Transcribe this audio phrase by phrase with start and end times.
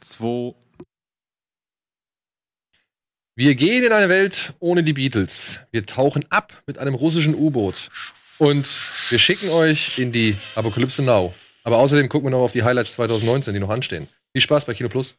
[0.00, 0.54] zwei.
[3.36, 5.60] Wir gehen in eine Welt ohne die Beatles.
[5.70, 7.90] Wir tauchen ab mit einem russischen U-Boot.
[8.38, 8.66] Und
[9.08, 11.34] wir schicken euch in die Apokalypse Now.
[11.62, 14.08] Aber außerdem gucken wir noch auf die Highlights 2019, die noch anstehen.
[14.32, 15.14] Viel Spaß bei Kino Plus.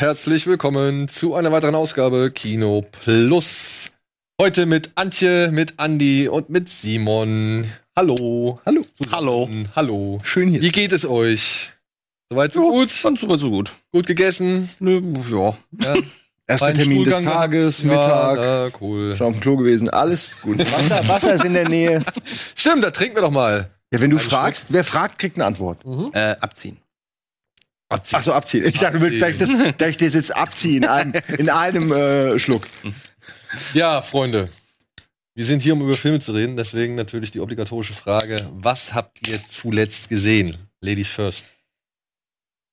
[0.00, 3.56] Herzlich willkommen zu einer weiteren Ausgabe Kino Plus.
[4.40, 7.70] Heute mit Antje, mit Andi und mit Simon.
[7.96, 8.60] Hallo.
[8.66, 8.84] Hallo.
[9.10, 9.48] Hallo.
[9.74, 10.20] Hallo.
[10.22, 10.60] Schön hier.
[10.60, 11.70] Wie geht es euch?
[12.30, 12.94] Soweit so gut?
[13.02, 13.72] Ganz super, so gut.
[13.92, 14.68] Gut gegessen?
[14.80, 15.56] Nö, ja.
[15.82, 15.94] Ja.
[16.48, 18.36] Erster Termin des Stuhlgang Tages, gehabt?
[18.36, 19.16] Mittag, Ja, cool.
[19.16, 20.58] schon auf dem Klo gewesen, alles gut.
[20.60, 22.00] Wasser, Wasser ist in der Nähe.
[22.54, 23.70] Stimmt, da trinken wir doch mal.
[23.92, 25.80] Ja, wenn du Einen fragst, wer fragt, kriegt eine Antwort.
[26.12, 26.76] Äh, abziehen.
[27.88, 28.64] Ach so, abziehen.
[28.64, 31.50] Ich dachte, du willst, dass ich das, dass ich das jetzt abziehe in einem, in
[31.50, 32.66] einem äh, Schluck.
[33.74, 34.48] Ja, Freunde.
[35.34, 36.56] Wir sind hier, um über Filme zu reden.
[36.56, 40.56] Deswegen natürlich die obligatorische Frage: Was habt ihr zuletzt gesehen?
[40.80, 41.44] Ladies first.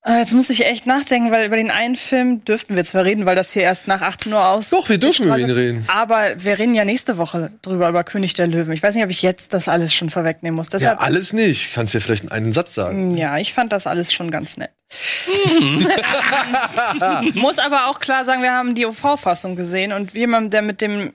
[0.05, 3.25] Äh, Jetzt muss ich echt nachdenken, weil über den einen Film dürften wir zwar reden,
[3.25, 4.69] weil das hier erst nach 18 Uhr aus.
[4.69, 5.85] Doch, wir dürfen über ihn reden.
[5.87, 8.73] Aber wir reden ja nächste Woche drüber, über König der Löwen.
[8.73, 10.67] Ich weiß nicht, ob ich jetzt das alles schon vorwegnehmen muss.
[10.67, 11.73] Ja, Deshalb, alles nicht.
[11.73, 13.15] Kannst ja vielleicht in einen Satz sagen.
[13.15, 14.71] ja, ich fand das alles schon ganz nett.
[17.35, 21.13] muss aber auch klar sagen, wir haben die OV-Fassung gesehen und jemand, der mit dem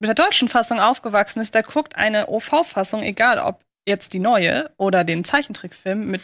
[0.00, 4.70] mit der deutschen Fassung aufgewachsen ist, der guckt eine OV-Fassung, egal ob jetzt die neue
[4.76, 6.22] oder den Zeichentrickfilm mit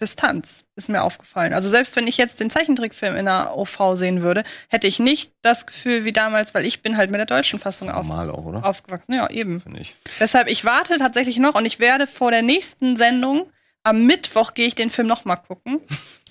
[0.00, 1.54] Distanz, ist mir aufgefallen.
[1.54, 5.32] Also selbst wenn ich jetzt den Zeichentrickfilm in der OV sehen würde, hätte ich nicht
[5.42, 8.44] das Gefühl wie damals, weil ich bin halt mit der deutschen Fassung auf, Normal auch,
[8.44, 8.64] oder?
[8.64, 9.12] aufgewachsen.
[9.12, 9.60] Ja, eben.
[9.60, 9.94] Finde ich.
[10.18, 13.48] Deshalb, ich warte tatsächlich noch und ich werde vor der nächsten Sendung,
[13.84, 15.80] am Mittwoch gehe ich den Film noch mal gucken,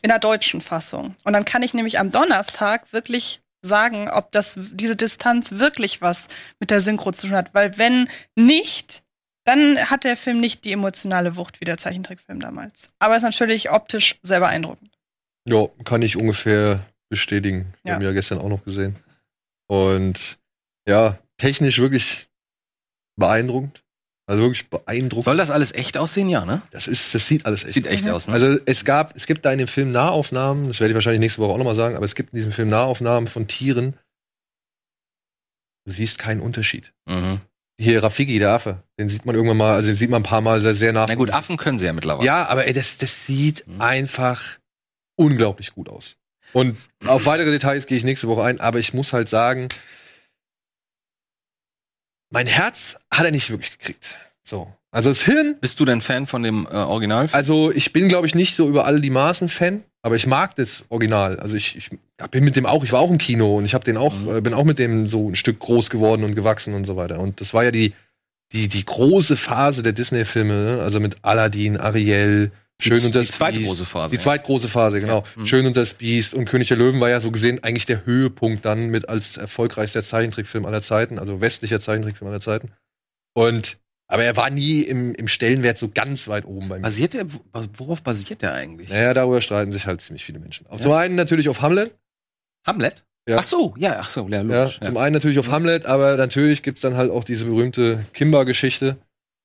[0.01, 1.15] in der deutschen Fassung.
[1.23, 6.27] Und dann kann ich nämlich am Donnerstag wirklich sagen, ob das, diese Distanz wirklich was
[6.59, 7.53] mit der Synchro zu tun hat.
[7.53, 9.02] Weil wenn nicht,
[9.45, 12.91] dann hat der Film nicht die emotionale Wucht wie der Zeichentrickfilm damals.
[12.99, 14.91] Aber ist natürlich optisch sehr beeindruckend.
[15.47, 17.73] Ja, kann ich ungefähr bestätigen.
[17.83, 17.95] Wir Ja.
[17.95, 18.95] haben ja gestern auch noch gesehen.
[19.67, 20.37] Und
[20.87, 22.29] ja, technisch wirklich
[23.17, 23.83] beeindruckend.
[24.25, 25.25] Also wirklich beeindruckend.
[25.25, 26.29] Soll das alles echt aussehen?
[26.29, 26.61] Ja, ne?
[26.71, 28.11] das ist, das sieht alles echt Sieht echt Mhm.
[28.11, 28.33] aus, ne?
[28.33, 31.41] Also es gab, es gibt da in dem Film Nahaufnahmen, das werde ich wahrscheinlich nächste
[31.41, 33.99] Woche auch nochmal sagen, aber es gibt in diesem Film Nahaufnahmen von Tieren.
[35.85, 36.93] Du siehst keinen Unterschied.
[37.05, 37.41] mhm.
[37.79, 40.41] Hier Rafiki, der Affe, den sieht man irgendwann mal, also den sieht man ein paar
[40.41, 41.07] Mal sehr, sehr nach.
[41.07, 42.25] Na gut, Affen können sie ja mittlerweile.
[42.25, 43.81] Ja, aber ey, das, das sieht Mhm.
[43.81, 44.59] einfach
[45.15, 46.15] unglaublich gut aus.
[46.53, 49.69] Und auf weitere Details gehe ich nächste Woche ein, aber ich muss halt sagen,
[52.29, 54.15] mein Herz hat er nicht wirklich gekriegt.
[54.43, 54.71] So.
[54.93, 57.27] Also das Hirn Bist du denn Fan von dem äh, Original?
[57.33, 60.55] Also ich bin, glaube ich, nicht so über alle die Maßen Fan, aber ich mag
[60.55, 61.39] das Original.
[61.39, 61.89] Also ich, ich
[62.31, 64.35] bin mit dem auch, ich war auch im Kino und ich habe den auch, Mhm.
[64.37, 67.19] äh, bin auch mit dem so ein Stück groß geworden und gewachsen und so weiter.
[67.19, 67.93] Und das war ja die,
[68.53, 70.81] die, die große Phase der Disney-Filme, ne?
[70.83, 72.51] also mit Aladdin, Ariel,
[72.81, 73.67] Die Schön z- und das die zweite Biest.
[73.69, 74.21] große Phase, Die ja.
[74.21, 75.23] zweitgroße Phase, genau.
[75.35, 75.47] Mhm.
[75.47, 78.63] Schön und das Biest und König der Löwen war ja so gesehen eigentlich der Höhepunkt
[78.65, 82.69] dann mit als erfolgreichster Zeichentrickfilm aller Zeiten, also westlicher Zeichentrickfilm aller Zeiten.
[83.35, 83.77] Und
[84.07, 86.83] aber er war nie im, im Stellenwert so ganz weit oben bei mir.
[86.83, 87.25] Basiert der,
[87.77, 88.89] worauf basiert der eigentlich?
[88.89, 90.67] Naja, darüber streiten sich halt ziemlich viele Menschen.
[90.67, 91.95] Auf Zum einen natürlich auf Hamlet.
[92.65, 93.03] Hamlet?
[93.27, 93.37] Ja.
[93.39, 94.79] Ach so, ja, ach so, ja, Ja, logisch.
[94.81, 98.97] Ja, Zum einen natürlich auf Hamlet, aber natürlich gibt's dann halt auch diese berühmte Kimba-Geschichte.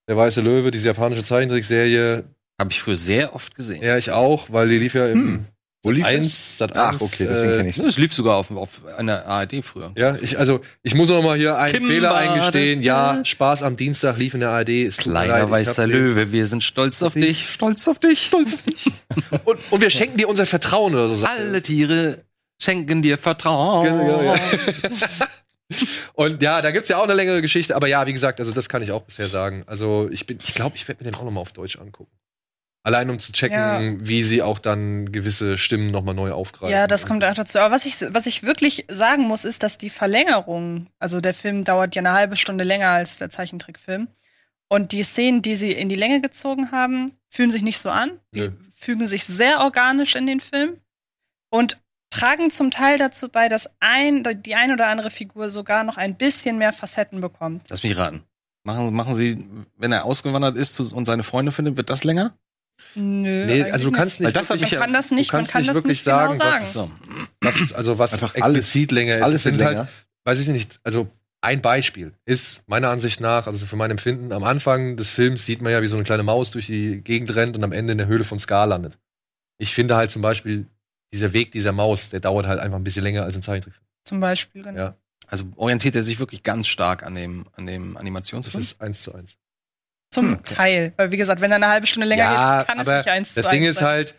[0.09, 2.25] Der Weiße Löwe, diese japanische Zeichentrickserie.
[2.61, 3.83] Habe ich früher sehr oft gesehen.
[3.83, 5.47] Ja, ich auch, weil die lief ja im
[5.83, 6.15] Wo lief das?
[6.15, 7.03] 1, Sat Ach, 1.
[7.03, 9.93] okay, deswegen äh, kenne ich Es lief sogar auf, auf einer ARD früher.
[9.97, 12.83] Ja, ich, also, ich muss noch mal hier einen Kimba, Fehler eingestehen.
[12.83, 14.71] Ja, Spaß am Dienstag lief in der ARD.
[14.71, 17.49] Es leid, Kleiner weißer Löwe, wir sind stolz auf dich.
[17.49, 18.27] Stolz auf dich.
[18.27, 18.91] Stolz auf dich.
[19.45, 21.25] Und, und wir schenken dir unser Vertrauen oder so.
[21.25, 22.25] Alle Tiere
[22.61, 23.85] schenken dir Vertrauen.
[23.85, 24.35] Genau, ja.
[26.15, 28.69] Und ja, da gibt's ja auch eine längere Geschichte, aber ja, wie gesagt, also das
[28.69, 29.65] kann ich auch bisher sagen.
[29.67, 32.11] Also ich bin, ich glaube, ich werde mir den auch noch mal auf Deutsch angucken.
[32.85, 33.81] Allein um zu checken, Ja.
[34.09, 36.73] wie sie auch dann gewisse Stimmen noch mal neu aufgreifen.
[36.73, 37.59] Ja, das kommt auch dazu.
[37.59, 41.65] Aber was ich, was ich wirklich sagen muss, ist, dass die Verlängerung, also der Film
[41.65, 44.09] dauert ja eine halbe Stunde länger als der Zeichentrickfilm.
[44.69, 48.13] Und die Szenen, die sie in die Länge gezogen haben, fühlen sich nicht so an.
[48.35, 48.51] Die Nö.
[48.77, 50.77] fügen sich sehr organisch in den Film
[51.51, 55.97] und tragen zum Teil dazu bei, dass ein, die ein oder andere Figur sogar noch
[55.97, 57.69] ein bisschen mehr Facetten bekommt.
[57.71, 58.23] Lass mich raten.
[58.65, 59.47] Machen, machen Sie,
[59.77, 62.35] wenn er ausgewandert ist und seine Freunde findet, wird das länger?
[62.95, 63.47] Nö.
[63.47, 64.37] Nee, also du kannst nicht.
[64.37, 66.05] Das wirklich- ich Man kann das nicht, du kannst man kann nicht das wirklich nicht
[66.05, 66.63] genau sagen, sagen.
[66.65, 66.91] was- So.
[67.43, 68.59] was ist, also was Einfach alles.
[68.59, 69.23] explizit länger ist.
[69.23, 69.89] Alles Es sind halt,
[70.25, 71.09] weiß ich nicht, also
[71.41, 75.63] ein Beispiel ist meiner Ansicht nach, also für mein Empfinden, am Anfang des Films sieht
[75.63, 77.99] man ja, wie so eine kleine Maus durch die Gegend rennt und am Ende in
[77.99, 78.99] der Höhle von Scar landet.
[79.59, 80.67] Ich finde halt zum Beispiel,
[81.13, 83.85] dieser Weg dieser Maus, der dauert halt einfach ein bisschen länger als ein Zeichentrickfilm.
[84.05, 84.79] Zum Beispiel, genau.
[84.79, 84.95] Ja.
[85.27, 88.63] Also orientiert er sich wirklich ganz stark an dem, an dem Das Animationsfilm.
[88.63, 89.37] ist eins zu eins.
[90.19, 90.45] Zum Hm.
[90.45, 90.93] Teil.
[90.97, 93.35] Weil, wie gesagt, wenn er eine halbe Stunde länger Ja, geht, kann es nicht eins
[93.35, 93.87] Das zu Ding eins ist sein.
[93.89, 94.15] halt,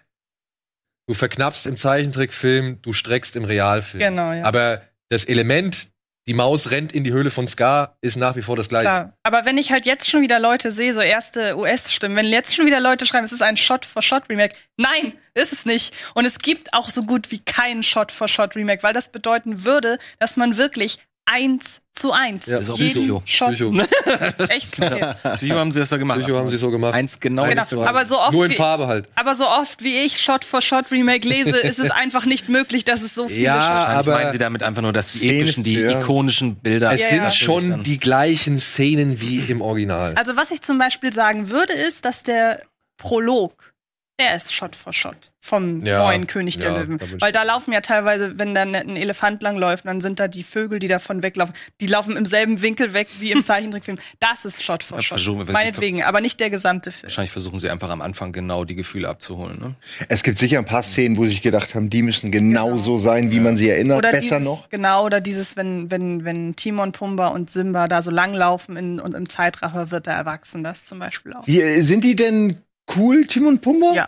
[1.07, 3.99] du verknappst im Zeichentrickfilm, du streckst im Realfilm.
[3.99, 4.43] Genau, ja.
[4.43, 5.87] Aber das Element,
[6.27, 8.83] die Maus rennt in die Höhle von Scar, ist nach wie vor das gleiche.
[8.85, 9.13] Klar.
[9.23, 12.67] Aber wenn ich halt jetzt schon wieder Leute sehe, so erste US-Stimmen, wenn jetzt schon
[12.67, 14.53] wieder Leute schreiben, es ist ein Shot-for-Shot-Remake.
[14.77, 15.93] Nein, ist es nicht.
[16.13, 20.57] Und es gibt auch so gut wie keinen Shot-for-Shot-Remake, weil das bedeuten würde, dass man
[20.57, 20.99] wirklich
[21.31, 23.21] eins zu eins Ja, ist auch jeden Psycho.
[23.25, 23.73] Shot Psycho.
[24.49, 25.13] echt okay.
[25.35, 26.19] Psycho haben sie das doch gemacht.
[26.21, 26.93] Psycho haben sie so gemacht.
[26.93, 27.43] Eins genau.
[27.45, 27.61] Genau.
[27.61, 29.09] eins Aber so oft Nur in wie, Farbe halt.
[29.15, 33.27] aber so oft wie ich Shot-for-Shot-Remake lese, ist es einfach nicht möglich, dass es so
[33.27, 35.99] viele Ja, Wahrscheinlich aber- meinen sie damit einfach nur, dass die Szene- epischen, die ja.
[35.99, 36.93] ikonischen Bilder.
[36.93, 37.31] Es Ja, sind ja.
[37.31, 40.13] schon dann- die gleichen Szenen wie im Original.
[40.15, 42.61] Also was ich zum Beispiel sagen würde, ist, dass der
[42.97, 43.73] Prolog,
[44.19, 46.97] der ist Shot for Shot vom Ja, neuen König der ja, Löwen.
[46.97, 50.43] da Weil da laufen ja teilweise, wenn da ein Elefant langläuft, dann sind da die
[50.43, 51.55] Vögel, die davon weglaufen.
[51.79, 53.97] Die laufen im selben Winkel weg wie im Zeichentrickfilm.
[54.19, 55.17] Das ist Shot for Ja, Shot.
[55.19, 57.03] versuchen wir- Meinetwegen, aber nicht der gesamte Film.
[57.03, 59.59] Wahrscheinlich versuchen sie einfach am Anfang genau die Gefühle abzuholen.
[59.59, 59.75] Ne?
[60.09, 62.77] Es gibt sicher ein paar Szenen, wo sie sich gedacht haben, die müssen genau, Genau.
[62.77, 63.99] so sein, wie man sie erinnert.
[63.99, 64.69] Oder Besser dieses, noch.
[64.69, 69.15] Genau, oder dieses, wenn, wenn, wenn Timon, Pumba und Simba da so langlaufen in, und
[69.15, 71.47] im Zeitraffer wird er erwachsen, das zum Beispiel auch.
[71.47, 72.57] Äh, sind die denn
[72.95, 73.93] cool, Tim und Pumba?
[73.93, 74.07] Ja,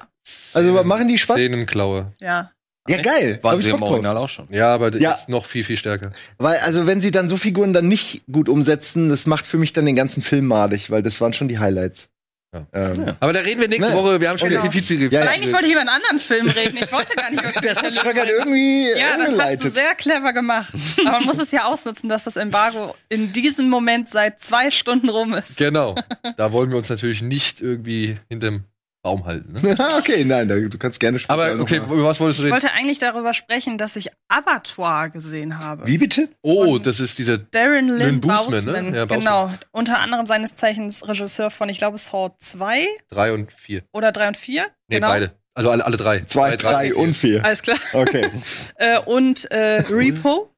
[0.53, 1.37] Also machen die Spaß?
[1.37, 2.13] Szenenklaue.
[2.19, 2.51] ja.
[2.89, 3.39] Ja, geil.
[3.43, 3.79] Ich sie im.
[3.83, 4.47] Original auch schon.
[4.49, 5.11] Ja, aber das Ja.
[5.11, 6.13] ist noch viel, viel stärker.
[6.39, 9.71] Weil, also, wenn sie dann so Figuren dann nicht gut umsetzen, das macht für mich
[9.71, 12.09] dann den ganzen Film madig, weil das waren schon die Highlights.
[12.51, 12.65] Ja.
[12.73, 13.17] Ähm, Ja.
[13.19, 13.95] Aber da reden wir nächste Ne.
[13.97, 14.19] Woche.
[14.19, 14.63] Wir haben schon Okay.
[14.63, 16.77] wieder viel, viel, viel Ja, eigentlich wollte ich über einen anderen Film reden.
[16.83, 20.33] Ich wollte gar nicht über Das hat Schröckert irgendwie Ja, das hast du sehr clever
[20.33, 20.73] gemacht.
[21.05, 25.07] Aber man muss es ja ausnutzen, dass das Embargo in diesem Moment seit zwei Stunden
[25.07, 25.57] rum ist.
[25.57, 25.93] Genau.
[26.35, 28.63] Da wollen wir uns natürlich nicht irgendwie hinterm
[29.03, 29.53] Baum halten.
[29.61, 29.75] Ne?
[29.97, 31.93] okay, nein, da- du kannst gerne später Aber okay, mal.
[31.95, 32.53] über was wolltest du Ich reden?
[32.63, 35.87] wollte eigentlich darüber sprechen, dass ich Abattoir gesehen habe.
[35.87, 36.29] Wie bitte?
[36.43, 37.37] Oh, das ist dieser.
[37.37, 38.97] Darren Lynn, Lynn Bousman, ne?
[38.97, 39.51] Ja, genau.
[39.71, 43.83] Unter anderem seines Zeichens Regisseur von, ich glaube, Saw 2 Drei und vier.
[43.91, 44.65] oder 3 und 4.
[44.87, 45.07] Nee, genau.
[45.07, 45.31] beide.
[45.53, 46.19] Also alle, alle drei.
[46.21, 47.43] Zwei, drei und vier.
[47.43, 47.77] Alles klar.
[47.93, 48.29] Okay.
[48.75, 50.49] Äh, und äh, Repo,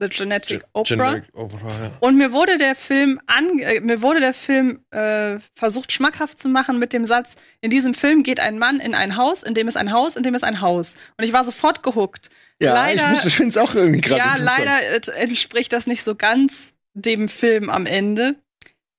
[0.00, 0.94] The Genetic Opera.
[0.94, 1.90] Generic Opera, ja.
[2.00, 6.48] Und mir wurde der Film an, äh, mir wurde der Film äh, versucht schmackhaft zu
[6.48, 9.68] machen mit dem Satz: In diesem Film geht ein Mann in ein Haus, in dem
[9.68, 10.96] ist ein Haus, in dem ist ein Haus.
[11.18, 12.30] Und ich war sofort gehuckt.
[12.62, 16.02] Ja, leider, ich, ich finde es auch irgendwie gerade ja, leider äh, entspricht das nicht
[16.02, 18.36] so ganz dem Film am Ende.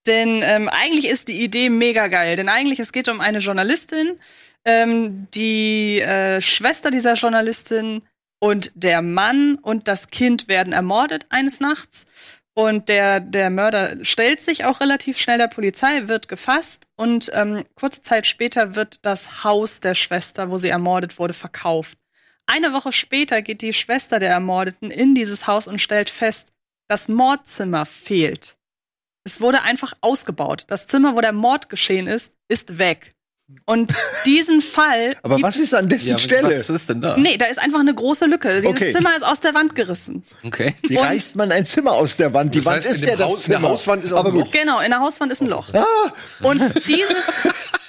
[0.07, 2.35] Denn ähm, eigentlich ist die Idee mega geil.
[2.35, 4.17] Denn eigentlich es geht um eine Journalistin,
[4.65, 8.01] ähm, die äh, Schwester dieser Journalistin
[8.41, 12.05] und der Mann und das Kind werden ermordet eines Nachts.
[12.53, 17.63] Und der, der Mörder stellt sich auch relativ schnell der Polizei, wird gefasst und ähm,
[17.75, 21.97] kurze Zeit später wird das Haus der Schwester, wo sie ermordet wurde, verkauft.
[22.47, 26.51] Eine Woche später geht die Schwester der Ermordeten in dieses Haus und stellt fest,
[26.89, 28.57] das Mordzimmer fehlt.
[29.23, 30.65] Es wurde einfach ausgebaut.
[30.67, 33.15] Das Zimmer, wo der Mord geschehen ist, ist weg.
[33.65, 33.93] Und
[34.25, 35.15] diesen Fall.
[35.23, 36.53] Aber was ist an dessen Ja, Stelle?
[36.57, 37.15] was ist denn da?
[37.17, 38.55] Nee, da ist einfach eine große Lücke.
[38.61, 38.91] Dieses Okay.
[38.91, 40.23] Zimmer ist aus der Wand gerissen.
[40.43, 40.75] Okay.
[40.87, 42.53] Wie Und- reißt man ein Zimmer aus der Wand?
[42.55, 43.69] Die Das Wand heißt, ist ja das Haus- in der Zimmer.
[43.69, 44.51] Hauswand ist auch Aber gut.
[44.51, 45.73] Genau, in der Hauswand ist ein Loch.
[45.73, 45.85] Ah,
[46.43, 47.25] Und dieses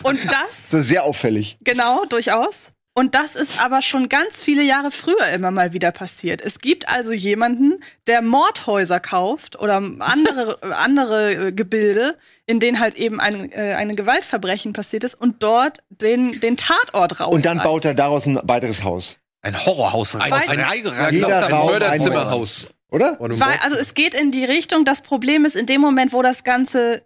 [0.03, 1.57] und das so sehr auffällig.
[1.65, 2.69] Genau, durchaus.
[2.95, 6.43] Und das ist aber schon ganz viele Jahre früher immer mal wieder passiert.
[6.43, 12.95] Es gibt also jemanden, der Mordhäuser kauft oder andere, andere äh, Gebilde, in denen halt
[12.97, 17.33] eben ein, äh, ein Gewaltverbrechen passiert ist und dort den, den Tatort raus.
[17.33, 19.17] Und dann baut er daraus ein weiteres Haus.
[19.41, 20.15] Ein Horrorhaus.
[20.15, 22.69] Ein, ein, ein, Jeder ein Mörderzimmerhaus.
[22.91, 23.17] Oder?
[23.19, 26.45] Weil, also es geht in die Richtung, das Problem ist in dem Moment, wo das
[26.45, 27.03] Ganze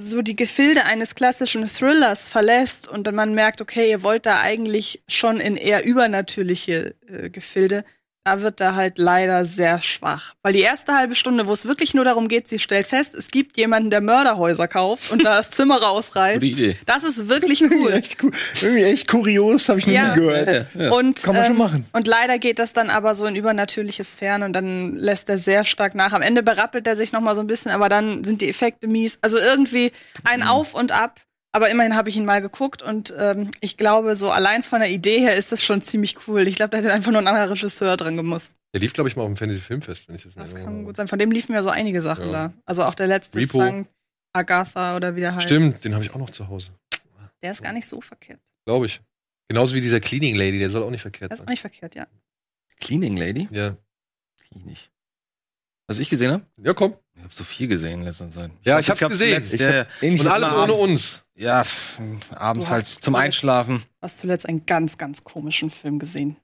[0.00, 5.02] so die Gefilde eines klassischen Thrillers verlässt und man merkt, okay, ihr wollt da eigentlich
[5.08, 7.84] schon in eher übernatürliche äh, Gefilde,
[8.24, 10.34] da wird er halt leider sehr schwach.
[10.42, 13.30] Weil die erste halbe Stunde, wo es wirklich nur darum geht, sie stellt fest, es
[13.30, 16.34] gibt jemanden, der Mörderhäuser kauft und da das Zimmer rausreißt.
[16.40, 16.76] Gute Idee.
[16.86, 17.92] Das ist wirklich Irgendwie cool.
[17.92, 18.30] echt, cool.
[18.60, 20.14] Irgendwie echt kurios, habe ich noch Ja.
[20.14, 20.66] nie gehört.
[20.92, 21.86] Und, Kann man schon machen.
[21.92, 25.64] Und leider geht das dann aber so in übernatürliche Sphären und dann lässt er sehr
[25.64, 26.12] stark nach.
[26.12, 28.86] Am Ende berappelt er sich noch mal so ein bisschen, aber dann sind die Effekte
[28.86, 29.18] mies.
[29.22, 29.92] Also irgendwie
[30.24, 30.46] ein Mhm.
[30.46, 31.20] Auf und Ab.
[31.52, 34.90] Aber immerhin habe ich ihn mal geguckt und ähm, ich glaube, so allein von der
[34.90, 36.46] Idee her ist das schon ziemlich cool.
[36.46, 38.54] Ich glaube, da hätte einfach nur ein anderer Regisseur dran gemusst.
[38.72, 40.84] Der lief, glaube ich, mal auf dem Fantasy Filmfest, wenn ich das, Das in kann
[40.84, 41.08] gut sein.
[41.08, 42.32] Von dem liefen ja so einige Sachen Ja.
[42.48, 42.52] da.
[42.66, 43.58] Also auch der letzte Repo.
[43.58, 43.88] Song,
[44.32, 45.46] Agatha oder wie der heißt.
[45.46, 46.70] Stimmt, den habe ich auch noch zu Hause.
[47.42, 48.40] Der ist gar nicht so verkehrt.
[48.64, 49.00] Glaube ich.
[49.48, 51.52] Genauso wie dieser Cleaning Lady, der soll auch nicht verkehrt Das ist auch sein.
[51.52, 52.06] nicht verkehrt, ja.
[52.78, 53.48] Cleaning Lady?
[53.50, 53.76] Ja.
[54.54, 54.90] Ich nicht.
[55.88, 56.46] Was ich gesehen habe?
[56.62, 56.94] Ja, komm.
[57.16, 58.52] Ich habe so viel gesehen in letzter Zeit.
[58.62, 59.42] Ja, glaub, ich hab's gesehen.
[59.42, 61.20] zuletzt, Ich ja, hab Und alles ohne uns.
[61.40, 61.64] Ja,
[62.34, 63.82] abends halt zum zuletzt- Einschlafen.
[64.02, 66.36] Hast zuletzt einen ganz, ganz komischen Film gesehen.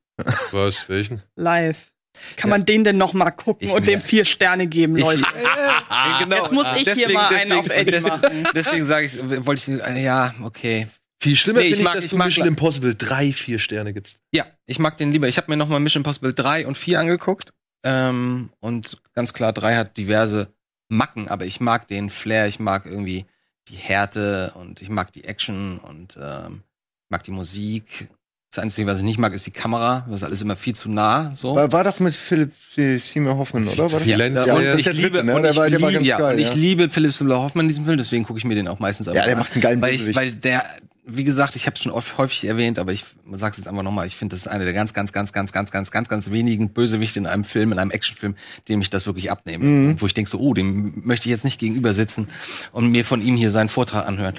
[0.52, 0.88] Was?
[0.88, 1.22] Welchen?
[1.36, 1.92] Live.
[2.36, 5.22] Kann man den denn noch mal gucken Ich- und dem vier Sterne geben, Ich- Leute?
[6.20, 6.36] genau.
[6.36, 8.48] Jetzt muss ich hier mal einen auf Eddie deswegen, machen.
[8.54, 10.86] deswegen sage ich, wollte ich, äh, ja, okay.
[11.22, 13.58] Viel schlimmer Nee, ich finde ich, mag- dass ich du mag- Mission Impossible drei, vier
[13.58, 14.18] Sterne gibst.
[14.32, 15.28] Ja, ich mag den lieber.
[15.28, 17.52] Ich habe mir noch mal Mission Impossible 3 und 4 angeguckt.
[17.84, 20.48] Ähm, und ganz klar, 3 hat diverse
[20.88, 23.26] Macken, aber ich mag den Flair, ich mag irgendwie
[23.68, 26.62] die Härte und ich mag die Action und ähm,
[27.08, 28.08] mag die Musik.
[28.50, 30.06] Das Einzige, was ich nicht mag, ist die Kamera.
[30.08, 31.34] Das ist alles immer viel zu nah.
[31.34, 31.56] So.
[31.56, 33.90] War, war doch mit Philipp äh, Seymour Hoffman, oder?
[33.90, 34.06] War das?
[34.06, 35.34] Ja, ja, und und ich liebe, ne?
[35.34, 36.34] und der ich ganz ja, geil.
[36.34, 36.54] und ich ja.
[36.54, 39.12] liebe Philipp Seymour Hoffmann in diesem Film, deswegen gucke ich mir den auch meistens ja,
[39.12, 39.38] der an.
[39.38, 40.64] macht einen geilen weil ich, weil der,
[41.08, 44.08] wie gesagt, ich habe es schon oft, häufig erwähnt, aber ich sag's jetzt einfach nochmal,
[44.08, 46.70] ich finde, das ist einer der ganz, ganz, ganz, ganz, ganz, ganz, ganz, ganz wenigen
[46.70, 48.34] Bösewichte in einem Film, in einem Actionfilm,
[48.68, 49.64] dem ich das wirklich abnehme.
[49.64, 50.00] Mhm.
[50.00, 52.28] Wo ich denke so, oh, dem möchte ich jetzt nicht gegenüber sitzen
[52.72, 54.34] und mir von ihm hier seinen Vortrag anhören.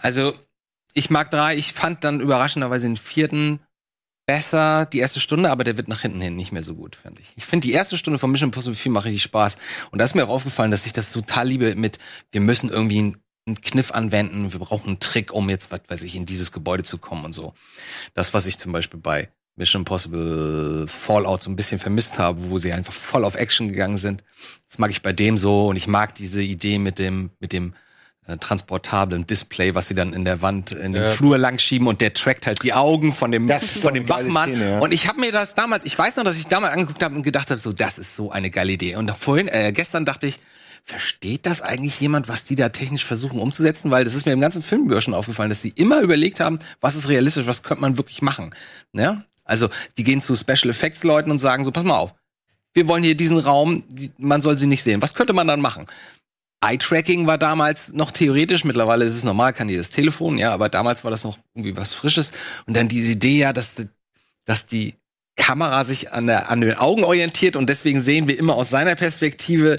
[0.00, 0.32] Also,
[0.94, 3.58] ich mag drei, ich fand dann überraschenderweise den vierten
[4.26, 7.18] besser die erste Stunde, aber der wird nach hinten hin nicht mehr so gut, fand
[7.20, 7.32] ich.
[7.36, 9.56] Ich finde die erste Stunde von Mission Impossible 4 macht richtig Spaß.
[9.90, 11.98] Und da ist mir auch aufgefallen, dass ich das total liebe mit,
[12.32, 16.02] wir müssen irgendwie einen, einen Kniff anwenden, wir brauchen einen Trick, um jetzt, was weiß
[16.02, 17.54] ich, in dieses Gebäude zu kommen und so.
[18.14, 22.58] Das, was ich zum Beispiel bei Mission Impossible Fallout so ein bisschen vermisst habe, wo
[22.58, 24.22] sie einfach voll auf Action gegangen sind.
[24.68, 27.72] Das mag ich bei dem so und ich mag diese Idee mit dem, mit dem
[28.26, 31.10] äh, transportablen Display, was sie dann in der Wand in den Ja.
[31.10, 34.70] Flur lang schieben und der trackt halt die Augen von dem von dem Wachmann Szene,
[34.72, 34.78] ja.
[34.80, 37.22] und ich habe mir das damals, ich weiß noch, dass ich damals angeguckt habe und
[37.22, 40.40] gedacht habe, so das ist so eine geile Idee und vorhin äh, gestern dachte ich,
[40.86, 44.40] versteht das eigentlich jemand, was die da technisch versuchen umzusetzen, weil das ist mir im
[44.40, 47.98] ganzen Film schon aufgefallen, dass die immer überlegt haben, was ist realistisch, was könnte man
[47.98, 48.54] wirklich machen,
[48.92, 49.22] ja?
[49.44, 52.14] Also, die gehen zu Special Effects Leuten und sagen so, pass mal auf.
[52.72, 55.02] Wir wollen hier diesen Raum, die, man soll sie nicht sehen.
[55.02, 55.86] Was könnte man dann machen?
[56.60, 61.04] Eye-Tracking war damals noch theoretisch, mittlerweile ist es normal, kann jedes Telefon, ja, aber damals
[61.04, 62.32] war das noch irgendwie was Frisches.
[62.66, 63.74] Und dann diese Idee ja, dass,
[64.44, 64.94] dass die
[65.36, 68.94] Kamera sich an, der, an den Augen orientiert und deswegen sehen wir immer aus seiner
[68.96, 69.78] Perspektive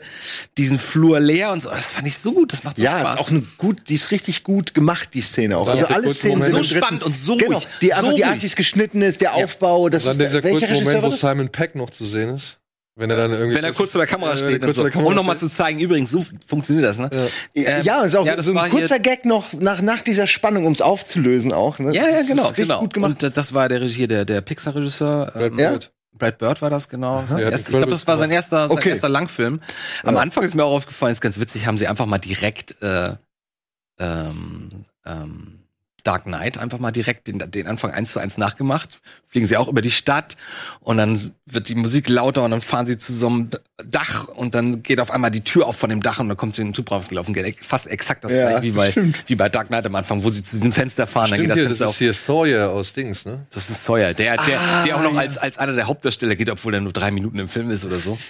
[0.58, 1.70] diesen Flur leer und so.
[1.70, 3.16] Das fand ich so gut, das macht so Ja, Spaß.
[3.16, 5.68] ist auch eine gut, die ist richtig gut gemacht, die Szene auch.
[5.68, 7.68] Also alle Szenen sind So spannend und so genau, ruhig.
[7.82, 10.44] Die, So die Art, wie es geschnitten ist, der Aufbau, das Und dann ist dieser
[10.44, 11.12] welcher kurze Moment, wo?
[11.12, 12.58] Simon Peck noch zu sehen ist.
[13.00, 13.56] Wenn er dann irgendwie.
[13.56, 14.82] wenn er kurz vor der Kamera Ja, steht und kurz so.
[14.82, 17.10] vor der Kamera um nochmal zu zeigen, übrigens, so funktioniert das, ne?
[17.54, 20.02] Ja, Ähm, ja, ist auch ja, das so war ein kurzer Gag noch nach, nach
[20.02, 21.78] dieser Spannung, um es aufzulösen auch.
[21.78, 21.94] Ne?
[21.94, 22.80] Ja, ja, Das genau, ist richtig genau.
[22.80, 23.12] gut gemacht.
[23.12, 25.28] Und äh, das war der Regie, der, der Pixar-Regisseur.
[25.34, 25.70] Brad Ähm, Ja.
[25.72, 25.92] Bird.
[26.18, 27.24] Brad Bird war das, genau.
[27.38, 28.90] Erst, ich glaube, das war sein erster, sein Okay.
[28.90, 29.62] erster Langfilm.
[30.04, 30.22] Am Ja.
[30.22, 33.12] Anfang ist mir auch aufgefallen, ist ganz witzig, haben sie einfach mal direkt äh,
[34.00, 35.57] ähm, ähm,
[36.04, 39.00] Dark Knight einfach mal direkt den, den Anfang eins zu eins nachgemacht.
[39.30, 40.38] Fliegen sie auch über die Stadt
[40.80, 43.50] und dann wird die Musik lauter und dann fahren sie zu so einem
[43.86, 46.56] Dach und dann geht auf einmal die Tür auf von dem Dach und dann kommt
[46.56, 47.34] sie in den Zug rausgelaufen.
[47.34, 49.24] Geht Fast exakt das Ja, gleiche wie bei, stimmt.
[49.28, 51.58] wie bei Dark Knight am Anfang, wo sie zu diesem Fenster fahren, dann geht das
[51.58, 51.96] hier, Fenster das auf.
[51.96, 53.46] ist hier Sawyer aus Dings, ne?
[53.52, 55.20] Das ist Sawyer, der, der, Ah, der auch noch ja.
[55.20, 57.98] als, als einer der Hauptdarsteller geht, obwohl er nur drei Minuten im Film ist oder
[57.98, 58.18] so.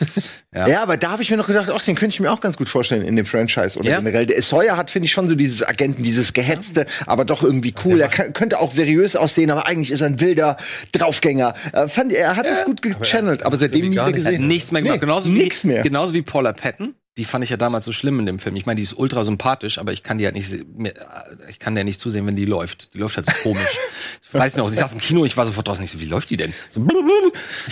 [0.56, 0.68] Ja.
[0.68, 2.58] Ja, aber da habe ich mir noch gedacht, ach, den könnte ich mir auch ganz
[2.58, 3.98] gut vorstellen in dem Franchise oder Ja.
[4.00, 4.26] generell.
[4.26, 8.02] Der Sawyer hat, finde ich, schon so dieses Agenten, dieses gehetzte, aber doch irgendwie cool.
[8.02, 10.58] Er kann, könnte auch seriös aussehen, aber eigentlich ist er ein wilder
[10.92, 11.54] Draufgänger.
[11.74, 14.48] Äh, fand, er hat es gut gechannelt, aber, seitdem irgendwie nie wieder gesehen.
[14.48, 14.96] Nichts mehr gemacht.
[14.98, 15.84] Nee, genauso, wie, mehr.
[15.84, 16.96] genauso wie Paula Patton.
[17.18, 18.56] Die fand ich ja damals so schlimm in dem Film.
[18.58, 20.94] Ich meine, die ist ultra sympathisch, aber ich kann die halt nicht, mir-
[21.50, 22.94] ich kann der nicht zusehen, wenn die läuft.
[22.94, 23.80] Die läuft halt so komisch.
[24.22, 26.30] Ich weiß noch, ich saß im Kino, ich war sofort draußen, ich so, wie läuft
[26.30, 26.54] die denn?
[26.70, 26.86] So,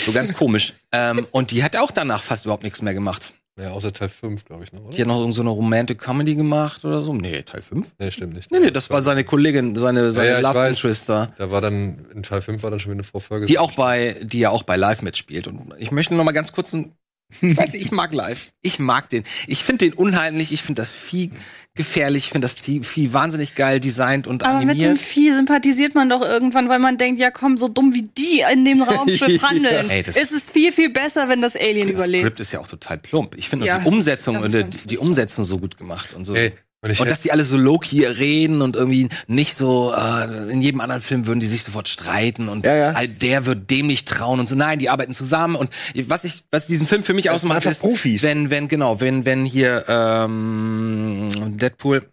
[0.04, 0.74] so ganz komisch.
[0.92, 3.34] Ähm, und die hat auch danach fast überhaupt nichts mehr gemacht.
[3.58, 5.14] Ja, außer Teil 5, glaube ich, noch, Die oder?
[5.14, 7.14] hat noch so eine Romantic Comedy gemacht oder so.
[7.14, 7.94] Nee, Teil 5?
[8.00, 8.52] Nee, stimmt nicht.
[8.52, 10.68] Nee, nee, das war seine Kollegin, seine, seine ja, ich Love.
[10.68, 11.34] Interest da.
[11.38, 13.48] Da war dann, in Teil 5 war dann schon wieder eine Frau Ferguson.
[13.48, 15.48] die auch bei, die ja auch bei Live mitspielt.
[15.48, 17.05] Und ich möchte noch mal ganz kurz ein, ich
[17.42, 18.52] weiß nicht, ich mag Live.
[18.62, 19.24] Ich mag den.
[19.48, 20.52] Ich finde den unheimlich.
[20.52, 21.32] Ich finde das Vieh
[21.74, 22.26] gefährlich.
[22.26, 24.98] Ich finde das Vieh Vieh wahnsinnig geil designt und Aber mit dem animiert.
[25.00, 28.64] Vieh sympathisiert man doch irgendwann, weil man denkt, ja komm, so dumm wie die in
[28.64, 29.90] dem Raumschiff handeln.
[29.90, 32.24] Ey, das- ist es viel, viel besser, wenn das Alien das überlebt.
[32.26, 33.36] Skript ist ja auch total plump.
[33.36, 36.26] Ich finde Ja, die Umsetzung ganz, und ganz die, die Umsetzung so gut gemacht und
[36.26, 36.36] so.
[36.36, 36.54] Ey,
[36.86, 40.82] und Und dass die alle so low-key reden und irgendwie nicht so, äh, in jedem
[40.82, 43.08] anderen Film würden die sich sofort streiten und Ja, ja.
[43.08, 44.56] der wird dem nicht trauen und so.
[44.56, 45.70] Nein, die arbeiten zusammen und
[46.08, 48.24] was ich, was diesen Film für mich ausmacht, einfach ist, Profis.
[48.24, 52.06] wenn, wenn, genau, wenn, wenn hier ähm, Deadpool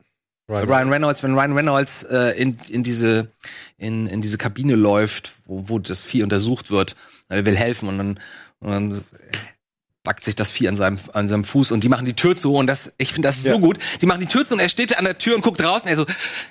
[0.48, 3.28] Ryan Reynolds, wenn Ryan Reynolds äh, in, in diese
[3.78, 6.96] in, in diese Kabine läuft, wo, wo das Vieh untersucht wird,
[7.28, 8.20] er will helfen und dann,
[8.60, 9.00] und dann
[10.04, 12.54] backt sich das Vieh an seinem, an seinem Fuß und die machen die Tür zu
[12.54, 13.78] und das, ich finde das so gut.
[14.00, 15.90] Die machen die Tür zu und er steht an der Tür und guckt raus und
[15.90, 16.06] er so,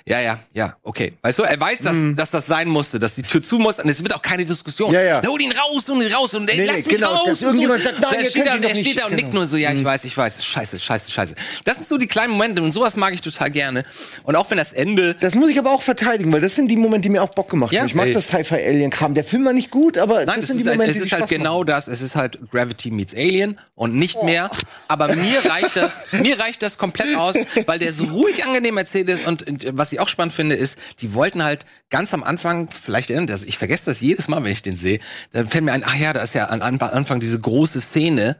[0.06, 1.12] ja, ja, ja, okay.
[1.20, 3.88] Weißt du, er weiß, dass, dass das sein musste, dass die Tür zu muss und
[3.90, 4.92] es wird auch keine Diskussion.
[4.94, 5.22] Ja, ja.
[5.26, 7.28] Hol ihn raus, hol ihn raus und Nee, lass nee, mich genau, raus.
[7.28, 9.40] und irgendjemand sagt, nein, ihr steht da, und er steht da und nickt genau.
[9.40, 11.34] nur so, ja, ich weiß, ich weiß, scheiße, scheiße, scheiße.
[11.64, 13.84] Das sind so die kleinen Momente und sowas mag ich total gerne.
[14.22, 16.76] Und auch wenn das Ende Das muss ich aber auch verteidigen, weil das sind die
[16.78, 17.86] Momente, die mir auch Bock gemacht Ja, haben.
[17.88, 18.12] Ich mag ey.
[18.14, 19.14] das Sci-Fi-Alien-Kram.
[19.14, 21.06] Der Film war nicht gut, aber Nein, das sind ist, die halt, Momente, es die
[21.06, 21.66] ist halt genau machen.
[21.66, 21.88] das.
[21.88, 23.41] Es ist halt Gravity meets Alien
[23.74, 24.50] und nicht mehr.
[24.88, 27.34] Aber mir reicht das, mir reicht das komplett aus,
[27.66, 29.26] weil der so ruhig angenehm erzählt ist.
[29.26, 33.10] Und, und was ich auch spannend finde, ist, die wollten halt ganz am Anfang, vielleicht
[33.10, 35.00] erinnert das, ich vergesse das jedes Mal, wenn ich den sehe,
[35.32, 38.36] dann fällt mir ein, ach ja, da ist ja an- Anfang diese große Szene.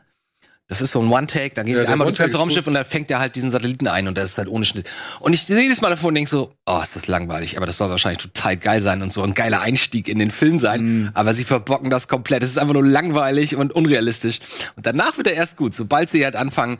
[0.68, 3.10] Das ist so ein One-Take, da gehen Ja, einmal durchs ganze Raumschiff und dann fängt
[3.10, 4.88] er halt diesen Satelliten ein und das ist halt ohne Schnitt.
[5.20, 7.76] Und ich sehe jedes Mal davor und denke so, oh, ist das langweilig, aber das
[7.76, 11.10] soll wahrscheinlich total geil sein und so ein geiler Einstieg in den Film sein.
[11.14, 12.42] Aber sie verbocken das komplett.
[12.42, 14.38] Es ist einfach nur langweilig und unrealistisch.
[14.76, 16.78] Und danach wird er erst gut, sobald sie halt anfangen,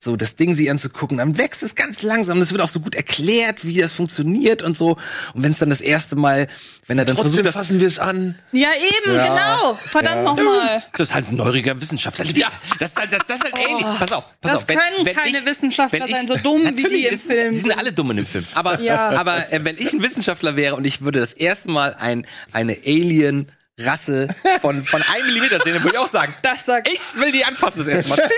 [0.00, 2.40] so das Ding sie anzugucken, dann wächst es ganz langsam.
[2.40, 4.96] Es wird auch so gut erklärt, wie das funktioniert und so.
[5.34, 6.46] Und wenn es dann das erste Mal,
[6.86, 8.36] wenn er dann Trotzdem versucht, das fassen wir es an.
[8.52, 9.74] Ja, eben, genau.
[9.74, 10.84] Verdammt nochmal.
[10.92, 12.26] das ist halt ein neuriger Wissenschaftler.
[12.26, 12.46] Ja,
[12.78, 13.98] das, das, das, das ist halt Alien.
[13.98, 14.68] Pass auf, pass Das auf.
[14.68, 17.24] Wenn, können wenn keine ich, Wissenschaftler wenn ich, sein, so dumm wie die im ist-
[17.26, 17.78] Film Die sind sind.
[17.80, 18.46] alle dumm in dem Film.
[18.54, 19.10] Aber, Ja.
[19.10, 22.78] aber äh, wenn ich ein Wissenschaftler wäre und ich würde das erste Mal ein, eine
[22.86, 23.48] Alien
[23.78, 24.28] Rasse
[24.60, 27.44] von, von einem Millimeter sehen, dann würde ich auch sagen, Das sagt ich will die
[27.44, 28.18] anfassen das erste Mal.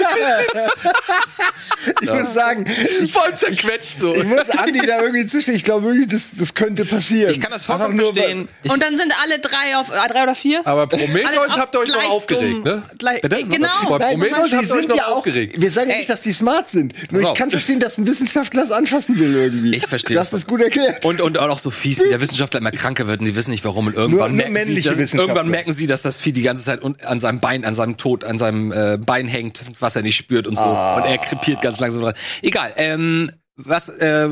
[2.02, 2.66] Ich muss sagen,
[3.02, 4.14] ich, Voll zerquetscht so.
[4.14, 5.54] ich muss Andi da irgendwie zwischen.
[5.54, 7.30] Ich glaube wirklich, das, das könnte passieren.
[7.30, 8.48] Ich kann das Einfach vollkommen nur, verstehen.
[8.68, 10.60] Und dann sind alle drei auf, äh, drei oder vier?
[10.66, 12.82] Aber Prometheus habt ihr euch noch aufgeregt, ne?
[12.98, 13.44] Gleich, Bitte?
[13.44, 13.68] Genau.
[13.98, 15.60] Bei Prometheus habt ihr euch sind noch ja auch, aufgeregt.
[15.60, 16.92] wir sagen ja nicht, dass die smart sind.
[17.12, 19.74] Nur ich kann verstehen, dass ein Wissenschaftler das anfassen will irgendwie.
[19.74, 21.04] Ich verstehe Das ist gut erklärt.
[21.06, 23.64] Und, und auch so fies, wie der Wissenschaftler immer kranker wird und die wissen nicht
[23.64, 23.86] warum.
[23.86, 25.29] Und irgendwann, Nur- nur merken, sie, männliche dass, Wissenschaftler.
[25.30, 28.24] Irgendwann merken sie, dass das Vieh die ganze Zeit an seinem Bein, an seinem Tod,
[28.24, 30.62] an seinem äh, Bein hängt, was er nicht spürt und so.
[30.64, 30.96] Ah.
[30.96, 32.14] Und er krepiert ganz langsam dran.
[32.42, 32.72] Egal.
[32.76, 34.28] Ähm, was äh,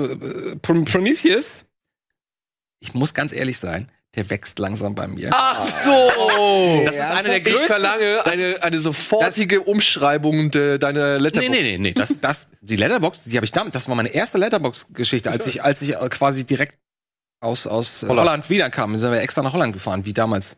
[0.62, 1.64] Prom- Prometheus,
[2.80, 5.30] ich muss ganz ehrlich sein, der wächst langsam bei mir.
[5.32, 6.82] Ach so.
[6.86, 7.66] das ist eine der Ich größten.
[7.68, 11.50] verlange eine, eine sofortige Umschreibung de, deiner Nee, Letterbox.
[11.50, 11.92] nee, nee, nee.
[11.92, 15.62] Das, das, die Letterbox, die habe ich damit, das war meine erste Letterbox-Geschichte, als ich,
[15.62, 16.78] als ich quasi direkt
[17.40, 18.20] aus, aus Holland.
[18.20, 18.50] Holland.
[18.50, 18.92] Wiederkam.
[18.92, 20.56] Wir sind wir extra nach Holland gefahren, wie damals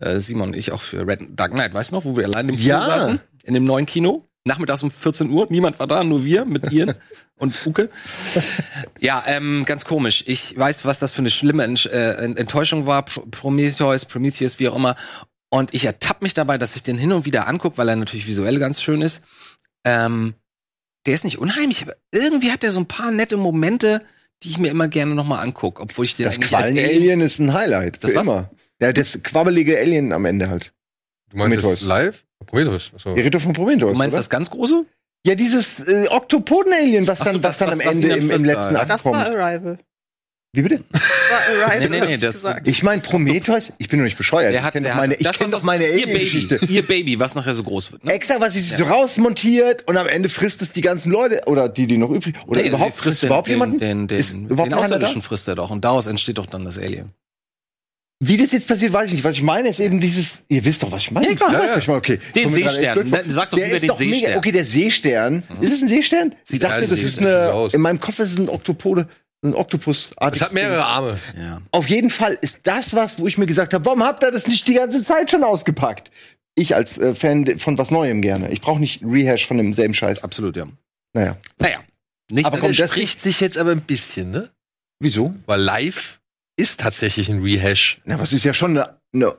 [0.00, 1.74] äh, Simon und ich auch für Red Dark Knight.
[1.74, 2.80] Weißt du noch, wo wir allein im Kino Ja.
[2.86, 3.20] saßen?
[3.44, 4.28] In dem neuen Kino?
[4.46, 5.46] Nachmittags um 14 Uhr.
[5.48, 6.94] Niemand war da, nur wir mit Ian
[7.36, 7.88] und Uke.
[9.00, 10.22] Ja, ähm, ganz komisch.
[10.26, 13.04] Ich weiß, was das für eine schlimme äh, Ent- Enttäuschung war.
[13.04, 14.96] Pro- Prometheus, Prometheus, wie auch immer.
[15.50, 18.26] Und ich ertappe mich dabei, dass ich den hin und wieder angucke, weil er natürlich
[18.26, 19.22] visuell ganz schön ist.
[19.84, 20.34] Ähm,
[21.06, 24.02] der ist nicht unheimlich, aber irgendwie hat er so ein paar nette Momente,
[24.42, 27.38] die ich mir immer gerne nochmal angucke, obwohl ich den Das eigentlich als Quallen-Alien ist
[27.38, 28.02] ein Highlight.
[28.02, 28.50] Das für immer.
[28.80, 30.72] Ja, das quabbelige Alien am Ende halt.
[31.30, 31.80] Du meinst Prometheus.
[31.80, 32.24] das live?
[32.46, 32.90] Prometheus.
[32.94, 33.14] Achso.
[33.14, 33.92] Die Ritter von Prometheus.
[33.92, 34.18] Du meinst oder?
[34.20, 34.84] das ganz große?
[35.26, 38.08] Ja, dieses äh, Oktopoden-Alien, was Ach so, dann, das, was dann was- am was Ende
[38.16, 39.24] im, im letzten Akt Das war kommt.
[39.26, 39.78] Arrival.
[40.52, 40.84] Wie bitte?
[40.92, 41.88] Das war Arrival.
[41.88, 42.68] Nee, nee, nee, das- gesagt.
[42.68, 44.52] Ich meine Prometheus, ich bin doch nicht bescheuert.
[44.52, 45.90] Der hat, ich kenne der doch meine, ich das, kenn was doch das- meine ihr
[46.06, 46.60] Baby, Alien-Geschichte.
[46.68, 48.04] ihr Baby, was nachher so groß wird.
[48.04, 48.12] Ne?
[48.12, 51.68] Extra, was sie sich so rausmontiert und am Ende frisst es die ganzen Leute oder
[51.70, 53.78] die, die noch übrig oder Nee, überhaupt frisst den, überhaupt den, jemanden?
[53.78, 54.78] Den, den, ist den, überhaupt den?
[54.78, 55.70] Außerirdischen frisst er doch.
[55.70, 57.12] Und daraus entsteht doch dann das Alien.
[58.26, 59.24] Wie das jetzt passiert, weiß ich nicht.
[59.24, 60.34] Was ich meine, ist eben dieses.
[60.48, 61.28] Ihr wisst doch, was ich meine.
[61.28, 61.52] Ja, klar.
[61.52, 61.70] Ja, ja.
[61.72, 61.98] was ich meine.
[61.98, 62.18] Okay.
[62.34, 63.12] Den Seestern.
[63.26, 64.14] sag doch der ist den doch mega.
[64.16, 64.38] Seestern.
[64.38, 65.42] Okay, der Seestern.
[65.60, 66.34] Ist es ein Seestern?
[66.48, 67.52] Ich dachte, Ja, das sieht ist eine.
[67.52, 67.74] aus.
[67.74, 69.08] In meinem Kopf ist es ein Oktopode,
[69.44, 70.10] ein Oktopus.
[70.32, 71.18] Es hat mehrere Arme.
[71.36, 71.60] Ja.
[71.70, 74.46] Auf jeden Fall ist das was, wo ich mir gesagt habe, warum habt ihr das
[74.46, 76.10] nicht die ganze Zeit schon ausgepackt?
[76.54, 78.50] Ich als äh, Fan von was Neuem gerne.
[78.52, 80.22] Ich brauche nicht Rehash von demselben Scheiß.
[80.22, 80.66] Absolut, ja.
[81.12, 81.36] Naja.
[81.58, 81.78] Naja.
[82.30, 84.50] Nicht Aber aber komm, das spricht sich jetzt aber ein bisschen, ne?
[85.00, 85.34] Wieso?
[85.46, 86.20] Weil live
[86.56, 88.00] ist tatsächlich ein Rehash.
[88.04, 89.34] Na, was ist ja schon eine, eine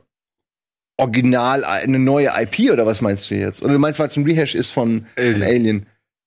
[0.97, 3.61] Original, eine neue IP oder was meinst du jetzt?
[3.61, 5.43] Oder du meinst, weil es ein Rehash ist von Alien.
[5.43, 5.43] Alien?
[5.43, 5.85] Alien.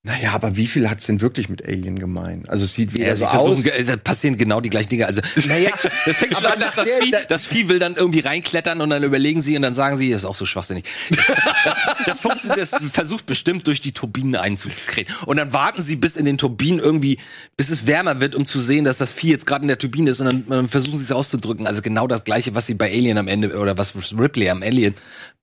[0.08, 2.44] Naja, aber wie viel hat's denn wirklich mit Alien gemein?
[2.48, 3.62] Also es sieht weder Ja, so aus.
[3.86, 5.06] da passieren genau die gleichen Dinge.
[5.06, 5.68] Also, naja,
[6.06, 8.88] das fängt schon an, dass das Vieh, da- das Vieh will dann irgendwie reinklettern und
[8.88, 10.84] dann überlegen sie und dann sagen sie, das ist auch so schwachsinnig.
[11.10, 15.14] Das, das, das, funktioniert, das versucht bestimmt durch die Turbinen einzukriegen.
[15.26, 17.18] Und dann warten sie bis in den Turbinen irgendwie,
[17.58, 20.08] bis es wärmer wird, um zu sehen, dass das Vieh jetzt gerade in der Turbine
[20.08, 21.66] ist und dann, dann versuchen sie es auszudrücken.
[21.66, 24.94] Also genau das gleiche, was sie bei Alien am Ende, oder was Ripley am Alien,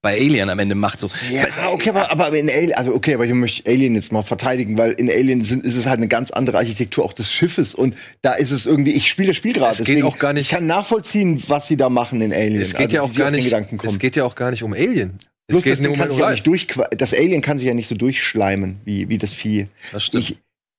[0.02, 1.00] bei Alien am Ende macht.
[1.00, 1.10] So.
[1.32, 4.24] Ja, okay, aber, aber in Alien, also okay, aber ich möchte Alien jetzt mal
[4.56, 7.76] verteidigen, weil in Alien sind, ist es halt eine ganz andere Architektur auch des Schiffes
[7.76, 10.34] und da ist es irgendwie, ich spiele das Spiel gerade, Es geht deswegen auch gar
[10.34, 12.62] nicht- ich kann nachvollziehen, was sie da machen in Alien.
[12.62, 13.46] Es geht also, ja auch gar nicht.
[13.46, 13.94] Gedanken kommen.
[13.94, 15.18] Es geht ja auch gar nicht um Alien.
[15.48, 16.32] Plus, das, Ding kann sich ja live.
[16.34, 19.68] nicht durch, das Alien kann sich ja nicht so durchschleimen, wie, wie das Vieh.
[19.92, 20.24] Das stimmt.
[20.24, 20.38] Ich,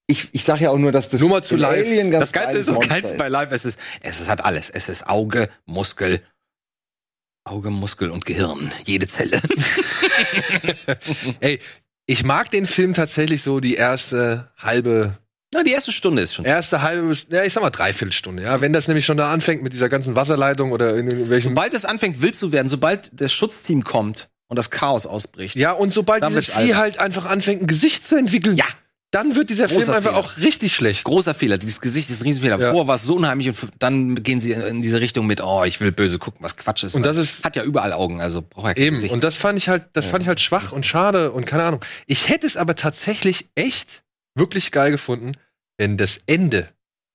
[0.08, 1.86] ich, ich sag ja auch nur, dass das Nur mal zu live.
[1.86, 4.70] Alien ganz Das Geilste ist, das Geilste bei Live, es ist, es ist, hat alles.
[4.70, 6.20] Es ist Auge, Muskel,
[7.44, 8.72] Auge, Muskel und Gehirn.
[8.84, 9.40] Jede Zelle.
[11.40, 11.60] Ey,
[12.06, 15.18] ich mag den Film tatsächlich so die erste halbe,
[15.52, 16.44] Na, die erste Stunde ist schon.
[16.44, 18.42] erste halbe, ja, ich sag mal Dreiviertelstunde.
[18.42, 21.50] Ja, wenn das nämlich schon da anfängt mit dieser ganzen Wasserleitung oder in irgendwelchen.
[21.50, 25.56] Sobald es anfängt, wild zu werden, sobald das Schutzteam kommt und das Chaos ausbricht.
[25.56, 28.66] Ja, und sobald dieses Vieh halt einfach anfängt, ein Gesicht zu entwickeln, Ja.
[29.16, 30.24] Dann wird dieser Großer Film einfach Fehler.
[30.24, 31.04] auch richtig schlecht.
[31.04, 31.58] Großer Fehler.
[31.58, 32.58] Dieses Gesicht ist ein Riesenfehler.
[32.60, 32.70] Ja.
[32.70, 35.80] Vorher war es so unheimlich und dann gehen sie in diese Richtung mit, oh, ich
[35.80, 36.94] will böse gucken, was Quatsch ist.
[36.94, 38.96] Und das ist- hat ja überall Augen, also braucht ja kein Eben.
[38.96, 39.12] Gesicht.
[39.14, 41.80] Und das fand ich halt, das fand ich halt schwach und schade und keine Ahnung.
[42.06, 44.02] Ich hätte es aber tatsächlich echt
[44.34, 45.32] wirklich geil gefunden,
[45.78, 46.68] wenn das Ende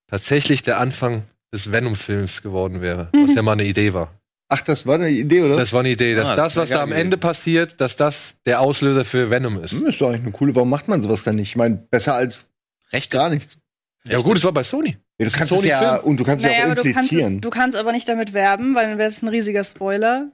[0.09, 4.13] tatsächlich der Anfang des Venom-Films geworden wäre, was ja mal eine Idee war.
[4.53, 5.55] Ach, das war eine Idee, oder?
[5.55, 7.05] Das war eine Idee, dass Ah, das, das was da am gewesen.
[7.05, 9.71] Ende passiert, dass das der Auslöser für Venom ist.
[9.71, 10.53] Hm, ist doch eigentlich eine coole.
[10.55, 11.49] Warum macht man sowas dann nicht?
[11.51, 12.45] Ich meine, besser als
[12.91, 13.57] Recht gar nichts.
[14.05, 14.97] Ja gut, es war bei Sony.
[15.19, 16.05] Ja, du kannst Sony es ja, Film.
[16.05, 17.41] und du kannst Naja, ja auch aber du kannst, es, implizieren.
[17.41, 20.31] du kannst aber nicht damit werben, weil dann wäre es ein riesiger Spoiler.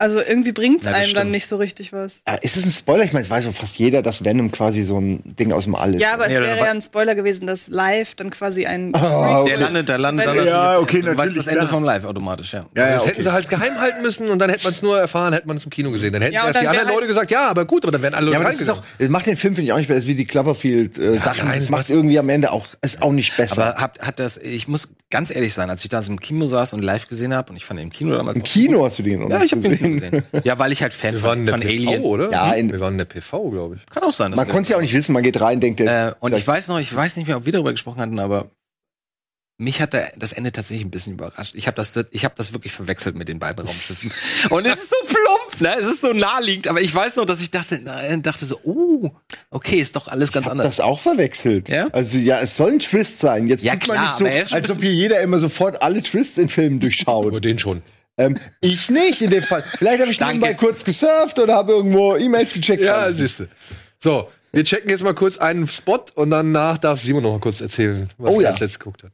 [0.00, 1.30] Also irgendwie bringt es Ja, das einem dann stimmt.
[1.32, 2.20] nicht so richtig was.
[2.24, 3.02] Ah, ist es ein Spoiler?
[3.02, 5.74] Ich meine, es weiß doch fast jeder, dass Venom quasi so ein Ding aus dem
[5.74, 6.00] All ist.
[6.00, 8.94] Ja, aber es Ja, wäre ja ein Spoiler gewesen, dass live dann quasi ein.
[8.94, 9.50] Ah, okay.
[9.50, 11.68] Der landet, der landet dann Ja, natürlich- okay, Du weißt natürlich, das Ende klar.
[11.70, 12.66] vom Live automatisch, ja.
[12.76, 13.10] Ja, ja, das okay.
[13.10, 15.56] hätten sie halt geheim halten müssen und dann hätte man es nur erfahren, hätte man
[15.56, 16.12] es im Kino gesehen.
[16.12, 18.02] Dann hätten Ja, erst die dann anderen Leute halt- gesagt, ja, aber gut, aber dann
[18.02, 19.96] wären alle Ja, Leute das auch, das macht den Film, finde ich, auch nicht besser.
[19.98, 21.44] Das ist wie die Cloverfield-Sachen.
[21.48, 23.66] nein, das es macht irgendwie am Ende auch, ist auch nicht besser.
[23.74, 26.74] Aber hat, hat das, ich muss ganz ehrlich sein, als ich da im Kino saß
[26.74, 28.36] und live gesehen habe, und ich fand den im Kino damals.
[28.36, 30.22] Im Kino hast du den noch Ja, ich habe den gesehen.
[30.44, 32.02] Ja, weil ich halt Fan Wir waren in von, der von PV, Alien.
[32.04, 32.30] oder?
[32.30, 33.86] Ja, in- wir waren in der PV, glaube ich.
[33.86, 34.30] Kann auch sein.
[34.32, 35.12] Man konnte es ja auch nicht wissen.
[35.12, 37.44] Man geht rein, denkt, der Äh, und ich weiß noch, ich weiß nicht mehr, ob
[37.46, 38.50] wir darüber gesprochen hatten, aber
[39.60, 41.52] mich hat das Ende tatsächlich ein bisschen überrascht.
[41.56, 44.12] Ich habe das, ich habe das wirklich verwechselt mit den beiden Raumschiffen.
[44.50, 45.74] Und es ist so plump, ne?
[45.80, 46.68] Es ist so naheliegend.
[46.68, 49.10] Aber ich weiß noch, dass ich dachte, nein, dachte so, oh,
[49.50, 50.68] okay, ist doch alles ganz hab anders.
[50.76, 51.68] das auch verwechselt.
[51.68, 51.88] Ja?
[51.90, 53.48] Also ja, es soll ein Twist sein.
[53.48, 56.38] Jetzt Ja, tut man klar, nicht so, als ob hier jeder immer sofort alle Twists
[56.38, 57.26] in Filmen durchschaut.
[57.26, 57.82] Aber den schon.
[58.18, 59.62] Ähm, ich nicht in dem Fall.
[59.62, 62.82] Vielleicht habe ich nebenbei kurz gesurft oder habe irgendwo E-Mails gecheckt.
[62.82, 63.48] Ja, Also, siehst du.
[63.98, 67.60] So, wir checken jetzt mal kurz einen Spot und danach darf Simon noch mal kurz
[67.60, 68.50] erzählen, was Oh er ja.
[68.50, 69.12] als letztes geguckt hat.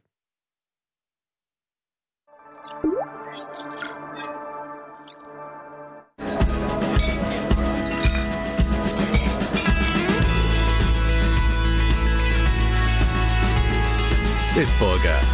[14.54, 15.33] Bitburger.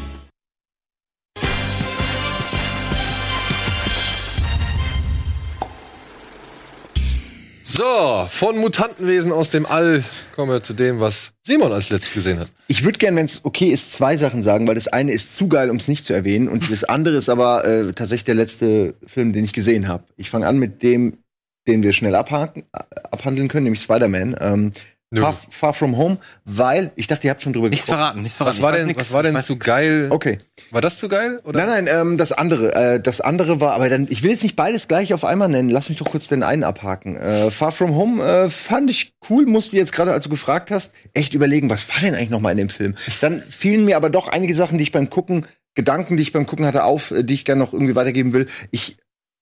[7.73, 10.03] So, von Mutantenwesen aus dem All
[10.35, 12.49] kommen wir zu dem, was Simon als letztes gesehen hat.
[12.67, 15.47] Ich würde gerne, wenn es okay ist, zwei Sachen sagen, weil das eine ist zu
[15.47, 18.95] geil, um es nicht zu erwähnen, und das andere ist aber äh, tatsächlich der letzte
[19.05, 20.03] Film, den ich gesehen habe.
[20.17, 21.19] Ich fange an mit dem,
[21.65, 22.63] den wir schnell abhaken,
[23.09, 24.35] abhandeln können, nämlich Spider-Man.
[24.41, 24.71] Ähm.
[25.13, 27.99] Far, Far From Home, weil ich dachte, ihr habt schon drüber Nichts gesprochen.
[27.99, 28.57] verraten, nichts verraten.
[28.57, 29.01] Was war denn, nix.
[29.01, 30.07] was war denn zu geil?
[30.09, 30.37] Okay.
[30.69, 31.41] War das zu geil?
[31.43, 31.65] Oder?
[31.65, 34.55] Nein, nein, ähm, das andere, äh, das andere war, aber dann, ich will jetzt nicht
[34.55, 35.67] beides gleich auf einmal nennen.
[35.69, 37.17] Lass mich doch kurz den einen abhaken.
[37.17, 40.93] Äh, Far From Home äh, fand ich cool, musste jetzt gerade, als du gefragt hast,
[41.13, 42.95] echt überlegen, was war denn eigentlich noch mal in dem Film?
[43.19, 45.45] Dann fielen mir aber doch einige Sachen, die ich beim Gucken,
[45.75, 48.47] Gedanken, die ich beim Gucken hatte, auf, äh, die ich gerne noch irgendwie weitergeben will.
[48.71, 48.95] Ich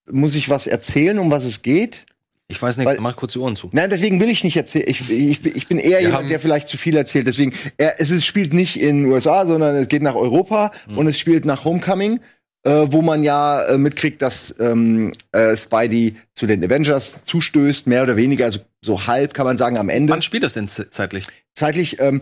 [0.10, 2.08] muss ich was erzählen, um was es geht?
[2.52, 3.70] Ich weiß nicht, Weil- mach kurz die Ohren zu.
[3.74, 4.86] Nein, deswegen will ich nicht erzählen.
[4.88, 7.28] Ich, ich, ich bin eher jemand, der vielleicht zu viel erzählt.
[7.28, 11.06] Deswegen, er, es ist, spielt nicht in den USA, sondern es geht nach Europa und
[11.08, 12.20] es spielt nach Homecoming,
[12.64, 18.02] äh, wo man ja äh, mitkriegt, dass ähm, äh, Spidey zu den Avengers zustößt, mehr
[18.04, 20.12] oder weniger, also so halb kann man sagen am Ende.
[20.12, 21.26] Wann spielt das denn zeitlich?
[21.54, 22.22] Zeitlich, ähm,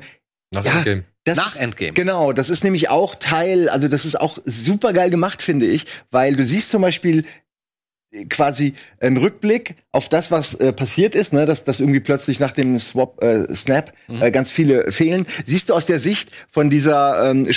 [0.53, 0.71] Nach Ja.
[0.73, 1.03] dem Game.
[1.23, 1.93] das Nach ist, Endgame.
[1.93, 5.85] Genau, das ist nämlich auch Teil, also das ist auch super geil gemacht, finde ich,
[6.11, 7.23] weil du siehst zum Beispiel
[8.29, 12.51] quasi einen Rückblick auf das, was äh, passiert ist, ne, dass, dass irgendwie plötzlich nach
[12.51, 14.21] dem Swap, äh, Snap Mhm.
[14.21, 15.25] äh, ganz viele fehlen.
[15.45, 17.51] Siehst du aus der Sicht von dieser ähm,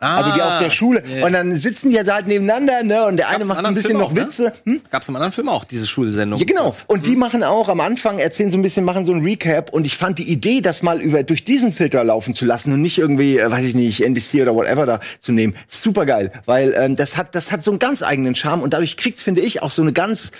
[0.00, 0.16] Schul-Nachrichtensendung.
[0.16, 1.02] also die auf der Schule.
[1.04, 1.26] Ah, ja.
[1.26, 3.06] Und dann sitzen die halt nebeneinander, ne?
[3.06, 4.52] Und der eine Gab's macht so ein bisschen anderen noch Film auch, Witze.
[4.64, 4.80] Hm?
[4.90, 6.38] Gab es im anderen Film auch diese Schulsendung?
[6.38, 6.72] Ja, genau.
[6.86, 9.72] Und die machen auch am Anfang, erzählen so ein bisschen, machen so ein Recap.
[9.72, 12.82] Und ich fand die Idee, das mal über durch diesen Filter laufen zu lassen und
[12.82, 16.32] nicht irgendwie, äh, weiß ich nicht, NBC oder whatever da zu nehmen, super geil.
[16.44, 19.40] Weil ähm, das hat, das hat so einen ganz eigenen Charme und dadurch kriegt's, finde
[19.40, 20.30] ich, auch so eine ganz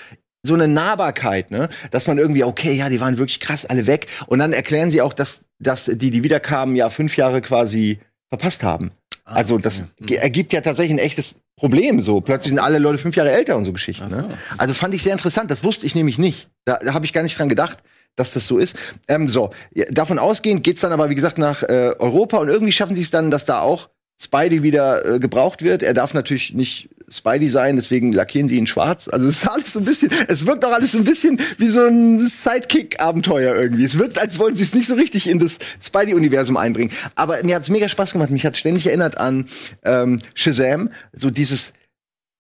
[0.43, 1.69] so eine Nahbarkeit, ne?
[1.91, 4.07] Dass man irgendwie, okay, ja, die waren wirklich krass alle weg.
[4.27, 8.63] Und dann erklären sie auch, dass, dass die, die wiederkamen, ja fünf Jahre quasi verpasst
[8.63, 8.93] haben.
[9.27, 12.21] Ah, Also das ge- ergibt ja tatsächlich ein echtes Problem so.
[12.21, 14.05] Plötzlich sind alle Leute fünf Jahre älter und so Geschichten.
[14.07, 14.23] Ach so.
[14.23, 14.29] Ne?
[14.57, 15.51] Also fand ich sehr interessant.
[15.51, 16.49] Das wusste ich nämlich nicht.
[16.65, 17.83] Da, da habe ich gar nicht dran gedacht,
[18.15, 18.77] dass das so ist.
[19.09, 19.51] Ähm, so,
[19.91, 23.11] davon ausgehend geht's dann aber, wie gesagt, nach äh, Europa und irgendwie schaffen sie es
[23.11, 23.89] dann, dass da auch
[24.23, 25.83] Spidey wieder äh, gebraucht wird.
[25.83, 29.09] Er darf natürlich nicht Spidey sein, deswegen lackieren sie ihn schwarz.
[29.09, 31.69] Also es ist alles so ein bisschen, es wirkt auch alles so ein bisschen wie
[31.69, 33.85] so ein Sidekick-Abenteuer irgendwie.
[33.85, 36.91] Es wirkt, als wollten sie es nicht so richtig in das Spidey-Universum einbringen.
[37.15, 38.31] Aber mir hat's mega Spaß gemacht.
[38.31, 39.47] Mich hat ständig erinnert an
[39.85, 40.91] ähm, Shazam.
[41.13, 41.73] So dieses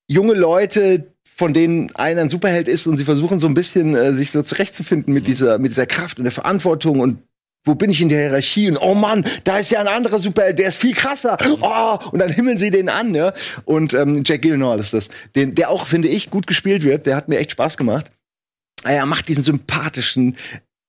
[0.08, 4.12] junge Leute, von denen einer ein Superheld ist und sie versuchen so ein bisschen äh,
[4.14, 7.18] sich so zurechtzufinden mit dieser mit dieser Kraft und der Verantwortung und
[7.66, 8.70] wo bin ich in der Hierarchie?
[8.70, 11.36] Und oh Mann, da ist ja ein anderer Superheld, der ist viel krasser.
[11.60, 13.32] Oh, und dann himmeln sie den an, ne?
[13.64, 17.06] Und ähm, Jack Gyllenhaal ist das, den, der auch finde ich gut gespielt wird.
[17.06, 18.10] Der hat mir echt Spaß gemacht.
[18.84, 20.36] Er macht diesen sympathischen,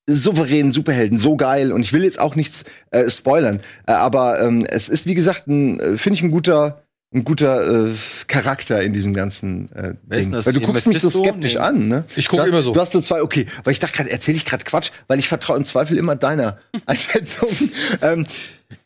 [0.06, 1.72] souveränen Superhelden so geil.
[1.72, 5.48] Und ich will jetzt auch nichts äh, spoilern, äh, aber ähm, es ist wie gesagt,
[5.48, 7.91] ein, äh, finde ich ein guter ein guter äh,
[8.28, 10.34] Charakter in diesem ganzen äh, Ding.
[10.34, 11.60] Weil du guckst mich so skeptisch Nee.
[11.60, 12.04] an, ne?
[12.17, 12.74] Ich guck Du hast- immer so.
[12.74, 15.28] Du hast so zwei, okay, weil ich dachte gerade, erzähle ich gerade Quatsch, weil ich
[15.30, 17.48] vertraue im Zweifel immer deiner Einschätzung.
[18.02, 18.26] ähm,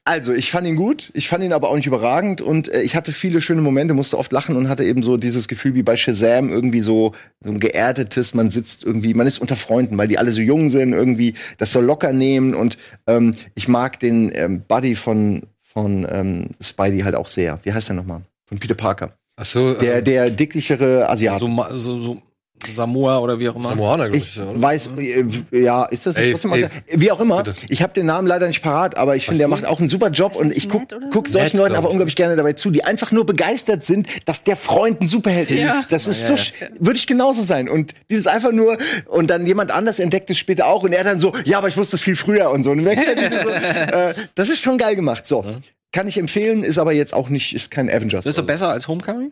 [0.03, 2.95] also, ich fand ihn gut, ich fand ihn aber auch nicht überragend und äh, ich
[2.95, 5.97] hatte viele schöne Momente, musste oft lachen und hatte eben so dieses Gefühl wie bei
[5.97, 10.19] Shazam irgendwie so, so ein geerdetes, man sitzt irgendwie, man ist unter Freunden, weil die
[10.19, 14.61] alle so jung sind, irgendwie das soll locker nehmen und ähm, ich mag den ähm,
[14.67, 17.59] Buddy von von ähm, Spidey halt auch sehr.
[17.63, 18.21] Wie heißt der nochmal?
[18.45, 19.09] Von Peter Parker.
[19.37, 21.39] Ach so, Der, äh, der dicklichere Asiat.
[21.39, 22.21] So, so, so
[22.69, 23.69] Samoa oder wie auch immer.
[23.69, 24.29] Samoaner, glaube ich.
[24.29, 24.61] Ich ja, oder?
[24.61, 25.25] weiß, äh,
[25.61, 27.01] ja, ist das nicht Ey, ey?
[27.01, 27.43] Wie auch immer.
[27.43, 27.55] bitte.
[27.69, 30.09] Ich habe den Namen leider nicht parat, aber ich finde, der macht auch einen super
[30.09, 30.97] Job und ich guck, so?
[31.11, 31.91] guck solchen Ned, Leuten aber ich.
[31.91, 35.63] unglaublich gerne dabei zu, die einfach nur begeistert sind, dass der Freund ein Superheld ist.
[35.63, 35.83] Ja.
[35.89, 36.67] Das ist Ja, so, ja.
[36.79, 37.69] würde ich genauso sein.
[37.69, 41.19] Und dieses einfach nur, und dann jemand anders entdeckt es später auch und er dann
[41.19, 42.71] so, ja, aber ich wusste es viel früher und so.
[42.71, 43.49] Und merkst dann so
[43.95, 45.25] äh, das ist schon geil gemacht.
[45.25, 45.43] So.
[45.91, 48.23] Kann ich empfehlen, ist aber jetzt auch nicht, ist kein Avengers.
[48.23, 49.31] Das ist doch besser als Homecoming?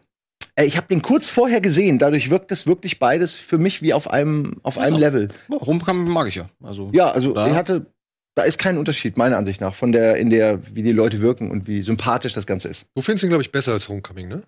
[0.59, 3.93] Äh, Ich habe den kurz vorher gesehen, dadurch wirkt es wirklich beides für mich wie
[3.93, 4.97] auf einem, auf einem.
[4.97, 5.27] Level.
[5.51, 6.49] Homecoming mag ich ja.
[6.61, 7.85] Also, Ja, also Da- er hatte,
[8.35, 11.49] da ist kein Unterschied, meiner Ansicht nach, von der, in der, wie die Leute wirken
[11.51, 12.87] und wie sympathisch das Ganze ist.
[12.95, 14.41] Du findest ihn, glaube ich, besser als Homecoming, ne?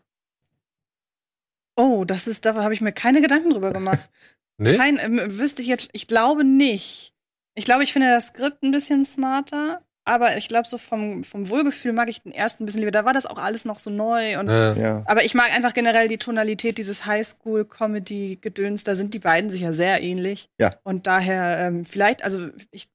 [1.77, 4.09] Oh, das ist, da habe ich mir keine Gedanken drüber gemacht.
[4.57, 4.75] Nee?
[4.77, 7.15] Kein, ähm, wüsste ich jetzt, ich glaube nicht.
[7.55, 11.49] Ich glaube, ich finde das Skript ein bisschen smarter, aber ich glaube, so vom, vom
[11.49, 12.91] Wohlgefühl mag ich den ersten ein bisschen lieber.
[12.91, 15.03] Da war das auch alles noch so neu und Ja.
[15.05, 18.83] aber ich mag einfach generell die Tonalität dieses Highschool-Comedy-Gedöns.
[18.83, 20.49] Da sind die beiden sich ja sehr ähnlich.
[20.59, 20.71] Ja.
[20.83, 22.89] Und daher ähm, vielleicht, also ich,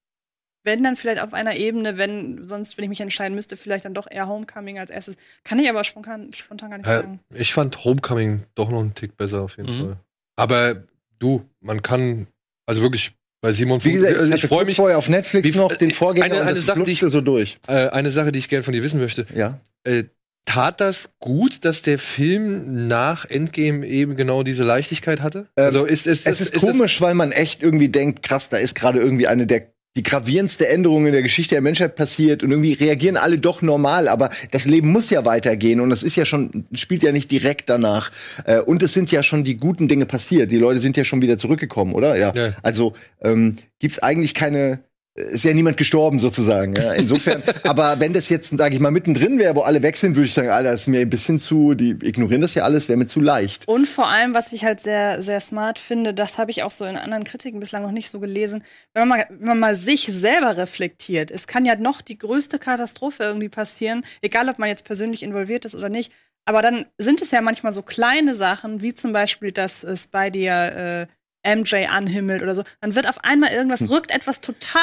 [0.64, 3.94] wenn dann vielleicht auf einer Ebene, wenn sonst, wenn ich mich entscheiden müsste, vielleicht dann
[3.94, 5.16] doch eher Homecoming als erstes.
[5.44, 7.20] Kann ich aber spontan, spontan gar nicht äh, sagen.
[7.30, 9.80] ich fand Homecoming doch noch einen Tick besser auf jeden Mhm.
[9.80, 9.96] Fall.
[10.36, 10.82] Aber
[11.18, 12.26] du, man kann,
[12.66, 14.76] also wirklich, bei Simon, Wie gesagt, also ich, ich hatte freue mich.
[14.76, 17.58] vorher auf Netflix Wie- noch den Vorgänger eine- eine Sache, die ich- so durch.
[17.68, 19.26] Äh, eine Sache, die ich gerne von dir wissen möchte.
[19.34, 19.60] Ja.
[19.84, 20.04] Äh,
[20.46, 25.46] tat das gut, dass der Film nach Endgame eben genau diese Leichtigkeit hatte?
[25.56, 28.74] Ähm, also ist, ist, Es ist, komisch, weil man echt irgendwie denkt, krass, da ist
[28.74, 32.74] gerade irgendwie eine der die gravierendste Änderung in der Geschichte der Menschheit passiert und irgendwie
[32.74, 36.66] reagieren alle doch normal, aber das Leben muss ja weitergehen und das ist ja schon,
[36.72, 38.12] spielt ja nicht direkt danach.
[38.44, 40.50] Äh, und es sind ja schon die guten Dinge passiert.
[40.50, 42.16] Die Leute sind ja schon wieder zurückgekommen, oder?
[42.16, 42.32] Ja.
[42.34, 42.54] Ja.
[42.62, 44.80] Also ähm, gibt's eigentlich keine
[45.16, 46.74] ist ja niemand gestorben sozusagen.
[46.74, 46.92] Ja.
[46.92, 50.26] Insofern, aber wenn das jetzt, sage ich mal, mittendrin wäre, wo alle weg sind, würde
[50.26, 52.98] ich sagen, Alter, das ist mir ein bisschen zu, die ignorieren das ja alles, wäre
[52.98, 53.66] mir zu leicht.
[53.66, 56.84] Und vor allem, was ich halt sehr, sehr smart finde, das habe ich auch so
[56.84, 58.62] in anderen Kritiken bislang noch nicht so gelesen,
[58.94, 61.30] wenn man mal, wenn man mal sich selber reflektiert.
[61.30, 65.64] Es kann ja noch die größte Katastrophe irgendwie passieren, egal ob man jetzt persönlich involviert
[65.64, 66.12] ist oder nicht.
[66.48, 70.44] Aber dann sind es ja manchmal so kleine Sachen, wie zum Beispiel, dass äh, Spidey
[70.44, 71.06] ja äh,
[71.46, 72.64] MJ anhimmelt oder so.
[72.80, 74.80] Dann wird auf einmal irgendwas, rückt etwas total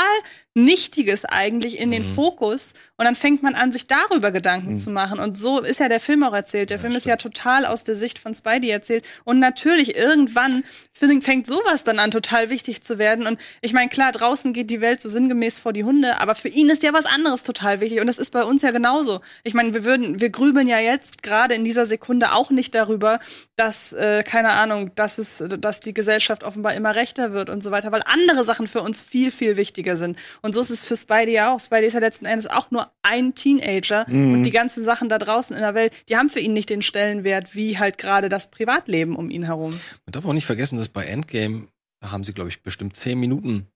[0.56, 5.20] Nichtiges eigentlich in den Fokus und dann fängt man an, sich darüber Gedanken zu machen.
[5.20, 6.70] Und so ist ja der Film auch erzählt.
[6.70, 9.04] Der Film ist ja total aus der Sicht von Spidey erzählt.
[9.24, 10.64] Und natürlich, irgendwann
[10.94, 13.26] fängt fängt sowas dann an, total wichtig zu werden.
[13.26, 16.50] Und ich meine, klar, draußen geht die Welt so sinngemäß vor die Hunde, aber für
[16.50, 18.00] ihn ist ja was anderes total wichtig.
[18.00, 19.22] Und das ist bei uns ja genauso.
[19.44, 23.20] Ich meine, wir würden, wir grübeln ja jetzt gerade in dieser Sekunde auch nicht darüber,
[23.56, 27.72] dass, äh, keine Ahnung, dass es, dass die Gesellschaft offenbar immer rechter wird und so
[27.72, 30.18] weiter, weil andere Sachen für uns viel, viel wichtiger sind.
[30.44, 31.60] Und so ist es für Spidey ja auch.
[31.60, 35.56] Spidey ist ja letzten Endes auch nur ein Teenager und die ganzen Sachen da draußen
[35.56, 39.16] in der Welt, die haben für ihn nicht den Stellenwert wie halt gerade das Privatleben
[39.16, 39.72] um ihn herum.
[40.06, 41.68] Man darf auch nicht vergessen, dass bei Endgame,
[42.02, 43.68] da haben sie, glaube ich, bestimmt zehn Minuten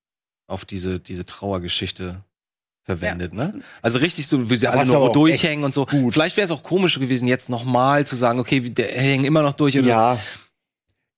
[0.48, 2.22] auf diese, diese Trauergeschichte
[2.84, 3.60] verwendet, ne?
[3.82, 5.86] Also richtig so, wie sie alle nur durchhängen und so.
[5.86, 6.14] gut.
[6.14, 9.54] Vielleicht wäre es auch komisch gewesen, jetzt nochmal zu sagen, okay, der hängen immer noch
[9.54, 9.78] durch.
[9.78, 10.20] Oder Ja.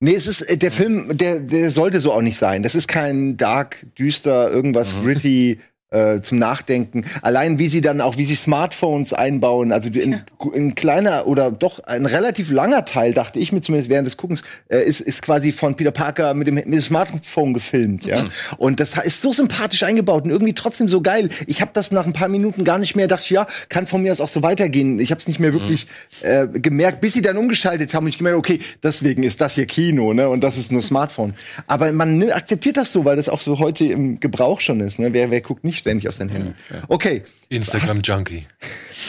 [0.02, 2.62] Nee, es ist, äh, der Film, der, der sollte so auch nicht sein.
[2.62, 5.60] Das ist kein dark, düster, irgendwas gritty,
[5.90, 7.04] äh, zum Nachdenken.
[7.22, 9.72] Allein wie sie dann auch, wie sie Smartphones einbauen.
[9.72, 10.22] Also ein,
[10.54, 14.42] ein kleiner oder doch ein relativ langer Teil, dachte ich mir zumindest während des Guckens,
[14.68, 18.06] äh, ist, ist quasi von Peter Parker mit dem, mit dem Smartphone gefilmt.
[18.06, 18.26] Ja?
[18.56, 21.28] Und das ist so sympathisch eingebaut und irgendwie trotzdem so geil.
[21.46, 24.12] Ich habe das nach ein paar Minuten gar nicht mehr gedacht, ja, kann von mir
[24.12, 25.00] aus auch so weitergehen.
[25.00, 25.86] Ich habe es nicht mehr wirklich
[26.22, 29.66] äh, gemerkt, bis sie dann umgeschaltet haben und ich gemerkt, okay, deswegen ist das hier
[29.66, 30.28] Kino, ne?
[30.28, 31.34] Und das ist nur Smartphone.
[31.66, 34.98] Aber man ne, akzeptiert das so, weil das auch so heute im Gebrauch schon ist.
[34.98, 35.12] Ne?
[35.12, 36.52] Wer, wer guckt nicht ständig auf sein Handy?
[36.88, 37.22] Okay.
[37.48, 38.46] Instagram-Junkie.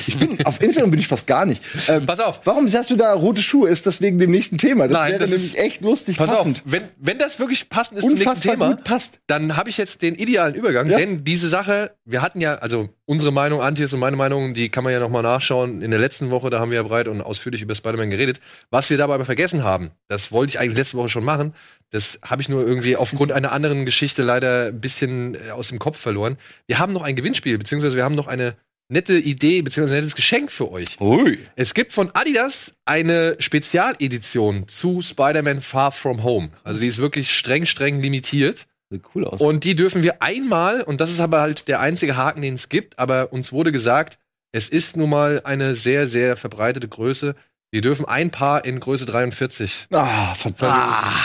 [0.08, 1.62] Ich bin, auf Instagram bin ich fast gar nicht.
[1.90, 2.40] Ähm, Pass auf.
[2.46, 3.70] Warum sagst du da rote Schuhe?
[3.70, 4.88] Ist das wegen dem nächsten Thema?
[4.88, 6.58] Das Nein, wäre das nämlich ist- echt lustig Pass passend.
[6.60, 9.20] auf, wenn, wenn das wirklich passend ist zum nächsten Unfassbar Thema, passt.
[9.28, 10.98] dann habe ich jetzt den idealen Übergang, Ja.
[10.98, 14.86] denn diese Sache, wir hatten ja, also unsere Meinung, Antjes und meine Meinung, die kann
[14.86, 15.82] man ja noch mal nachschauen.
[15.82, 18.40] In der letzten Woche, da haben wir ja breit und ausführlich über Spider-Man geredet.
[18.72, 21.54] Was wir dabei aber vergessen haben, das wollte ich eigentlich letzte Woche schon machen,
[21.92, 25.80] das habe ich nur irgendwie aufgrund einer anderen Geschichte leider ein bisschen äh, aus dem
[25.80, 26.38] Kopf verloren.
[26.66, 28.56] Wir haben noch ein Gewinnspiel, beziehungsweise wir haben noch eine
[28.88, 31.00] nette Idee, beziehungsweise ein nettes Geschenk für euch.
[31.00, 31.40] Ui.
[31.56, 36.50] Es gibt von Adidas eine Spezialedition zu Spider-Man Far From Home.
[36.64, 38.68] Also die ist wirklich streng, streng limitiert.
[38.90, 39.42] Sieht cool aus.
[39.42, 42.68] Und die dürfen wir einmal, und das ist aber halt der einzige Haken, den es
[42.68, 44.18] gibt, aber uns wurde gesagt,
[44.52, 47.36] es ist nun mal eine sehr, sehr verbreitete Größe.
[47.74, 49.88] Wir dürfen ein Paar in Größe 43.
[49.94, 50.76] Ah, verdammt.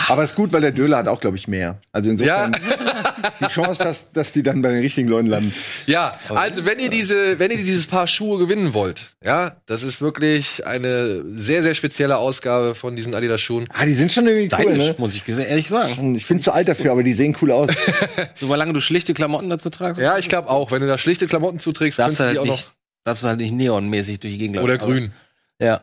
[0.08, 1.80] Aber ist gut, weil der Döler hat auch, glaube ich, mehr.
[1.90, 2.56] Also insofern
[3.40, 5.52] die Chance, dass, dass die dann bei den richtigen Leuten landen.
[5.86, 10.00] Ja, also wenn ihr diese, wenn ihr dieses Paar Schuhe gewinnen wollt, ja, das ist
[10.00, 13.66] wirklich eine sehr, sehr spezielle Ausgabe von diesen Adidas Schuhen.
[13.72, 14.94] Ah, die sind schon irgendwie cool, Stylisch, ne?
[14.98, 16.14] muss ich ehrlich sagen.
[16.14, 17.70] Ich bin zu alt dafür, aber die sehen cool aus.
[18.36, 21.58] Solange du schlichte Klamotten dazu tragst, Ja, ich glaube auch, wenn du da schlichte Klamotten
[21.58, 22.70] zuträgst, darfst kannst du die halt auch nicht,
[23.02, 24.62] darfst du halt nicht neonmäßig durch die Gegend noch.
[24.62, 24.86] Oder laufen.
[24.92, 25.12] grün.
[25.58, 25.82] Aber,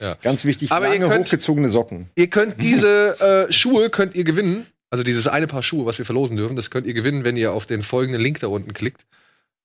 [0.00, 0.14] ja.
[0.22, 2.10] Ganz wichtig, Aber ihr lange könnt- hochgezogene Socken.
[2.16, 4.66] Ihr könnt diese äh, Schuhe könnt ihr gewinnen.
[4.90, 7.52] Also dieses eine Paar Schuhe, was wir verlosen dürfen, das könnt ihr gewinnen, wenn ihr
[7.52, 9.06] auf den folgenden Link da unten klickt.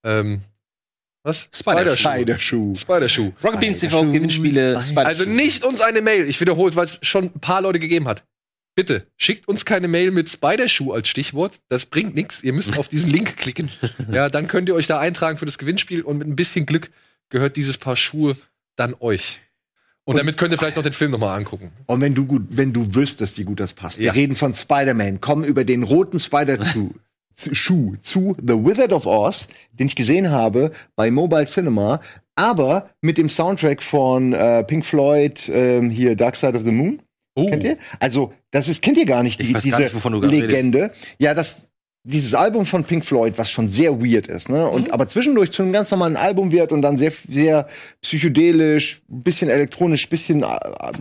[0.03, 0.41] Ähm,
[1.23, 1.47] was?
[1.51, 1.95] Spider-Schuh.
[2.09, 2.75] Spider-Schuh.
[2.75, 3.31] Spider-Schuh.
[3.43, 6.29] Rocket Beans TV Gewinnspiele, Spider Also nicht uns eine Mail.
[6.29, 8.23] Ich wiederhole, weil es schon ein paar Leute gegeben hat.
[8.75, 11.53] Bitte, schickt uns keine Mail mit Spider-Schuh als Stichwort.
[11.69, 12.43] Das bringt nichts.
[12.43, 13.71] Ihr müsst auf diesen Link klicken.
[14.11, 16.91] Ja, dann könnt ihr euch da eintragen für das Gewinnspiel und mit ein bisschen Glück
[17.29, 18.35] gehört dieses Paar Schuhe
[18.75, 19.39] dann euch.
[20.05, 21.71] Und damit könnt ihr vielleicht noch den Film nochmal angucken.
[21.87, 23.97] Und wenn du gut, wenn du wüsstest, wie gut das passt.
[23.97, 24.11] Wir Ja.
[24.13, 26.91] reden von Spider-Man, kommen über den roten Spider-Schuh
[27.33, 32.01] zu, Schuh zu The Wizard of Oz, den ich gesehen habe bei Mobile Cinema,
[32.35, 37.01] aber mit dem Soundtrack von äh, Pink Floyd, ähm, hier Dark Side of the Moon.
[37.35, 37.47] Oh.
[37.49, 37.77] Kennt ihr?
[37.99, 40.91] Also, das ist, kennt ihr gar nicht, Ich die, diese gar nicht, Legende.
[41.17, 41.67] Ja, das,
[42.07, 44.59] dieses Album von Pink Floyd, was schon sehr weird ist, ne?
[44.59, 44.69] Mhm.
[44.69, 47.67] Und aber zwischendurch zu einem ganz normalen Album wird und dann sehr, sehr
[48.01, 50.47] psychedelisch, bisschen elektronisch, bisschen äh,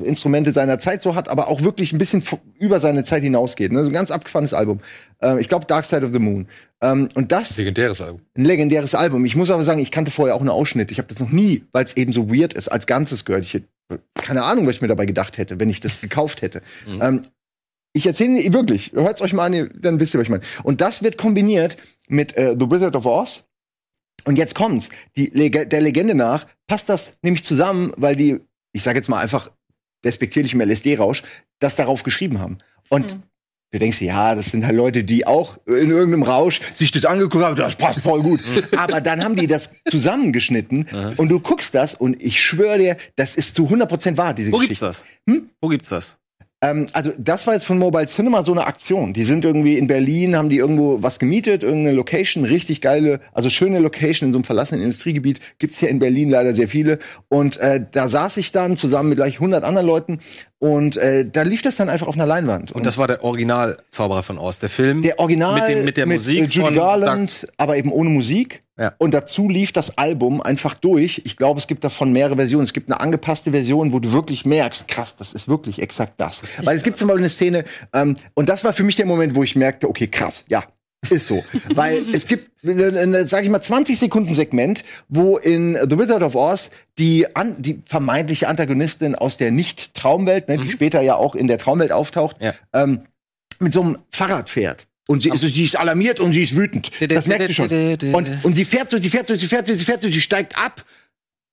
[0.02, 2.22] Instrumente seiner Zeit so hat, aber auch wirklich ein bisschen
[2.58, 3.70] über seine Zeit hinausgeht.
[3.70, 3.82] Ne?
[3.82, 4.80] So ein ganz abgefahrenes Album.
[5.22, 6.48] Äh, ich glaube, Dark Side of the Moon.
[6.80, 8.22] Ähm, und das Legendäres Album.
[8.34, 9.26] ein legendäres Album.
[9.26, 10.90] Ich muss aber sagen, ich kannte vorher auch einen Ausschnitt.
[10.90, 13.44] Ich habe das noch nie, weil es eben so weird ist, als Ganzes gehört.
[13.44, 13.68] Ich hätte
[14.14, 16.62] keine Ahnung, was ich mir dabei gedacht hätte, wenn ich das gekauft hätte.
[17.02, 17.20] Ähm,
[17.94, 20.42] ich erzähle wirklich, hört's euch mal an, dann wisst ihr, was ich meine.
[20.64, 21.76] Und das wird kombiniert
[22.09, 23.44] mit äh, The Wizard of Oz.
[24.26, 24.90] Und jetzt kommt's.
[25.16, 28.40] Die Lege der Legende nach passt das nämlich zusammen, weil die,
[28.72, 29.50] ich sage jetzt mal einfach
[30.04, 31.22] despektierlich im LSD-Rausch,
[31.61, 32.59] das darauf geschrieben haben.
[32.90, 33.16] Und
[33.74, 37.04] Du denkst, dir, ja, das sind halt Leute, die auch in irgendeinem Rausch sich das
[37.04, 38.38] angeguckt haben, das passt voll gut.
[38.76, 43.35] Aber dann haben die das zusammengeschnitten und du guckst das und ich schwöre dir, das
[43.35, 44.85] ist zu 100% wahr, diese Wo gibt's Geschichte.
[44.87, 45.04] das?
[45.28, 45.50] Hm?
[45.61, 46.16] Wo gibt's das?
[46.64, 49.12] Ähm, also das war jetzt von Mobile Cinema so eine Aktion.
[49.12, 53.50] Die sind irgendwie in Berlin, haben die irgendwo was gemietet, irgendeine Location, richtig geile, also
[53.50, 55.40] schöne Location in so einem verlassenen Industriegebiet.
[55.59, 56.98] Gibt's hier in Berlin leider sehr viele.
[57.29, 60.18] Und äh, da saß ich dann zusammen mit gleich 100 anderen Leuten
[60.64, 62.72] und äh, da lief das dann einfach auf einer Leinwand.
[62.72, 65.03] Und das war der Original-Zauberer von Oz, der Film.
[65.03, 68.62] Der Original Mit, dem, mit der Musik äh, Judy von Garland, aber eben ohne Musik.
[68.78, 68.92] Ja.
[68.98, 71.22] Und dazu lief das Album einfach durch.
[71.24, 72.64] Ich glaube, es gibt davon mehrere Versionen.
[72.64, 76.42] Es gibt eine angepasste Version, wo du wirklich merkst, krass, das ist wirklich exakt das.
[76.64, 79.37] Weil es gibt zum Beispiel eine Szene, ähm, und das war für mich der Moment,
[79.37, 80.64] wo ich merkte, okay, krass, ja.
[81.10, 81.44] Ist so.
[81.74, 86.34] Weil es gibt, äh, sag ich mal, 20 Sekunden Segment, wo in The Wizard of
[86.34, 91.46] Oz die, an, die vermeintliche Antagonistin aus der Nicht-Traumwelt, ne, die später ja auch in
[91.46, 92.54] der Traumwelt auftaucht, Ja.
[92.72, 93.02] ähm,
[93.60, 94.87] mit so einem Fahrrad fährt.
[95.06, 96.90] Und sie, ist, sie ist alarmiert und sie ist wütend.
[97.10, 98.14] Das merkst du schon.
[98.14, 100.20] Und, und sie fährt so, sie fährt so, sie fährt so, sie fährt so, sie
[100.20, 100.84] steigt ab.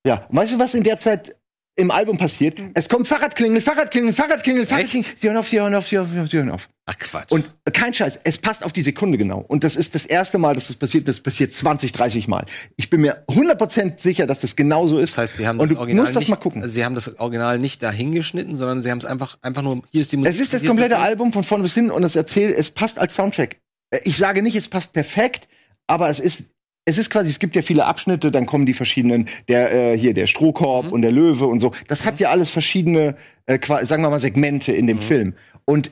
[0.08, 1.36] Ja, und weißt du, was in der Zeit
[1.76, 2.60] im Album passiert?
[2.74, 5.10] Es kommt Fahrradklingel, Fahrradklingel, Fahrradklingel, Fahrradklingel.
[5.16, 6.70] Sie hören auf, sie hören auf, sie hören auf, sie hören auf.
[6.86, 7.32] Ach Quatsch.
[7.32, 9.40] Und kein Scheiß, es passt auf die Sekunde genau.
[9.48, 12.46] Und das ist das erste Mal, dass das passiert, das passiert 20, 30 Mal.
[12.76, 15.14] Ich bin mir 100% sicher, dass das genauso ist.
[15.14, 16.62] das heißt, sie haben das Original das nicht, mal gucken.
[16.64, 20.02] Also sie haben das Original nicht dahingeschnitten, sondern sie haben es einfach, einfach nur, hier
[20.02, 20.34] ist die Musik.
[20.34, 21.06] Es ist das komplette Film.
[21.06, 23.58] Album von vorne bis hin und es erzählt, es passt als Soundtrack.
[23.92, 25.48] Äh, Ich sage nicht, es passt perfekt,
[25.88, 26.46] aber es ist
[26.86, 30.16] es ist quasi, es gibt ja viele Abschnitte, dann kommen die verschiedenen, der äh, hier
[30.16, 31.74] der Strohkorb und der Löwe und so.
[31.88, 33.16] Das hat ja alles verschiedene,
[33.46, 35.36] äh, sagen wir mal, Segmente in dem Film.
[35.66, 35.92] Und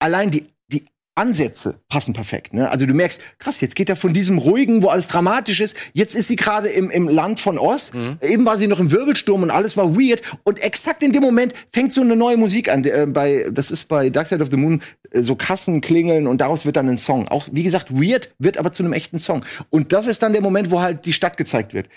[0.00, 0.84] allein die die
[1.16, 2.54] Ansätze passen perfekt.
[2.54, 2.70] Ne?
[2.70, 5.76] Also du merkst, krass, jetzt geht er von diesem ruhigen, wo alles dramatisch ist.
[5.92, 7.90] Jetzt ist sie gerade im, im Land von Oz.
[8.22, 10.22] Eben war sie noch im Wirbelsturm und alles war weird.
[10.44, 12.84] Und exakt in dem Moment fängt so eine neue Musik an.
[12.84, 16.40] Äh, bei, das ist bei Dark Side of the Moon äh, so Kassen klingeln und
[16.40, 17.28] daraus wird dann ein Song.
[17.28, 19.44] Auch wie gesagt, weird wird aber zu einem echten Song.
[19.68, 21.88] Und das ist dann der Moment, wo halt die Stadt gezeigt wird.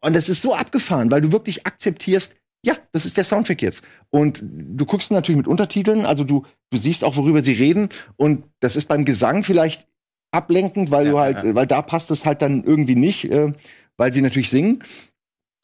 [0.00, 2.34] Und das ist so abgefahren, weil du wirklich akzeptierst,
[2.64, 3.82] ja, das ist der Soundtrack jetzt.
[4.10, 7.88] Und du guckst natürlich mit Untertiteln, also du, du siehst auch, worüber sie reden.
[8.16, 9.86] Und das ist beim Gesang vielleicht
[10.30, 11.54] ablenkend, weil Ja, du halt, ja.
[11.54, 13.52] weil da passt es halt dann irgendwie nicht, äh,
[13.96, 14.82] weil sie natürlich singen.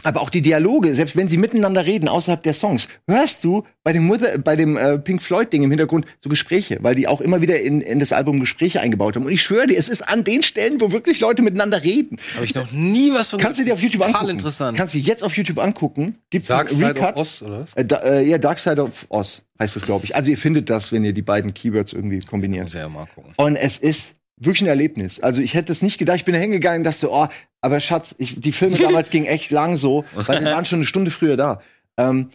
[0.05, 3.92] Aber auch die Dialoge, selbst wenn sie miteinander reden, außerhalb der Songs, hörst du bei
[3.92, 7.40] dem, Mother, bei dem äh, Pink Floyd-Ding im Hintergrund so Gespräche, weil die auch immer
[7.40, 9.26] wieder in, in das Album Gespräche eingebaut haben.
[9.26, 12.18] Und ich schwöre dir, es ist an den Stellen, wo wirklich Leute miteinander reden.
[12.36, 14.30] Habe ich noch nie was von Kannst du dir auf YouTube Total angucken.
[14.38, 14.78] interessant.
[14.78, 16.16] Kannst du jetzt auf YouTube angucken.
[16.30, 17.16] Gibt's Dark einen Side Recut?
[17.16, 17.66] of Oz, oder?
[17.74, 20.14] Äh, da, äh, ja, Dark Side of Oz heißt das, glaube ich.
[20.14, 22.72] Also ihr findet das, wenn ihr die beiden Keywords irgendwie kombiniert.
[22.72, 23.34] Ja mal gucken.
[23.36, 25.20] Und es ist wirklich ein Erlebnis.
[25.20, 26.16] Also ich hätte es nicht gedacht.
[26.16, 27.26] Ich bin da hingegangen und dachte, oh,
[27.61, 30.86] aber Schatz, ich, die Filme damals gingen echt lang so, weil wir waren schon eine
[30.86, 31.61] Stunde früher da.
[31.97, 32.30] Ähm,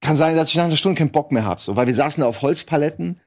[0.00, 2.20] kann sein, dass ich nach einer Stunde keinen Bock mehr habe, so, weil wir saßen
[2.20, 3.20] da auf Holzpaletten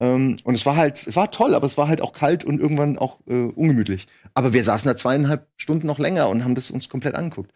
[0.00, 2.60] ähm, und es war halt, es war toll, aber es war halt auch kalt und
[2.60, 4.06] irgendwann auch äh, ungemütlich.
[4.34, 7.52] Aber wir saßen da zweieinhalb Stunden noch länger und haben das uns komplett angeguckt.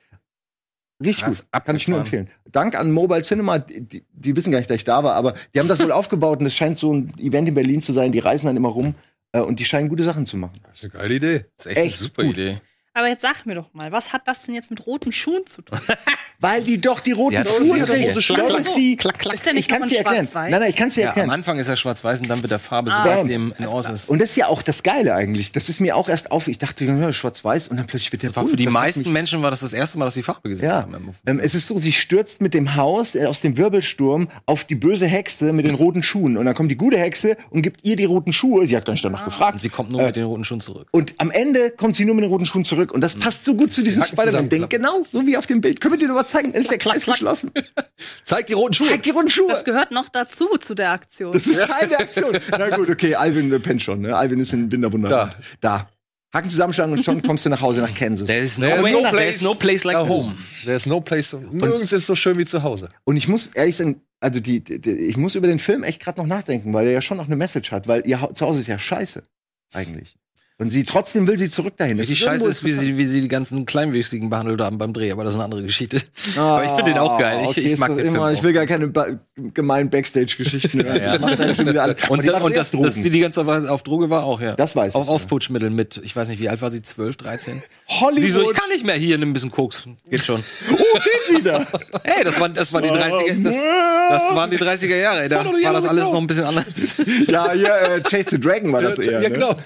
[1.01, 2.29] Richtig Krass, gut, kann ich nur empfehlen.
[2.51, 5.61] Dank an Mobile Cinema, die, die, wissen gar nicht, dass ich da war, aber die
[5.61, 8.11] haben das wohl aufgebaut und es scheint so ein Event in Berlin zu sein.
[8.11, 8.95] Die reisen dann immer rum
[9.33, 10.55] und die scheinen gute Sachen zu machen.
[10.65, 11.45] Das ist eine geile Idee.
[11.57, 12.33] Das ist echt, Echt eine super gut.
[12.33, 12.61] Idee.
[12.95, 15.63] Aber jetzt sag mir doch mal, was hat das denn jetzt mit roten Schuhen zu
[15.63, 15.79] tun?
[16.41, 18.11] Weil die doch die roten Ja, Schuhe trägt.
[18.11, 18.37] rote Schuhe.
[18.49, 18.93] Das ist sie.
[18.95, 20.29] Ist der nicht Ich kann noch es dir erklären.
[20.33, 21.31] Nein, nein, ich kann es dir Ja, am erklären.
[21.31, 23.03] Anfang ist er schwarz-weiß und dann wird der Farbe, Ah.
[23.03, 24.09] sobald sie im, in Oz ist.
[24.09, 25.51] Und das ist ja auch das Geile eigentlich.
[25.51, 26.47] Das ist mir auch erst auf.
[26.47, 28.51] Ich dachte, ja, schwarz-weiß und dann plötzlich wird der bunt.
[28.51, 31.13] für die meisten Menschen war das das erste Mal, dass sie Farbe gesehen Ja, haben.
[31.27, 34.77] ähm, es ist so, sie stürzt mit dem Haus äh, aus dem Wirbelsturm auf die
[34.77, 36.37] böse Hexe mit den roten Schuhen.
[36.37, 38.65] Und dann kommt die gute Hexe und gibt ihr die roten Schuhe.
[38.69, 39.59] Sie hat gar nicht danach Und gefragt.
[39.59, 40.87] sie kommt nur Äh, mit den roten Schuhen zurück.
[40.93, 42.93] Und am Ende kommt sie nur mit den roten Schuhen zurück.
[42.93, 44.67] Und das passt so gut zu diesem Spider-Man-Ding.
[44.69, 45.81] Genau, so wie auf dem Bild.
[45.81, 46.53] Können wir dir nur was zeigen?
[46.53, 47.51] Dann ist der Kreis geschlossen.
[48.25, 48.89] Zeig die roten Schuhe.
[48.89, 49.49] Zeig die roten Schuhe.
[49.49, 51.33] Das gehört noch dazu, zu der Aktion.
[51.33, 52.37] Das ist Teil der Aktion.
[52.51, 54.01] Na gut, okay, Alvin äh, pennt schon.
[54.03, 54.17] Ne?
[54.17, 55.09] Alvin ist in Binderwunder.
[55.09, 55.35] Da.
[55.61, 55.89] Da.
[56.33, 58.27] Haken zusammenschlagen und schon kommst du nach Hause nach Kansas.
[58.27, 60.37] There is no, There is no there place is no place like home.
[60.65, 61.33] There's no place.
[61.33, 62.91] Nirgends ist so schön wie zu Hause.
[63.05, 66.03] Und ich muss ehrlich sein, also die, die, die ich muss über den Film echt
[66.03, 68.61] gerade noch nachdenken, weil er ja schon noch eine Message hat, weil ihr Hau- Zuhause
[68.61, 69.23] ist ja scheiße
[69.73, 70.17] eigentlich.
[70.61, 71.99] Und sie trotzdem will sie zurück dahin.
[71.99, 75.23] Die Scheiße ist, wie sie, wie sie die ganzen Kleinwüchsigen behandelt haben beim Dreh, aber
[75.23, 76.03] das ist eine andere Geschichte.
[76.37, 77.39] Ah, aber ich finde den auch geil.
[77.45, 78.33] Ich, okay, ich mag den Film immer, auch.
[78.33, 79.07] Ich will gar keine ba
[79.37, 80.79] gemeinen Backstage-Geschichten.
[80.89, 81.19] Ja, ja.
[81.19, 84.55] Macht dann Und, das, und dass sie die ganze Zeit auf Droge war auch, ja.
[84.55, 85.13] Das weiß ich, Auf ja.
[85.13, 86.83] Aufputschmittel mit, ich weiß nicht, wie alt war sie?
[86.83, 87.63] 12, 13?
[87.89, 88.23] Hollywood.
[88.23, 89.83] Sie so, ich kann nicht mehr hier, nimm ein bisschen Koks.
[90.11, 90.43] Geht schon.
[90.73, 91.67] oh, geht wieder.
[92.03, 93.55] Ey, das waren, das waren die 30er, das,
[94.11, 95.23] das waren die 30er Jahre.
[95.23, 96.65] Ey, da war das alles noch ein bisschen anders.
[97.29, 99.23] ja, hier, äh, Chase the Dragon war das eher.
[99.23, 99.31] ja, ne?
[99.31, 99.57] genau.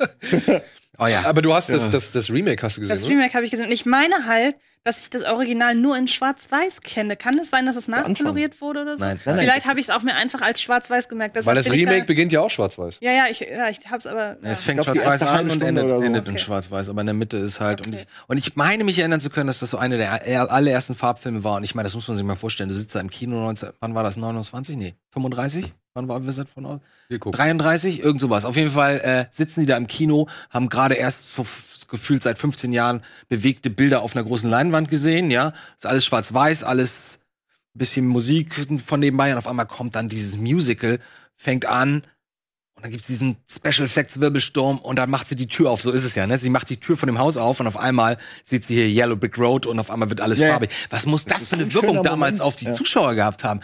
[1.02, 1.24] Oh ja.
[1.24, 3.08] Aber du hast das, das, das Remake hast du gesehen, Das?
[3.08, 3.66] Remake habe ich gesehen.
[3.66, 7.16] Und ich meine halt, dass ich das Original nur in Schwarz-Weiß kenne.
[7.16, 9.04] Kann es sein, dass es nachkoloriert wurde oder so?
[9.04, 9.20] Nein.
[9.24, 11.36] Nein, Vielleicht das habe ich es auch mir einfach als Schwarz-Weiß gemerkt.
[11.36, 12.96] Weil Deshalb das bin ich Remake Da, beginnt ja auch schwarz-weiß.
[13.00, 14.36] ja, ja, ich, ja, ich hab's aber.
[14.42, 14.50] Ja.
[14.50, 16.00] Es fängt schwarz-weiß an und endet, so.
[16.00, 16.38] endet in Okay.
[16.42, 17.86] schwarz-weiß, aber in der Mitte ist halt.
[17.86, 20.50] Und, ich, und ich meine mich erinnern zu können, dass das so eine der aller-
[20.50, 21.54] allerersten Farbfilme war.
[21.56, 22.68] Und ich meine, das muss man sich mal vorstellen.
[22.68, 24.16] Du sitzt da im Kino 19, wann war das?
[24.16, 24.76] 29?
[24.76, 25.72] Nee, 35?
[25.94, 26.80] Wann war wir von aus?
[27.08, 27.36] Wir gucken.
[27.36, 28.00] 33?
[28.00, 28.44] Irgend sowas.
[28.44, 31.46] Auf jeden Fall äh, sitzen die da im Kino, haben gerade erst vor,
[31.88, 35.52] gefühlt seit 15 Jahren bewegte Bilder auf einer großen Leinwand gesehen, ja.
[35.76, 37.18] Ist alles schwarz-weiß, alles
[37.74, 40.98] ein bisschen Musik von nebenbei und auf einmal kommt dann dieses Musical,
[41.36, 42.02] fängt an
[42.74, 45.90] und dann gibt's diesen Special Effects Wirbelsturm und dann macht sie die Tür auf, so
[45.90, 46.38] ist es ja, ne?
[46.38, 49.16] Sie macht die Tür von dem Haus auf und auf einmal sieht sie hier Yellow
[49.16, 50.48] Brick Road und auf einmal wird alles ja.
[50.48, 50.70] farbig.
[50.88, 52.40] Was muss das, ist für eine ein Wirkung damals Moment.
[52.40, 52.72] auf die Ja.
[52.72, 53.60] Zuschauer gehabt haben?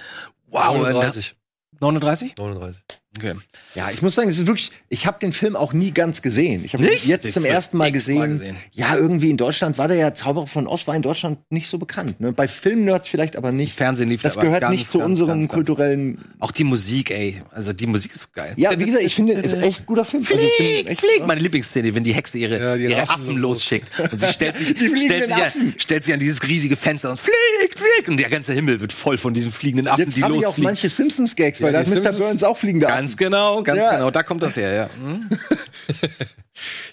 [0.51, 1.38] Wow, 39.
[1.81, 2.35] 39?
[2.35, 2.74] 39.
[3.19, 3.35] Okay.
[3.75, 6.64] Ja, ich muss sagen, es ist wirklich, ich habe den Film auch nie ganz gesehen.
[6.64, 8.39] Ich habe ihn jetzt zum ersten Mal gesehen.
[8.39, 8.57] gesehen.
[8.73, 11.79] Ja, irgendwie in Deutschland war der ja Zauberer von Oz war in Deutschland nicht so
[11.79, 12.21] bekannt.
[12.21, 12.33] Ne?
[12.33, 13.75] Bei Filmnerds vielleicht aber nicht.
[13.75, 16.19] Fernsehen lief das aber gehört ganz, nicht zu ganz, unserem ganz, ganz- kulturellen.
[16.39, 17.43] Auch die Musik, ey.
[17.51, 18.55] Also die Musik ist so geil.
[18.57, 20.23] Ja, wie gesagt, ich finde, es ist echt ein guter Film.
[20.29, 21.27] Also, Flieg, echt- flieg!
[21.27, 23.89] Meine Lieblingsszene, wenn die Hexe ihre, Ja, die ihre Affen Affen, losschickt.
[24.11, 25.61] Und sie stellt sich, stellt, sich Affen.
[25.61, 28.09] an, stellt sich an dieses riesige Fenster und fliegt, fliegt.
[28.09, 30.57] Und der ganze Himmel wird voll von diesen fliegenden Affen, Jetzt die habe ich auch
[30.57, 30.64] losfliegen.
[30.64, 31.95] manche Simpsons-Gags, weil Ja, da hat Mr.
[32.03, 33.94] Simpsons- Burns auch fliegende Ganz genau, ganz ja.
[33.94, 34.11] genau.
[34.11, 34.90] Da kommt das her, ja.
[35.00, 35.30] Hm?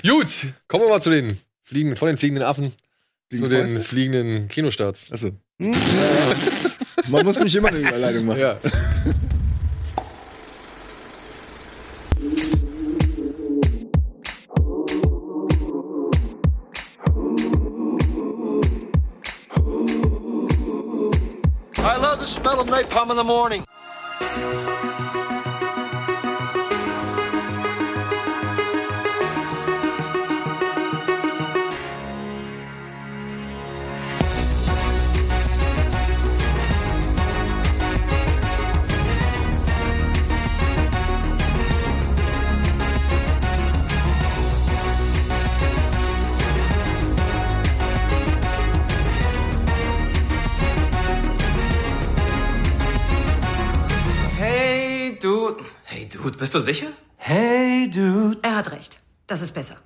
[0.08, 0.38] Gut,
[0.70, 2.72] kommen wir mal zu den fliegenden, von den fliegenden Affen
[3.28, 3.82] Fliegen zu den Fäuste?
[3.82, 5.12] fliegenden Kinostarts.
[5.12, 5.32] Achso.
[7.10, 8.40] Man muss nicht immer eine Überleitung machen.
[8.40, 8.58] Ja.
[21.78, 23.66] I love the smell of napalm in the morning.
[56.26, 56.88] Dude, bist du sicher?
[57.18, 58.40] Hey, dude.
[58.42, 58.98] Er hat recht.
[59.28, 59.78] Das ist besser.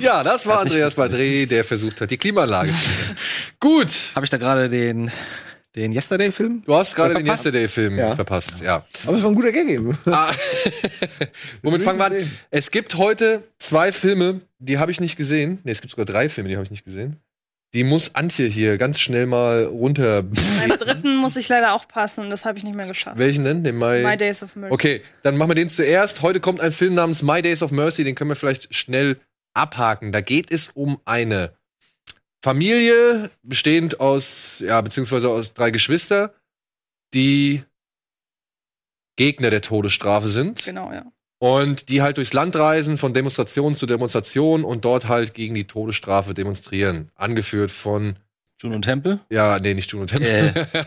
[0.00, 2.76] Ja, das war Andreas Badre, der versucht hat, die Klimaanlage zu.
[3.60, 5.10] Gut, Habe ich da gerade den,
[5.74, 6.62] den Yesterday-Film?
[6.64, 7.26] du hast gerade den.
[7.26, 8.14] Yesterday-Film Ja.
[8.14, 8.54] verpasst.
[8.62, 8.86] Ja.
[9.06, 9.98] Aber es war ein guter Gag eben.
[10.06, 10.32] Ah.
[11.62, 12.30] Womit fangen wir an?
[12.50, 15.58] Es gibt heute zwei Filme, die habe ich nicht gesehen.
[15.64, 17.16] Nee, es gibt sogar drei Filme, die habe ich nicht gesehen.
[17.72, 20.24] Die muss Antje hier ganz schnell mal runter.
[20.24, 23.18] Beim dritten muss ich leider auch passen, das habe ich nicht mehr geschafft.
[23.18, 23.62] Welchen denn?
[23.62, 24.02] Den Mai?
[24.02, 24.74] My Days of Mercy.
[24.74, 26.22] Okay, dann machen wir den zuerst.
[26.22, 29.20] Heute kommt ein Film namens My Days of Mercy, den können wir vielleicht schnell
[29.54, 30.10] abhaken.
[30.10, 31.52] Da geht es um eine
[32.42, 36.34] Familie, bestehend aus, ja, beziehungsweise aus drei Geschwister,
[37.14, 37.62] die
[39.16, 41.04] Gegner der Todesstrafe sind Genau, ja.
[41.40, 45.64] Und die halt durchs Land reisen, von Demonstration zu Demonstration und dort halt gegen die
[45.66, 47.10] Todesstrafe demonstrieren.
[47.16, 48.16] Angeführt von,
[48.60, 49.20] Juno und Temple?
[49.30, 50.28] ja, nee, nicht Juno Temple.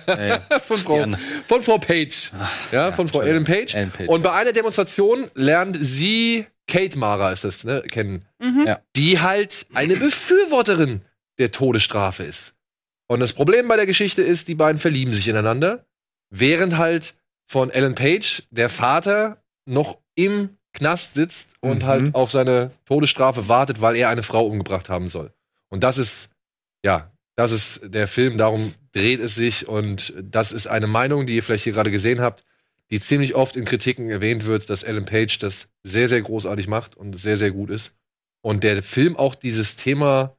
[0.05, 1.05] Äh, äh, von, Frau,
[1.47, 2.31] von Frau Page.
[2.71, 3.73] Ja, von Frau Ellen Page.
[3.73, 8.65] Ellen Page, Und bei einer Demonstration lernt sie, Kate Mara ist es, ne, kennen, Mhm.
[8.67, 8.79] Ja.
[8.95, 11.01] die halt eine Befürworterin
[11.39, 12.53] der Todesstrafe ist.
[13.07, 15.85] Und das Problem bei der Geschichte ist, die beiden verlieben sich ineinander,
[16.29, 17.15] während halt
[17.47, 21.85] von Ellen Page der Vater noch im Knast sitzt und Mhm.
[21.85, 25.31] halt auf seine Todesstrafe wartet, weil er eine Frau umgebracht haben soll.
[25.69, 26.29] Und das ist,
[26.83, 31.35] ja, das ist der Film, darum dreht es sich und das ist eine Meinung, die
[31.35, 32.43] ihr vielleicht hier gerade gesehen habt,
[32.91, 36.95] die ziemlich oft in Kritiken erwähnt wird, dass Ellen Page das sehr, sehr großartig macht
[36.95, 37.95] und sehr, sehr gut ist.
[38.43, 40.35] Und der Film auch dieses Thema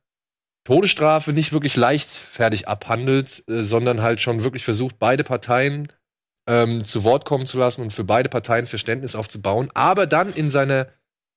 [0.64, 5.89] Todesstrafe nicht wirklich leichtfertig abhandelt, äh, sondern halt schon wirklich versucht, beide Parteien
[6.47, 10.51] ähm, zu Wort kommen zu lassen und für beide Parteien Verständnis aufzubauen, aber dann in
[10.51, 10.88] seiner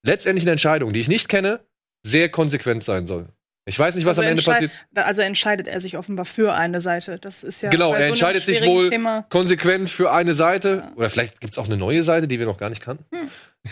[0.06, 1.62] letztendlichen Entscheidung, die ich nicht kenne,
[2.06, 3.30] sehr konsequent sein soll.
[3.70, 4.72] Ich weiß nicht, was Also am Ende passiert.
[4.96, 7.20] Also entscheidet er sich offenbar für eine Seite.
[7.20, 9.26] Das ist ja Genau, bei er so einem entscheidet sich wohl Thema.
[9.30, 10.84] konsequent für eine Seite.
[10.96, 13.04] Oder vielleicht gibt es auch eine neue Seite, die wir noch gar nicht kannten.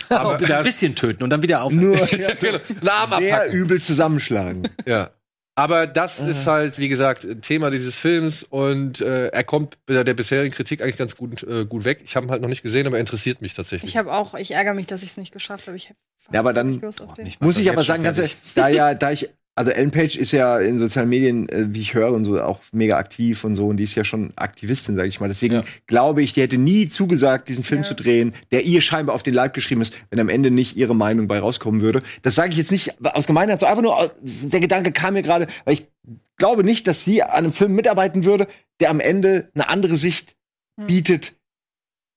[0.09, 1.71] Aber ein bisschen töten und dann wieder auf.
[1.71, 4.67] Nur Genau, einen Arm sehr übel zusammenschlagen.
[4.85, 5.11] Ja.
[5.57, 10.13] Aber das ist halt, wie gesagt, Thema dieses Films und äh, er kommt bei der
[10.13, 12.01] bisherigen Kritik eigentlich ganz gut, äh, gut weg.
[12.03, 13.89] Ich habe ihn halt noch nicht gesehen, aber er interessiert mich tatsächlich.
[13.89, 15.77] Ich habe auch, ich ärgere mich, dass ich es nicht geschafft habe.
[15.77, 15.95] Ich hab
[16.33, 16.81] Ja, aber dann
[17.17, 20.31] nicht Muss ich aber sagen, ganz ehrlich, da ja, da ich, also Ellen Page ist
[20.31, 23.67] ja in sozialen Medien, äh, wie ich höre und so, auch mega aktiv und so,
[23.67, 25.27] und die ist ja schon Aktivistin, sage ich mal.
[25.29, 25.63] Deswegen Ja.
[25.87, 27.87] glaube ich, die hätte nie zugesagt, diesen Film Ja.
[27.87, 30.95] zu drehen, der ihr scheinbar auf den Leib geschrieben ist, wenn am Ende nicht ihre
[30.95, 32.01] Meinung bei rauskommen würde.
[32.21, 35.23] Das sage ich jetzt nicht aus Gemeinheit, so einfach nur, aus- der Gedanke kam mir
[35.23, 35.87] gerade, weil ich
[36.37, 38.47] glaube nicht, dass sie an einem Film mitarbeiten würde,
[38.81, 40.35] der am Ende eine andere Sicht
[40.77, 40.87] Hm.
[40.87, 41.31] bietet.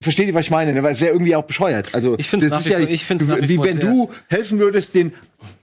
[0.01, 0.73] Versteht ihr, was ich meine?
[0.73, 0.83] ne?
[0.83, 1.93] Weil es wäre irgendwie auch bescheuert.
[1.93, 5.13] Also, Ich ist wie ja, ich find's wie wie wenn du helfen würdest, den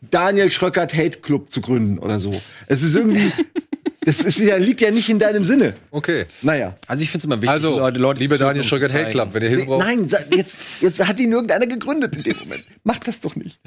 [0.01, 2.31] Daniel Schröckert Hate Club zu gründen oder so.
[2.67, 3.31] Es ist irgendwie,
[4.01, 5.73] das ist ja, liegt ja nicht in deinem Sinne.
[5.89, 6.25] Okay.
[6.41, 6.75] Naja.
[6.87, 8.93] Also ich finde es immer wichtig, Also, Leute, Leute liebe zu töten, Daniel um Schröckert
[8.93, 9.11] Hate.
[9.11, 9.85] Club, wenn ihr Hilfe braucht.
[9.85, 12.65] nein, jetzt, jetzt hat ihn irgendeiner gegründet in dem Moment.
[12.83, 13.59] Mach das doch nicht.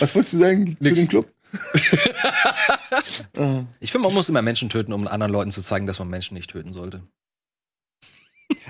[0.00, 1.28] Was wolltest du sagen zu dem Club?
[3.80, 6.34] Ich finde, man muss immer Menschen töten, um anderen Leuten zu zeigen, dass man Menschen
[6.34, 7.02] nicht töten sollte.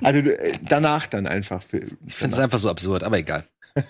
[0.03, 1.63] Also äh, danach dann einfach.
[1.63, 3.45] Für, Ich finde es einfach so absurd, aber egal.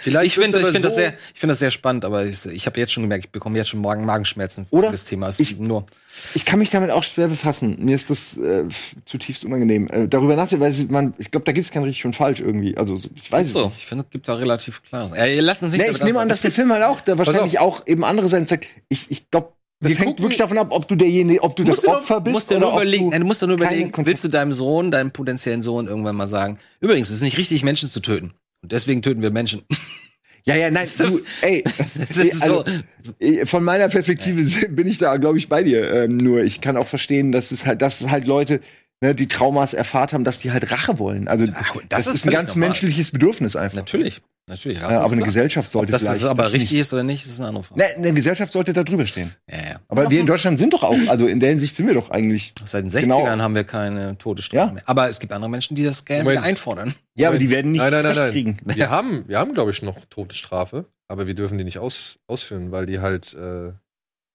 [0.00, 2.46] Vielleicht Ich finde ich find das, so- sehr- ich find das sehr spannend, aber ich,
[2.46, 4.90] ich habe jetzt schon gemerkt, ich bekomme jetzt schon Magen Magenschmerzen Oder?
[4.90, 5.28] das Thema.
[5.28, 5.84] Es Ich- ist nur
[6.34, 7.76] Ich kann mich damit auch schwer befassen.
[7.84, 8.64] Mir ist das äh,
[9.04, 9.88] zutiefst unangenehm.
[9.88, 12.40] Äh, darüber nachzudenken, weil es- man, ich glaube, da gibt es kein richtig und falsch
[12.40, 12.76] irgendwie.
[12.78, 13.66] Also so- ich weiß es so.
[13.66, 13.76] nicht.
[13.76, 15.10] Ich finde, es gibt da relativ klar.
[15.14, 17.18] Ja, ihr lasst uns nicht Nee, ich nehme an, dass der Film halt auch, der
[17.18, 18.66] wahrscheinlich auch eben andere Seiten zeigt.
[18.88, 21.64] Ich, ich glaube, das Wir hängt gucken- wirklich davon ab, ob du derjenige, ob du
[21.64, 23.92] das Opfer bist musst oder nur ob überlegen, du nein, du musst dir nur überlegen,
[23.96, 27.62] willst du deinem Sohn, deinem potenziellen Sohn irgendwann mal sagen, übrigens, es ist nicht richtig,
[27.62, 28.32] Menschen zu töten.
[28.62, 29.62] Und deswegen töten wir Menschen.
[30.44, 31.62] Ja, ja, nein, du, ey,
[31.98, 33.12] Das ist also, so.
[33.20, 35.92] äh, von meiner Perspektive bin ich da, glaube ich, bei dir.
[35.92, 38.60] Ähm, nur ich kann auch verstehen, dass es halt, dass halt Leute,
[39.02, 41.28] ne, die Traumas erfahrt haben, dass die halt Rache wollen.
[41.28, 41.54] Also das,
[41.88, 42.70] das ist, ist ein ganz normal.
[42.70, 43.76] menschliches Bedürfnis einfach.
[43.76, 44.22] Natürlich.
[44.48, 44.78] Natürlich.
[44.78, 45.26] Ja, aber eine klar.
[45.26, 46.80] Gesellschaft sollte Ob das ist aber das richtig nicht.
[46.82, 47.80] ist oder nicht, ist eine andere Frage.
[47.80, 49.34] Ne, eine Gesellschaft sollte da drüber stehen.
[49.50, 49.80] Ja, ja.
[49.88, 52.54] Aber wir in Deutschland sind doch auch, also in der Hinsicht sind wir doch eigentlich.
[52.64, 53.26] Seit den 60ern Genau.
[53.26, 54.72] haben wir keine Todesstrafe Ja.
[54.72, 54.82] mehr.
[54.86, 56.44] Aber es gibt andere Menschen, die das gerne Moment.
[56.44, 56.94] einfordern.
[57.16, 58.30] Ja, aber die werden nicht nein, nein, nein, nein.
[58.30, 58.56] kriegen.
[58.64, 62.70] Wir haben, wir haben, glaube ich, noch Todesstrafe, aber wir dürfen die nicht aus, ausführen,
[62.70, 63.72] weil die halt äh,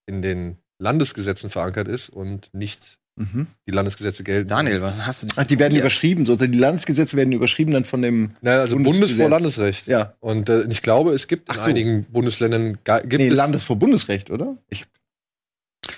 [0.08, 3.48] in den Landesgesetzen verankert ist und nicht Mhm.
[3.68, 4.48] die Landesgesetze gelten.
[4.48, 6.36] Daniel, was hast du dich Ach, die werden überschrieben, so.
[6.36, 8.32] Die Landesgesetze werden überschrieben dann von dem.
[8.42, 8.78] Naja, also.
[8.78, 9.88] Bundes vor Landesrecht.
[9.88, 10.14] Ja.
[10.20, 11.70] Und äh, ich glaube, es gibt in Ach so.
[11.70, 14.58] einigen Bundesländern gibt Nee, es Landes vor Bundesrecht, oder?
[14.70, 14.86] Ich,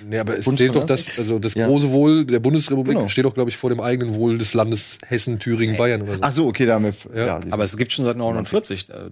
[0.07, 1.67] Nee, aber es steht doch das, also das Ja.
[1.67, 3.07] große Wohl der Bundesrepublik Genau.
[3.09, 6.19] steht doch, glaube ich, vor dem eigenen Wohl des Landes Hessen, Thüringen, Bayern oder so.
[6.21, 6.93] ach so, okay, da haben wir.
[7.15, 7.25] Ja.
[7.25, 7.39] Ja.
[7.51, 9.11] Aber es gibt schon seit 49, äh,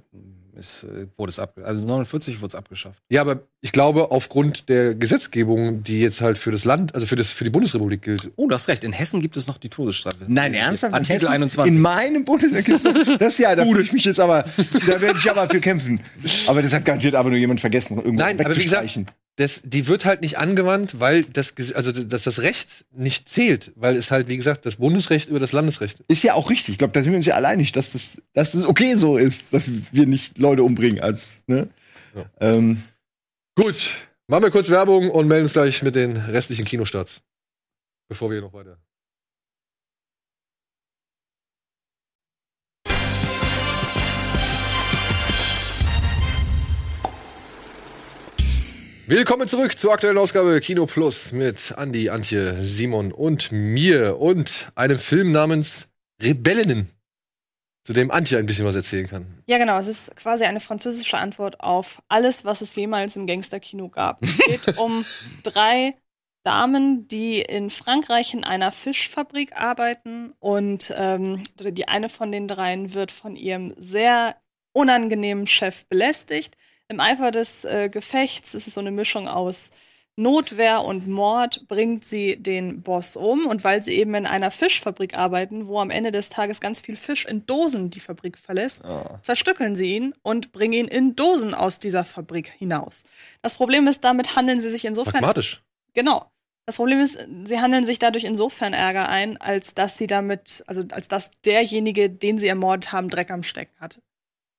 [0.56, 3.02] ist, äh, wurde es ab, also 49 wurde es abgeschafft.
[3.10, 7.16] Ja, aber ich glaube, aufgrund der Gesetzgebung, die jetzt halt für das Land, also für,
[7.16, 8.84] das, für die Bundesrepublik gilt, Oh, du hast recht.
[8.84, 10.26] In Hessen gibt es noch die Todesstrafe.
[10.28, 10.92] Nein, ernsthaft?
[10.92, 11.34] In Artikel Hessen?
[11.34, 11.76] 21.
[11.76, 12.68] In meinem Bundesland
[13.22, 14.46] das ja, da fühle ich mich jetzt aber,
[14.88, 16.00] da werde ich aber für kämpfen.
[16.48, 19.08] Aber das hat garantiert aber nur jemand vergessen, irgendwo Nein, aber wie gesagt, wegzustreichen.
[19.42, 23.96] Das, die wird halt nicht angewandt, weil das, also dass das Recht nicht zählt, weil
[23.96, 26.04] es halt, wie gesagt, das Bundesrecht über das Landesrecht.
[26.08, 26.74] Ist ja auch richtig.
[26.74, 29.18] Ich glaube, da sind wir uns ja alle einig, dass das, dass das okay so
[29.18, 31.70] ist, dass wir nicht Leute umbringen als, ne?
[32.16, 32.26] Ja.
[32.40, 32.82] Ähm,
[33.56, 33.92] Gut,
[34.28, 37.22] machen wir kurz Werbung und melden uns gleich mit den restlichen Kinostarts.
[38.08, 38.78] Bevor wir noch weiter.
[49.12, 54.98] Willkommen zurück zur aktuellen Ausgabe Kino Plus mit Andy, Antje, Simon und mir und einem
[54.98, 55.90] Film namens
[56.24, 56.90] Rebellinnen,
[57.84, 59.44] zu dem Antje ein bisschen was erzählen kann.
[59.48, 59.78] Ja, genau.
[59.80, 64.24] Es ist quasi eine französische Antwort auf alles, was es jemals im Gangsterkino gab.
[64.24, 65.04] Es geht um
[65.44, 65.94] drei
[66.46, 72.94] Damen, die in Frankreich in einer Fischfabrik arbeiten und ähm, die eine von den dreien
[72.94, 74.38] wird von ihrem sehr
[74.72, 76.56] unangenehmen Chef belästigt.
[76.92, 79.72] Im Eifer des äh, Gefechts ist es so eine Mischung aus
[80.18, 83.46] Notwehr und Mord bringt sie den Boss um.
[83.46, 86.98] Und weil sie eben in einer Fischfabrik arbeiten, wo am Ende des Tages ganz viel
[86.98, 88.82] Fisch in Dosen die Fabrik verlässt,
[89.22, 93.06] zerstückeln sie ihn und bringen ihn in Dosen aus dieser Fabrik hinaus.
[93.42, 95.64] Das Problem ist, damit handeln sie sich insofern Pragmatisch.
[95.94, 96.30] Genau.
[96.66, 100.84] Das Problem ist, sie handeln sich dadurch insofern Ärger ein, als dass sie damit, also
[100.92, 104.02] als dass derjenige, den sie ermordet haben, Dreck am Stecken hatte.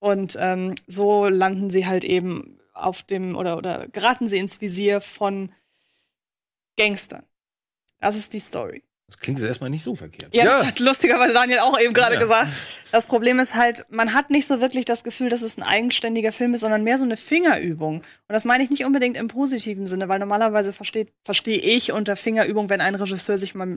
[0.02, 5.00] Und ähm, so landen sie halt eben auf dem oder oder geraten sie ins Visier
[5.00, 5.52] von
[6.76, 7.22] Gangstern.
[8.00, 8.82] Das ist die Story.
[9.06, 10.34] Das klingt jetzt erstmal nicht so verkehrt.
[10.34, 10.58] Ja, Ja.
[10.58, 12.20] das hat lustigerweise Daniel auch eben gerade Ja.
[12.20, 12.50] gesagt.
[12.90, 16.32] Das Problem ist halt, man hat nicht so wirklich das Gefühl, dass es ein eigenständiger
[16.32, 17.98] Film ist, sondern mehr so eine Fingerübung.
[17.98, 21.06] Und das meine ich nicht unbedingt im positiven Sinne, weil normalerweise verstehe
[21.58, 23.68] ich unter Fingerübung, wenn ein Regisseur sich mal,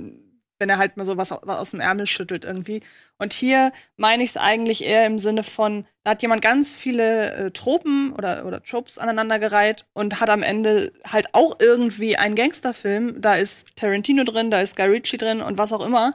[0.60, 2.82] wenn er halt mal so was au- aus dem Ärmel schüttelt irgendwie.
[3.18, 7.34] Und hier meine ich es eigentlich eher im Sinne von, da hat jemand ganz viele
[7.34, 13.22] äh, Tropen oder, oder Tropes aneinandergereiht und hat am Ende halt auch irgendwie einen Gangsterfilm.
[13.22, 16.14] Da ist Tarantino drin, da ist Guy Ritchie drin und was auch immer.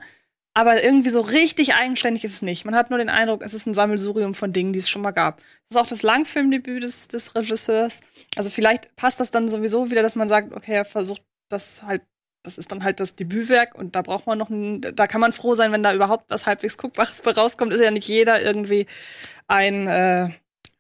[0.52, 2.64] Aber irgendwie so richtig eigenständig ist es nicht.
[2.64, 5.12] Man hat nur den Eindruck, es ist ein Sammelsurium von Dingen, die es schon mal
[5.12, 5.36] gab.
[5.38, 8.00] Das ist auch das Langfilmdebüt des, des Regisseurs.
[8.36, 12.02] Also vielleicht passt das dann sowieso wieder, dass man sagt, okay, er versucht das halt,
[12.42, 15.32] das ist dann halt das Debütwerk und da braucht man noch ein, da kann man
[15.32, 17.72] froh sein, wenn da überhaupt was halbwegs Guckbares bei rauskommt.
[17.72, 18.86] Ist ja nicht jeder irgendwie
[19.46, 20.30] ein äh,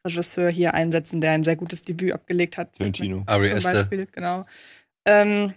[0.04, 2.76] Regisseur hier einsetzen, der ein sehr gutes Debüt abgelegt hat.
[2.76, 3.22] Tarantino.
[3.26, 3.72] Ari Zum Aster.
[3.72, 4.46] Beispiel, genau.
[5.04, 5.54] Ähm,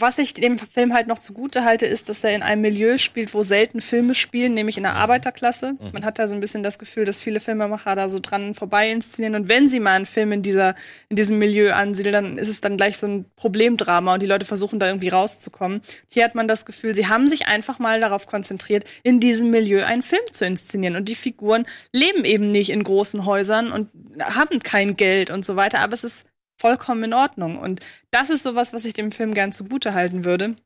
[0.00, 3.34] was ich dem Film halt noch zugute halte, ist, dass er in einem Milieu spielt,
[3.34, 5.74] wo selten Filme spielen, nämlich in der Arbeiterklasse.
[5.92, 8.90] Man hat da so ein bisschen das Gefühl, dass viele Filmemacher da so dran vorbei
[8.90, 9.34] inszenieren.
[9.34, 10.76] Und wenn sie mal einen Film in, dieser,
[11.08, 14.46] in diesem Milieu ansiedeln, dann ist es dann gleich so ein Problemdrama und die Leute
[14.46, 15.82] versuchen da irgendwie rauszukommen.
[16.08, 19.84] Hier hat man das Gefühl, sie haben sich einfach mal darauf konzentriert, in diesem Milieu
[19.84, 20.94] einen Film zu inszenieren.
[20.94, 23.90] Und die Figuren leben eben nicht in großen Häusern und
[24.20, 25.80] haben kein Geld und so weiter.
[25.80, 26.27] Aber es ist
[26.58, 27.58] vollkommen in Ordnung.
[27.58, 27.80] Und
[28.10, 30.56] das ist sowas, was ich dem Film gern zugute halten würde,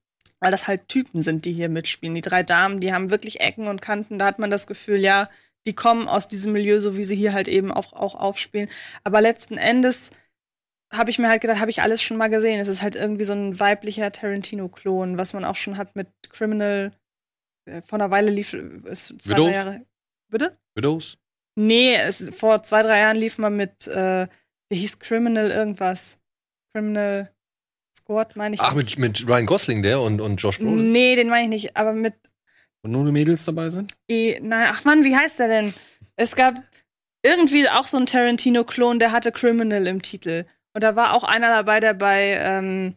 [0.41, 2.15] weil das halt Typen sind, die hier mitspielen.
[2.15, 4.19] Die drei Damen, die haben wirklich Ecken und Kanten.
[4.19, 5.29] Da hat man das Gefühl, ja,
[5.67, 8.69] die kommen aus diesem Milieu, so wie sie hier halt eben auch, auch aufspielen.
[9.05, 10.11] Aber letzten Endes
[10.93, 12.61] habe ich mir halt gedacht, habe ich alles schon mal gesehen.
[12.61, 16.93] Es ist halt irgendwie so ein weiblicher Tarantino-Klon, was man auch schon hat mit Criminal.
[17.67, 19.47] Äh, Vor einer Weile lief es zwei, Widows?
[19.49, 19.87] drei Jahre.
[20.31, 20.57] Bitte?
[20.75, 21.17] Widows?
[21.55, 24.27] Nee, es, vor zwei, drei Jahren lief man mit, äh,
[24.73, 26.19] wie hieß Criminal irgendwas?
[26.73, 27.31] Criminal
[27.97, 28.61] Squad, meine ich.
[28.63, 30.91] Ach, mit, mit Ryan Gosling, der und, und Josh Brolin.
[30.91, 32.15] Nee, den meine ich nicht, aber mit
[32.83, 33.95] Und nur die Mädels dabei sind?
[34.09, 35.75] E, nein, ach Mann, wie heißt der denn?
[36.17, 36.55] Es gab
[37.23, 40.47] irgendwie auch so einen Tarantino-Klon, der hatte Criminal im Titel.
[40.75, 42.97] Und da war auch einer dabei, der bei, ähm,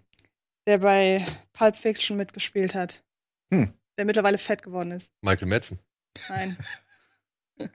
[0.66, 3.04] der bei Pulp Fiction mitgespielt hat.
[3.54, 3.74] Hm.
[3.98, 5.12] Der mittlerweile fett geworden ist.
[5.22, 5.80] Michael Madsen.
[6.30, 6.58] Nein.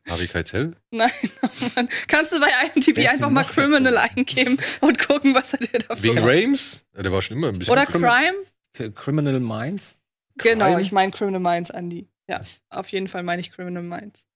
[0.09, 0.77] Harvey Keitel.
[0.91, 1.11] Nein,
[1.43, 1.89] oh Mann.
[2.09, 6.03] Kannst du bei IMDb Wer einfach mal Criminal eingeben und gucken, was er dir dafür
[6.15, 6.19] Wegen?
[6.19, 6.81] Rames?
[6.95, 7.73] Ja, der war schon immer ein bisschen.
[7.73, 8.35] Oder Crime?
[8.95, 9.99] Criminal Minds?
[10.37, 10.81] Genau, Crime?
[10.83, 12.09] ich meine Criminal Minds, Andy.
[12.29, 14.27] Ja, auf jeden Fall meine ich Criminal Minds.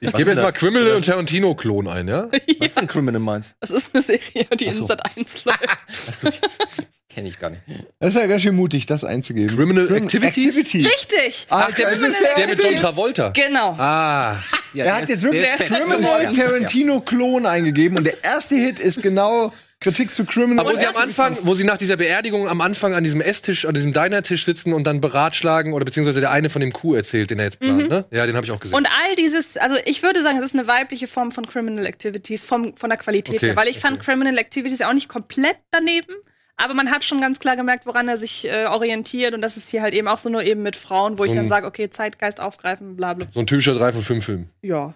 [0.00, 0.52] Ich gebe jetzt mal?
[0.52, 2.30] Criminal Das- und Tarantino-Klon ein, ja?
[2.30, 3.54] Was ist denn Criminal Minds?
[3.60, 4.80] Das ist eine Serie, die so.
[4.82, 6.88] in Sat 1 läuft.
[7.14, 7.62] Kenne ich gar nicht.
[8.00, 9.54] Das ist ja ganz schön mutig, das einzugeben.
[9.54, 10.56] Criminal Crim- Activities?
[10.56, 11.46] Richtig!
[11.50, 13.28] Ach, der, das ist der, der mit John Travolta.
[13.30, 13.72] Genau.
[13.78, 14.36] Ah,
[14.72, 15.68] Ja, er der hat jetzt der wirklich.
[15.68, 16.32] Criminal Ja.
[16.32, 20.60] Tarantino-Klon eingegeben und der erste Hit ist genau Kritik zu Criminal.
[20.64, 23.64] Aber wo sie am Anfang, wo sie nach dieser Beerdigung am Anfang an diesem Esstisch,
[23.66, 27.30] an diesem Diner-Tisch sitzen und dann beratschlagen oder beziehungsweise der eine von dem Kuh erzählt,
[27.30, 28.04] den er jetzt plant, ne?
[28.12, 28.76] Ja, den habe ich auch gesehen.
[28.76, 32.42] Und all dieses, also ich würde sagen, es ist eine weibliche Form von Criminal Activities,
[32.42, 36.14] vom, von der Qualität Okay, her, weil ich fand Criminal Activities auch nicht komplett daneben,
[36.56, 39.68] aber man hat schon ganz klar gemerkt, woran er sich äh, orientiert und das ist
[39.68, 41.66] hier halt eben auch so nur eben mit Frauen, wo ich So dann ein- sage,
[41.66, 43.26] okay, Zeitgeist aufgreifen, bla bla.
[43.30, 44.48] so ein typischer 3 von 5 Film.
[44.62, 44.94] Ja.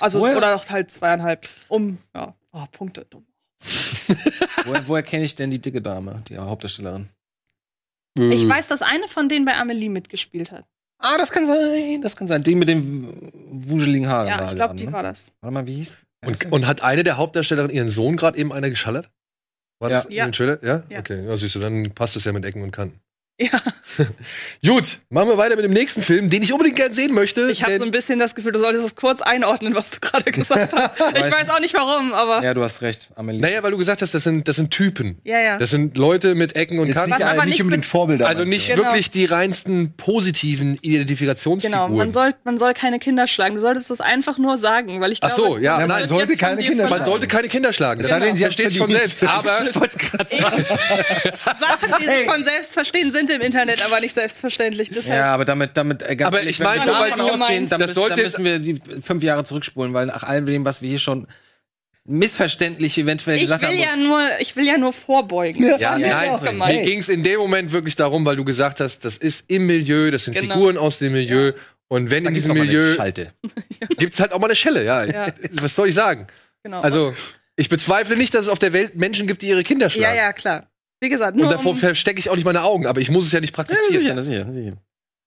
[0.00, 3.24] Also, Woher- oder doch halt zweieinhalb, um, ja, oh, Punkte, dumm.
[4.66, 7.08] Woher, woher kenne ich denn die dicke Dame, die Hauptdarstellerin?
[8.18, 10.64] Ich Äh, weiß, dass eine von denen bei Amelie mitgespielt hat.
[10.98, 12.42] Ah, das kann sein, das kann sein.
[12.42, 14.28] Die mit den wuseligen Haaren.
[14.28, 14.92] Ja, war ich glaube, die ne?
[14.92, 15.32] war das.
[15.42, 15.94] Warte mal, wie hieß
[16.24, 19.10] Und, und hat eine der Hauptdarstellerinnen ihren Sohn gerade eben einer geschallert?
[19.78, 20.26] War das Ja.
[20.62, 20.82] Ja?
[20.88, 20.98] Ja.
[21.00, 23.00] Okay, ja, siehst du, dann passt es ja mit Ecken und Kanten.
[24.62, 27.50] Ja, Gut, machen wir weiter mit dem nächsten Film, den ich unbedingt gern sehen möchte.
[27.50, 30.30] ich habe so ein bisschen das Gefühl, du solltest es kurz einordnen, was du gerade
[30.32, 31.00] gesagt hast.
[31.16, 32.42] Ich weiß auch nicht warum, aber.
[32.42, 33.40] Ja, du hast recht, Amelie.
[33.40, 35.18] naja, weil du gesagt hast, das sind, das sind Typen.
[35.24, 35.58] Ja, ja.
[35.58, 37.10] Das sind Leute mit Ecken und Kanten.
[37.10, 38.26] nicht, aber nicht nicht unbedingt mit- Vorbilder.
[38.26, 38.68] Also nicht?
[38.68, 38.84] Genau.
[38.84, 41.88] wirklich die reinsten positiven Identifikationsfiguren.
[41.88, 43.54] Genau, man soll, man soll keine Kinder schlagen.
[43.56, 46.06] Du solltest das einfach nur sagen, weil ich Ach glaube, so, ja, Ja, man nein,
[46.06, 47.04] sollte keine Kinder man schlagen.
[47.04, 48.02] sollte keine Kinder schlagen.
[48.02, 49.22] Das sie versteht von selbst.
[49.22, 49.62] Aber
[51.60, 54.90] Sachen, die sich von selbst verstehen, sind im Internet aber nicht selbstverständlich.
[54.90, 57.20] Deshalb Ja, aber damit, damit, äh, ganz Aber ehrlich, ich wenn meine, wir nur davon
[57.42, 60.22] ausgehen, dann, das müssen, sollte dann jetzt- müssen wir die fünf Jahre zurückspulen, weil nach
[60.22, 61.26] all dem, was wir hier schon
[62.04, 63.78] missverständlich eventuell ich gesagt will haben.
[63.78, 65.68] ja nur, ich will ja nur vorbeugen.
[65.68, 68.44] Das Ja, mir nein, auch mir ging es in dem Moment wirklich darum, weil du
[68.44, 70.54] gesagt hast, das ist im Milieu, das sind Genau.
[70.54, 71.52] Figuren aus dem Milieu.
[71.88, 73.32] Und wenn da in diesem Milieu Schalte.
[73.98, 75.04] gibt's halt auch mal eine Schelle, ja.
[75.04, 75.26] Ja.
[75.52, 76.26] Was soll ich sagen?
[76.62, 76.80] Genau.
[76.80, 77.14] Also,
[77.56, 80.16] ich bezweifle nicht, dass es auf der Welt Menschen gibt, die ihre Kinder ja, schlagen.
[80.16, 80.66] ja, klar.
[81.00, 83.26] Wie gesagt, Und nur davor um, verstecke ich auch nicht meine Augen, aber ich muss
[83.26, 84.00] es ja nicht Ja, praktizieren.
[84.00, 84.76] sicher, sicher, sicher.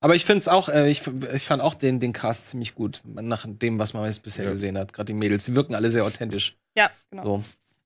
[0.02, 1.02] Aber ich finde es auch, äh, ich,
[1.34, 4.52] ich fand auch den, den Cast ziemlich gut, nach dem, was man jetzt bisher Ja.
[4.52, 4.94] gesehen hat.
[4.94, 6.58] Gerade die Mädels, die wirken alle sehr authentisch.
[6.78, 7.24] ja, genau.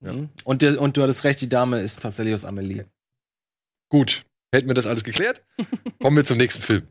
[0.02, 0.12] So.
[0.12, 0.30] Mhm.
[0.44, 2.86] Und, der, und du hattest recht, die Dame ist tatsächlich aus Amelie.
[3.90, 5.42] Gut, hätten wir das alles geklärt.
[6.02, 6.88] Kommen wir zum nächsten Film.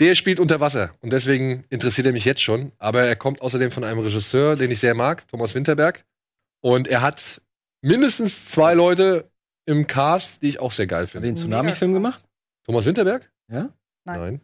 [0.00, 2.72] Der spielt unter Wasser und deswegen interessiert er mich jetzt schon.
[2.78, 6.04] Aber er kommt außerdem von einem Regisseur, den ich sehr mag, Thomas Winterberg.
[6.60, 7.40] Und er hat
[7.80, 9.30] mindestens zwei Leute
[9.66, 11.28] im Cast, die ich auch sehr geil Hat er finde.
[11.28, 12.24] den Tsunami-Film gemacht?
[12.64, 13.30] Thomas Winterberg?
[13.50, 13.68] Ja?
[14.04, 14.40] Nein.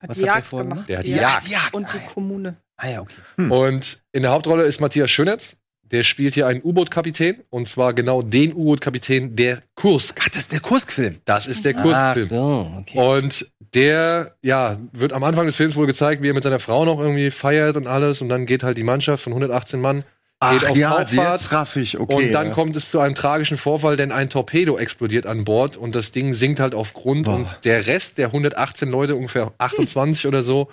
[0.00, 0.88] Hat Was die hat der Jagd vorher gemacht.
[0.88, 1.48] Der hat die Jagd.
[1.48, 2.10] Jagd, Und die ah.
[2.12, 2.56] Kommune.
[2.76, 3.48] Ah ja, okay.
[3.48, 5.56] Und in der Hauptrolle ist Matthias Schönetz.
[5.84, 7.42] Der spielt hier einen U-Boot-Kapitän.
[7.50, 10.18] Und zwar genau den U-Boot-Kapitän, der Kursk.
[10.20, 11.18] Ach, das ist der Kursk-Film.
[11.24, 12.26] Das ist der Kursk-Film.
[12.26, 12.98] so, okay.
[12.98, 16.84] Und der, ja, wird am Anfang des Films wohl gezeigt, wie er mit seiner Frau
[16.84, 18.22] noch irgendwie feiert und alles.
[18.22, 20.04] Und dann geht halt die Mannschaft von 118 Mann,
[20.42, 21.40] Ach auf ja, Tauchfahrt.
[21.40, 22.14] jetzt raff ich, okay.
[22.14, 22.52] und dann ja.
[22.52, 26.34] kommt es zu einem tragischen Vorfall, denn ein Torpedo explodiert an Bord und das Ding
[26.34, 27.26] sinkt halt auf Grund.
[27.26, 27.36] Boah.
[27.36, 30.68] Und der Rest der 118 Leute, ungefähr 28 oder so,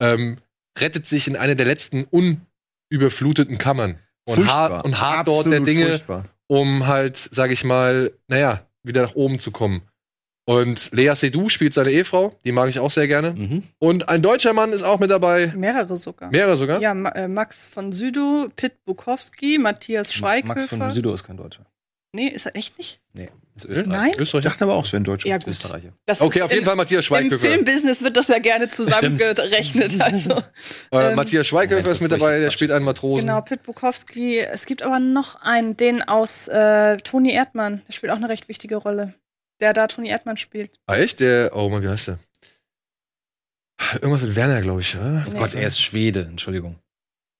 [0.00, 0.38] ähm,
[0.78, 2.08] rettet sich in eine der letzten
[2.90, 3.98] unüberfluteten Kammern.
[4.26, 6.24] Und hart, und hart dort der Dinge, furchtbar.
[6.48, 9.82] um halt, sag ich mal, naja, wieder nach oben zu kommen.
[10.46, 13.30] Und Lea Seydoux spielt seine Ehefrau, die mag ich auch sehr gerne.
[13.32, 13.62] Mhm.
[13.78, 16.30] Und ein deutscher Mann ist auch mit dabei, Mehrere sogar.
[16.30, 16.80] mehrere sogar.
[16.82, 20.48] Ja, Ma äh, Max von Südow, Pitt Bukowski, Matthias Schweighöfer.
[20.48, 21.64] Max von Südow ist kein Deutscher.
[22.12, 23.00] Nee, ist er echt nicht?
[23.12, 23.86] Nee, ist Österreich.
[23.88, 24.10] Nein?
[24.12, 24.48] Ich Österreicher.
[24.50, 25.28] dachte aber auch, es wäre ein Deutscher.
[25.28, 25.48] Ja, gut.
[25.48, 25.88] Österreicher.
[26.06, 27.38] Das Okay, auf jeden im, Fall Matthias Im Schweighöfer.
[27.38, 29.98] Filmbusiness wird das ja gerne zusammengerechnet.
[30.00, 30.34] Also,
[30.92, 33.26] Äh, ähm, Matthias Schweighöfer ist mit ich dabei, der spielt einen Matrosen.
[33.26, 34.38] genau, Pitt Bukowski.
[34.40, 37.82] Es gibt aber noch einen, den aus äh, Toni Erdmann.
[37.88, 39.14] Der spielt auch eine recht wichtige Rolle.
[39.64, 40.78] Der da Toni Erdmann spielt.
[40.86, 41.20] Ah, echt?
[41.20, 42.18] Der, oh Mann, wie heißt der?
[43.94, 44.94] Irgendwas mit Werner, glaube ich.
[44.94, 45.24] Oder?
[45.26, 45.38] Nee.
[45.38, 46.78] Gott, er ist Schwede, Entschuldigung.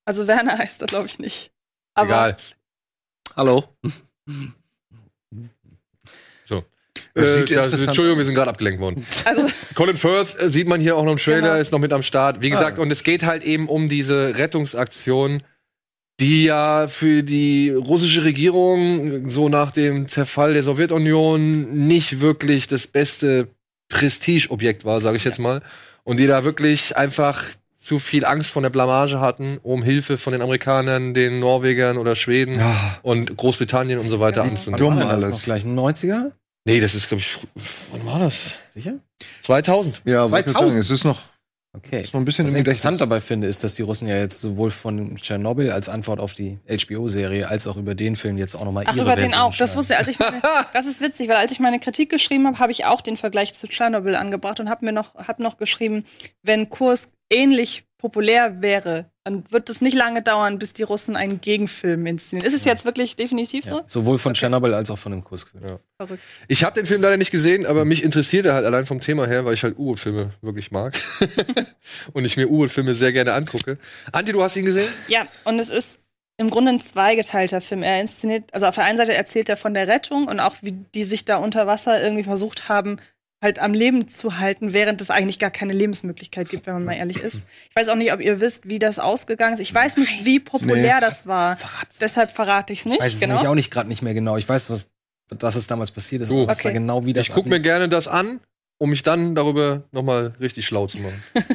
[0.06, 1.50] Also Werner heißt er, glaube ich, nicht.
[1.92, 2.36] Aber Egal.
[3.36, 3.64] Hallo.
[7.16, 9.06] Das Äh, interessant Entschuldigung, wir sind gerade abgelenkt worden.
[9.24, 11.54] Also, Colin Firth äh, sieht man hier auch noch im Trailer, Genau.
[11.60, 12.40] ist noch mit am Start.
[12.42, 12.82] Wie gesagt, Ah.
[12.82, 15.42] und es geht halt eben um diese Rettungsaktion,
[16.20, 22.86] die ja für die russische Regierung so nach dem Zerfall der Sowjetunion nicht wirklich das
[22.86, 23.48] beste
[23.88, 25.62] Prestigeobjekt war, sage ich jetzt mal.
[26.04, 27.42] Und die da wirklich einfach
[27.78, 32.16] zu viel Angst vor der Blamage hatten, um Hilfe von den Amerikanern, den Norwegern oder
[32.16, 34.50] Schweden Ja, und Großbritannien und so weiter Ja.
[34.50, 34.78] anzunehmen.
[34.78, 35.28] Dumm das alles.
[35.30, 36.32] Noch gleich ein 90er?
[36.64, 37.36] Nee, das ist, glaube ich,
[37.92, 38.52] wann war das?
[38.72, 38.94] Sicher?
[39.42, 40.00] 2000.
[40.06, 40.72] ja wollte ich 2000.
[40.72, 41.22] sagen, es ist noch,
[41.76, 42.02] Okay.
[42.02, 44.40] ist noch ein bisschen Was ich interessant dabei finde, ist, dass die Russen ja jetzt
[44.40, 48.64] sowohl von Tschernobyl als Antwort auf die HBO-Serie als auch über den Film jetzt auch
[48.64, 49.56] nochmal ach, ihre über den Version auch.
[49.56, 49.98] Das wusste ich.
[49.98, 50.40] Als ich meine,
[50.72, 53.54] das ist witzig, weil als ich meine Kritik geschrieben habe, habe ich auch den Vergleich
[53.54, 56.04] zu Tschernobyl angebracht und habe mir noch, hab noch geschrieben,
[56.42, 61.40] wenn Kursk ähnlich populär wäre, dann wird es nicht lange dauern, bis die Russen einen
[61.40, 62.46] Gegenfilm inszenieren.
[62.46, 63.78] Ist es jetzt wirklich definitiv so?
[63.78, 65.50] Ja, sowohl von Tschernobyl als auch von dem Kursk.
[65.54, 65.78] Ja.
[65.96, 66.22] Verrückt.
[66.46, 69.26] Ich habe den Film leider nicht gesehen, aber mich interessiert er halt allein vom Thema
[69.26, 70.98] her, weil ich halt U-Boot-Filme wirklich mag.
[72.12, 73.78] und ich mir U-Boot-Filme sehr gerne angucke.
[74.12, 74.92] Anti, du hast ihn gesehen?
[75.08, 75.98] Ja, und es ist
[76.36, 77.82] im Grunde ein zweigeteilter Film.
[77.82, 80.72] Er inszeniert, also auf der einen Seite erzählt er von der Rettung und auch wie
[80.72, 82.98] die sich da unter Wasser irgendwie versucht haben,
[83.44, 86.94] halt am Leben zu halten, während es eigentlich gar keine Lebensmöglichkeit gibt, wenn man mal
[86.94, 87.42] ehrlich ist.
[87.70, 89.60] Ich weiß auch nicht, ob ihr wisst, wie das ausgegangen ist.
[89.60, 91.00] Ich weiß nicht, wie populär Nee.
[91.00, 91.56] das war.
[91.56, 91.98] Verrat's.
[91.98, 92.96] Deshalb verrate ich es nicht.
[92.96, 93.34] Ich weiß es genau.
[93.34, 94.36] nämlich auch nicht gerade nicht mehr genau.
[94.36, 94.80] Ich weiß, was,
[95.38, 96.38] dass es damals passiert ist, So.
[96.38, 96.78] aber was da Okay.
[96.78, 98.40] genau wie das Ich gucke mir gerne das an,
[98.78, 101.22] um mich dann darüber nochmal richtig schlau zu machen.
[101.34, 101.48] Und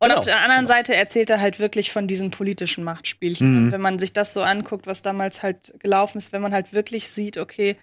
[0.00, 0.14] Genau.
[0.14, 3.66] auf der anderen Seite erzählt er halt wirklich von diesen politischen Machtspielchen.
[3.66, 3.72] Mhm.
[3.72, 7.08] Wenn man sich das so anguckt, was damals halt gelaufen ist, wenn man halt wirklich
[7.08, 7.76] sieht, okay,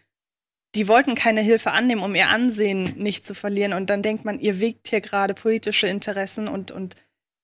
[0.75, 3.73] die wollten keine Hilfe annehmen, um ihr Ansehen nicht zu verlieren.
[3.73, 6.95] Und dann denkt man, ihr wiegt hier gerade politische Interessen und, und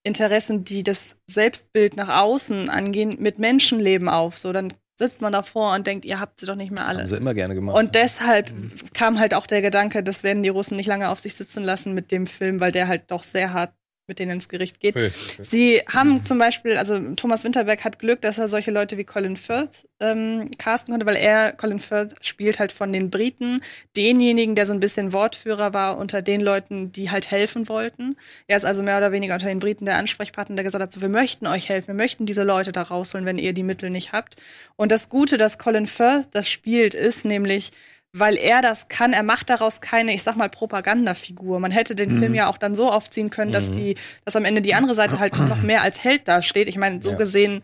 [0.03, 4.37] Interessen, die das Selbstbild nach außen angehen, mit Menschenleben auf.
[4.37, 6.99] So, dann sitzt man davor und denkt, ihr habt sie doch nicht mehr alle.
[6.99, 7.77] haben sie immer gerne gemacht.
[7.77, 8.53] Und deshalb
[8.93, 11.93] kam halt auch der Gedanke, das werden die Russen nicht lange auf sich sitzen lassen
[11.93, 13.73] mit dem Film, weil der halt doch sehr hart
[14.07, 14.95] mit denen ins Gericht geht.
[15.41, 19.37] Sie haben zum Beispiel, also Thomas Winterberg hat Glück, dass er solche Leute wie Colin
[19.37, 23.61] Firth ähm, casten konnte, weil er, Colin Firth, spielt halt von den Briten
[23.95, 28.15] denjenigen, der so ein bisschen Wortführer war unter den Leuten, die halt helfen wollten.
[28.47, 31.01] Er ist also mehr oder weniger unter den Briten der Ansprechpartner, der gesagt hat, so,
[31.01, 34.11] wir möchten euch helfen, wir möchten diese Leute da rausholen, wenn ihr die Mittel nicht
[34.11, 34.35] habt.
[34.75, 37.71] Und das Gute, dass Colin Firth das spielt, ist nämlich,
[38.17, 41.59] weil er das kann, er macht daraus keine, ich sag mal, Propagandafigur.
[41.59, 44.61] Man hätte den Film ja auch dann so aufziehen können, dass die, dass am Ende
[44.61, 46.67] die andere Seite halt noch mehr als Held dasteht.
[46.69, 47.17] Ich meine, so Ja.
[47.17, 47.63] gesehen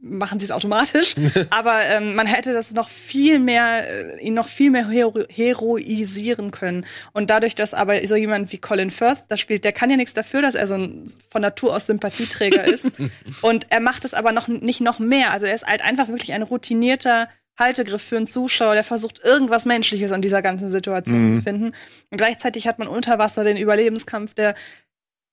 [0.00, 1.14] machen sie es automatisch,
[1.50, 6.50] aber ähm, man hätte das noch viel mehr, äh, ihn noch viel mehr hero heroisieren
[6.50, 6.84] können.
[7.12, 10.12] Und dadurch, dass aber so jemand wie Colin Firth das spielt, der kann ja nichts
[10.12, 12.86] dafür, dass er so ein von Natur aus Sympathieträger ist.
[13.42, 15.30] Und er macht es aber noch nicht noch mehr.
[15.30, 19.64] Also er ist halt einfach wirklich ein routinierter Haltegriff für einen Zuschauer, der versucht, irgendwas
[19.64, 21.72] Menschliches an dieser ganzen Situation zu finden.
[22.10, 24.54] Und gleichzeitig hat man unter Wasser den Überlebenskampf, der,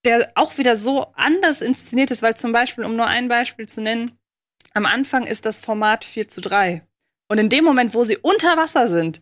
[0.06, 3.82] der auch wieder so anders inszeniert ist, weil zum Beispiel, um nur ein Beispiel zu
[3.82, 4.12] nennen,
[4.74, 6.84] am Anfang ist das Format 4 zu 3.
[7.28, 9.22] Und in dem Moment, wo sie unter Wasser sind,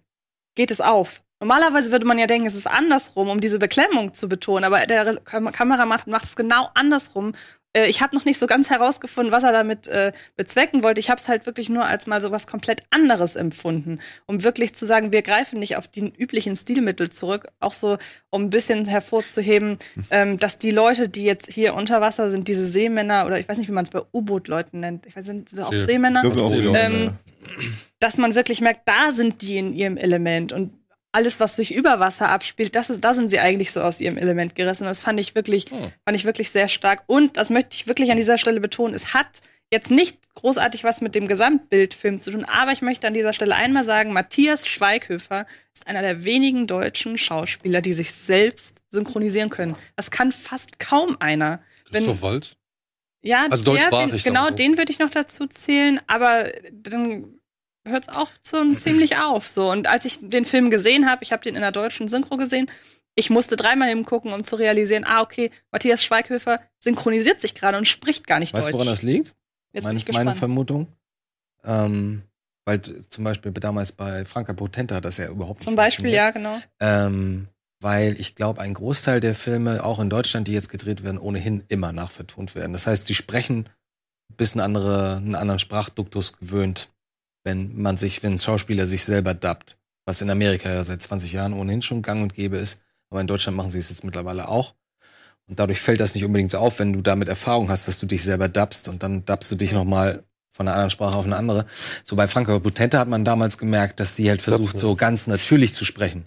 [0.56, 1.22] geht es auf.
[1.40, 5.18] Normalerweise würde man ja denken, es ist andersrum, um diese Beklemmung zu betonen, aber der
[5.22, 7.34] Kam Kameramann macht, macht es genau andersrum.
[7.74, 11.00] Äh, ich habe noch nicht so ganz herausgefunden, was er damit äh, bezwecken wollte.
[11.00, 14.74] Ich habe es halt wirklich nur als mal so was komplett anderes empfunden, um wirklich
[14.74, 17.98] zu sagen, wir greifen nicht auf die üblichen Stilmittel zurück, auch so,
[18.32, 19.78] um ein bisschen hervorzuheben,
[20.12, 23.58] ähm, dass die Leute, die jetzt hier unter Wasser sind, diese Seemänner oder ich weiß
[23.58, 26.22] nicht, wie man es bei U-Boot-Leuten nennt, ich weiß, sind das auch See- Seemänner?
[26.26, 26.86] Auch, ja.
[26.86, 27.12] Ähm,
[28.00, 30.74] dass man wirklich merkt, da sind die in ihrem Element und
[31.12, 34.18] alles, was sich über Wasser abspielt, das ist, da sind sie eigentlich so aus ihrem
[34.18, 34.84] Element gerissen.
[34.84, 37.04] Und das fand ich wirklich, fand ich wirklich sehr stark.
[37.08, 38.94] Und das möchte ich wirklich an dieser Stelle betonen.
[38.94, 39.42] Es hat
[39.72, 43.56] jetzt nicht großartig was mit dem Gesamtbildfilm zu tun, aber ich möchte an dieser Stelle
[43.56, 49.76] einmal sagen, Matthias Schweighöfer ist einer der wenigen deutschen Schauspieler, die sich selbst synchronisieren können.
[49.96, 51.62] Das kann fast kaum einer.
[51.92, 52.56] Wenn, Christoph Waltz?
[53.22, 54.56] ja, Also der, deutschsprachig genau, so.
[54.56, 57.39] den würde ich noch dazu zählen, aber dann
[57.86, 59.48] hört es auch so ziemlich auf.
[59.48, 59.70] So.
[59.70, 62.70] Und als ich den Film gesehen habe, ich habe den in der deutschen Synchro gesehen,
[63.16, 67.88] ich musste dreimal hingucken, um zu realisieren, ah, okay, Matthias Schweighöfer synchronisiert sich gerade und
[67.88, 68.74] spricht gar nicht weißt du, Deutsch.
[68.74, 69.36] woran das liegt?
[69.74, 70.38] Jetzt bin meine, ich meine gespannt.
[70.40, 70.88] Vermutung.
[71.64, 72.24] Ähm,
[72.66, 76.32] weil zum Beispiel damals bei Franka Potenta hat das ja überhaupt nicht Zum Beispiel, ja,
[76.32, 76.60] genau.
[76.80, 77.48] Ähm,
[77.82, 81.64] weil ich glaube, ein Großteil der Filme, auch in Deutschland, die jetzt gedreht werden, ohnehin
[81.68, 82.74] immer nachvertont werden.
[82.74, 83.70] Das heißt, die sprechen
[84.38, 86.92] bis eine andere, einen anderen Sprachduktus gewöhnt,
[87.44, 89.78] wenn man sich, wenn ein Schauspieler sich selber dubbt.
[90.06, 92.80] Was in Amerika ja seit 20 Jahren ohnehin schon gang und gäbe ist.
[93.10, 94.74] Aber in Deutschland machen sie es jetzt mittlerweile auch.
[95.48, 98.24] Und dadurch fällt das nicht unbedingt auf, wenn du damit Erfahrung hast, dass du dich
[98.24, 101.66] selber dubbst und dann dubbst du dich nochmal von einer anderen Sprache auf eine andere.
[102.04, 105.74] So bei Franka Potente hat man damals gemerkt, dass die halt versucht, so ganz natürlich
[105.74, 106.26] zu sprechen.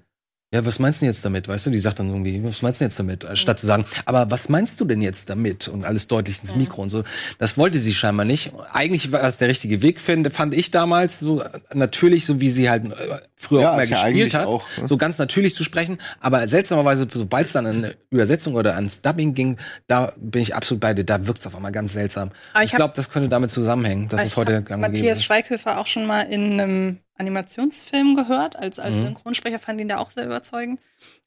[0.52, 1.48] Ja, was meinst du denn jetzt damit?
[1.48, 3.26] Weißt du, die sagt dann irgendwie, was meinst du denn jetzt damit?
[3.38, 5.66] Statt zu sagen, aber was meinst du denn jetzt damit?
[5.66, 7.04] Und alles deutlich ins Mikro und so.
[7.38, 8.52] Das wollte sie scheinbar nicht.
[8.70, 12.50] Eigentlich war es der richtige Weg, finde, fand ich damals, so äh, natürlich, so wie
[12.50, 12.92] sie halt äh,
[13.34, 14.86] früher Ja, auch mal ja gespielt eigentlich hat, auch, ne?
[14.86, 15.96] so ganz natürlich zu sprechen.
[16.20, 20.54] Aber seltsamerweise, sobald es dann an eine Übersetzung oder ans Dubbing ging, da bin ich
[20.54, 22.30] absolut bei dir, da wirkt es auf einmal ganz seltsam.
[22.52, 25.22] Aber ich ich glaube, das könnte damit zusammenhängen, dass es heute Matthias.
[25.22, 29.04] Schweighöfer auch schon mal in einem Animationsfilm gehört, als, als Mhm.
[29.04, 30.80] Synchronsprecher fand ihn da auch sehr überzeugend.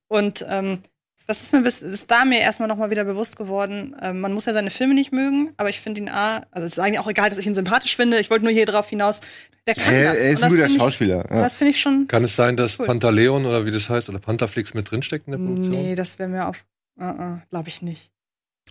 [0.07, 0.79] Und ähm,
[1.27, 3.95] das ist mir bis ist da mir erstmal noch mal wieder bewusst geworden.
[3.99, 6.73] Ähm, man muss ja seine Filme nicht mögen, aber ich finde ihn A, also es
[6.73, 8.19] ist eigentlich auch egal, dass ich ihn sympathisch finde.
[8.19, 9.21] Ich wollte nur hier drauf hinaus,
[9.65, 10.19] der kann Er, das.
[10.19, 11.25] er ist ein guter find ich- Schauspieler.
[11.31, 11.41] Ja.
[11.41, 12.07] Das finde ich schon.
[12.07, 12.85] Kann es sein, dass Cool.
[12.85, 15.75] Pantaleon oder wie das heißt, oder Pantaflix mit drinsteckt in der Produktion?
[15.75, 16.63] Nee, das wäre mir auf.
[16.99, 18.11] Uh -uh, Glaube ich nicht.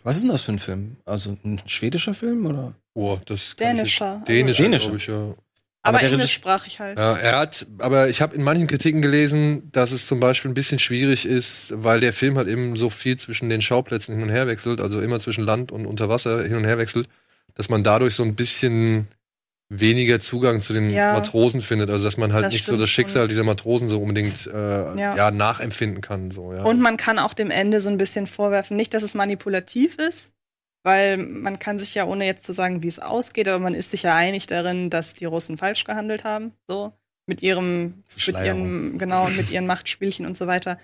[0.05, 0.97] Was ist denn das für ein Film?
[1.05, 2.75] Also ein schwedischer Film oder?
[2.95, 4.23] Oh, das Dänischer.
[4.29, 4.79] Dänischer, Dänischer.
[4.91, 5.35] glaube ich, ja.
[5.87, 6.99] Aber, der Regis- englischsprachig halt.
[6.99, 10.55] Ja, er hat, aber ich habe in manchen Kritiken gelesen, dass es zum Beispiel ein
[10.55, 14.31] bisschen schwierig ist, weil der Film halt eben so viel zwischen den Schauplätzen hin und
[14.31, 17.09] her wechselt, also immer zwischen Land und unter Wasser hin und her wechselt,
[17.55, 19.09] dass man dadurch so ein bisschen
[19.71, 21.15] weniger Zugang zu den Ja.
[21.15, 24.47] Matrosen findet, also dass man halt Das nicht so das Schicksal dieser Matrosen so unbedingt
[24.47, 24.53] äh,
[24.99, 25.17] ja.
[25.17, 25.31] Ja.
[25.31, 26.31] nachempfinden kann.
[26.31, 26.63] So, ja.
[26.63, 30.31] Und man kann auch dem Ende so ein bisschen vorwerfen, nicht, dass es manipulativ ist,
[30.85, 33.91] weil man kann sich ja, ohne jetzt zu sagen, wie es ausgeht, aber man ist
[33.91, 36.93] sich ja einig darin, dass die Russen falsch gehandelt haben, so
[37.27, 40.79] mit ihrem, mit ihren, genau, mit ihren Machtspielchen und so weiter.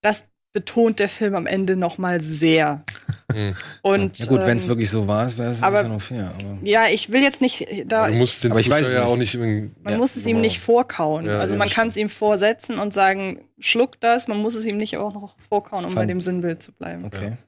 [0.00, 2.84] Das betont der Film am Ende noch mal sehr.
[3.32, 3.54] Hm.
[3.80, 6.30] Und Ja gut, wenn es ähm, wirklich so war, wäre es ja noch fair.
[6.38, 8.08] Aber ja, ich will jetzt nicht da.
[8.08, 9.34] du musst den Aber ich weiß Zuschauer ja auch nicht.
[9.38, 11.24] Man Ja, muss es ihm nicht vorkauen.
[11.24, 14.28] Ja, also ja, man kann es ihm vorsetzen und sagen, schluck das.
[14.28, 17.06] Man muss es ihm nicht auch noch vorkauen, um Fand- bei dem Sinnbild zu bleiben.
[17.06, 17.38] okay.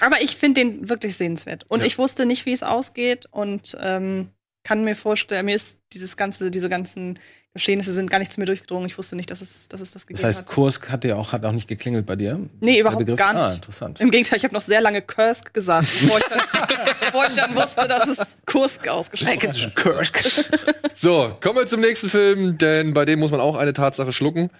[0.00, 1.64] Aber ich finde den wirklich sehenswert.
[1.68, 1.86] Und Ja.
[1.86, 4.28] ich wusste nicht, wie es ausgeht und ähm,
[4.64, 7.18] kann mir vorstellen, mir ist dieses ganze, diese ganzen
[7.54, 8.86] Geschehnisse sind gar nicht zu mir durchgedrungen.
[8.86, 10.46] Ich wusste nicht, dass es, dass es das gegeben Das heißt, hat.
[10.46, 12.48] Kursk hat ja auch, hat auch nicht geklingelt bei dir?
[12.60, 13.56] Nee, überhaupt gar Ah, nicht.
[13.56, 14.00] interessant.
[14.00, 16.40] Im Gegenteil, ich habe noch sehr lange Kursk gesagt, bevor ich dann,
[17.00, 19.74] bevor ich dann wusste, dass es Kursk ausgesprochen ist.
[19.76, 20.24] Kursk.
[20.94, 24.50] So, kommen wir zum nächsten Film, denn bei dem muss man auch eine Tatsache schlucken,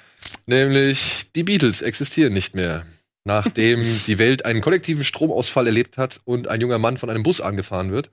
[0.46, 2.86] nämlich die Beatles existieren nicht mehr.
[3.24, 7.40] Nachdem die Welt einen kollektiven Stromausfall erlebt hat und ein junger Mann von einem Bus
[7.40, 8.10] angefahren wird,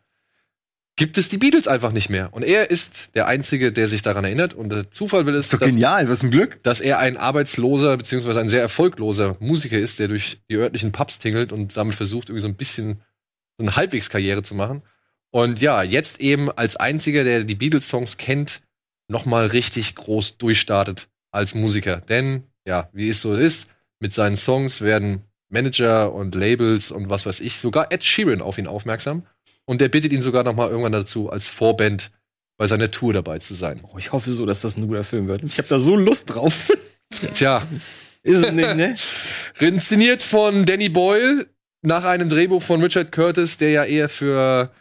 [0.97, 2.33] gibt es die Beatles einfach nicht mehr.
[2.33, 4.55] Und er ist der Einzige, der sich daran erinnert.
[4.55, 6.61] Und der Zufall will es, doch dass, genial, was ein Glück.
[6.63, 11.19] dass er ein arbeitsloser beziehungsweise ein sehr erfolgloser Musiker ist, der durch die örtlichen Pubs
[11.19, 13.01] tingelt und damit versucht, irgendwie so ein bisschen
[13.57, 14.81] so eine Halbwegskarriere zu machen.
[15.29, 18.61] Und ja, jetzt eben als einziger, der die Beatles-Songs kennt,
[19.07, 21.97] nochmal richtig groß durchstartet als Musiker.
[21.97, 23.67] Denn, ja, wie es so ist,
[23.99, 28.57] mit seinen Songs werden Manager und Labels und was weiß ich, sogar Ed Sheeran auf
[28.57, 29.25] ihn aufmerksam.
[29.65, 32.11] Und der bittet ihn sogar nochmal irgendwann dazu, als Vorband
[32.57, 33.81] bei seiner Tour dabei zu sein.
[33.83, 35.43] Oh, ich hoffe so, dass das ein guter Film wird.
[35.43, 36.71] Ich habe da so Lust drauf.
[37.33, 37.65] Tja,
[38.23, 38.95] Ist es nicht, ne?
[39.59, 41.47] Inszeniert von Danny Boyle
[41.81, 44.71] nach einem Drehbuch von Richard Curtis, der ja eher für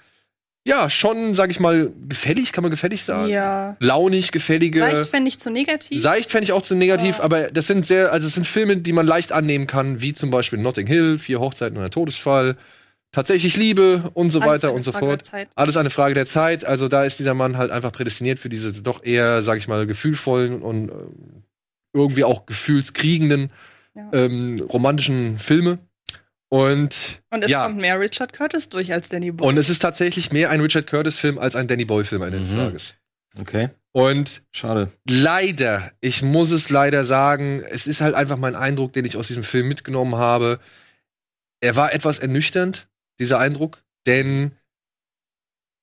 [0.66, 3.76] ja schon, sag ich mal, gefällig, kann man gefällig sagen, Ja.
[3.80, 4.80] launig, gefällige.
[4.80, 6.00] Seicht fände ich zu negativ.
[6.02, 7.24] Seicht fände ich auch zu negativ, Ja.
[7.24, 10.30] aber das sind sehr, also es sind Filme, die man leicht annehmen kann, wie zum
[10.30, 12.56] Beispiel Notting Hill, Vier Hochzeiten und ein Todesfall,
[13.12, 15.30] tatsächlich Liebe und so Alles weiter und so Frage fort.
[15.54, 16.64] Alles eine Frage der Zeit.
[16.64, 19.86] Also da ist dieser Mann halt einfach prädestiniert für diese doch eher, sag ich mal,
[19.86, 21.42] gefühlvollen und ähm,
[21.94, 23.50] irgendwie auch gefühlskriegenden
[23.94, 24.10] Ja.
[24.12, 25.78] ähm, romantischen Filme.
[26.48, 26.96] Und
[27.30, 27.64] Und es ja.
[27.64, 29.48] kommt mehr Richard Curtis durch als Danny Boyle.
[29.48, 32.56] und es ist tatsächlich mehr ein Richard Curtis-Film als ein Danny Boyle-Film Ende des Mhm.
[32.56, 32.94] Tages.
[33.38, 33.70] Okay.
[33.92, 34.92] Und Schade.
[35.08, 39.26] leider, ich muss es leider sagen, es ist halt einfach mein Eindruck, den ich aus
[39.26, 40.60] diesem Film mitgenommen habe.
[41.60, 42.88] Er war etwas ernüchternd,
[43.18, 44.52] dieser Eindruck, denn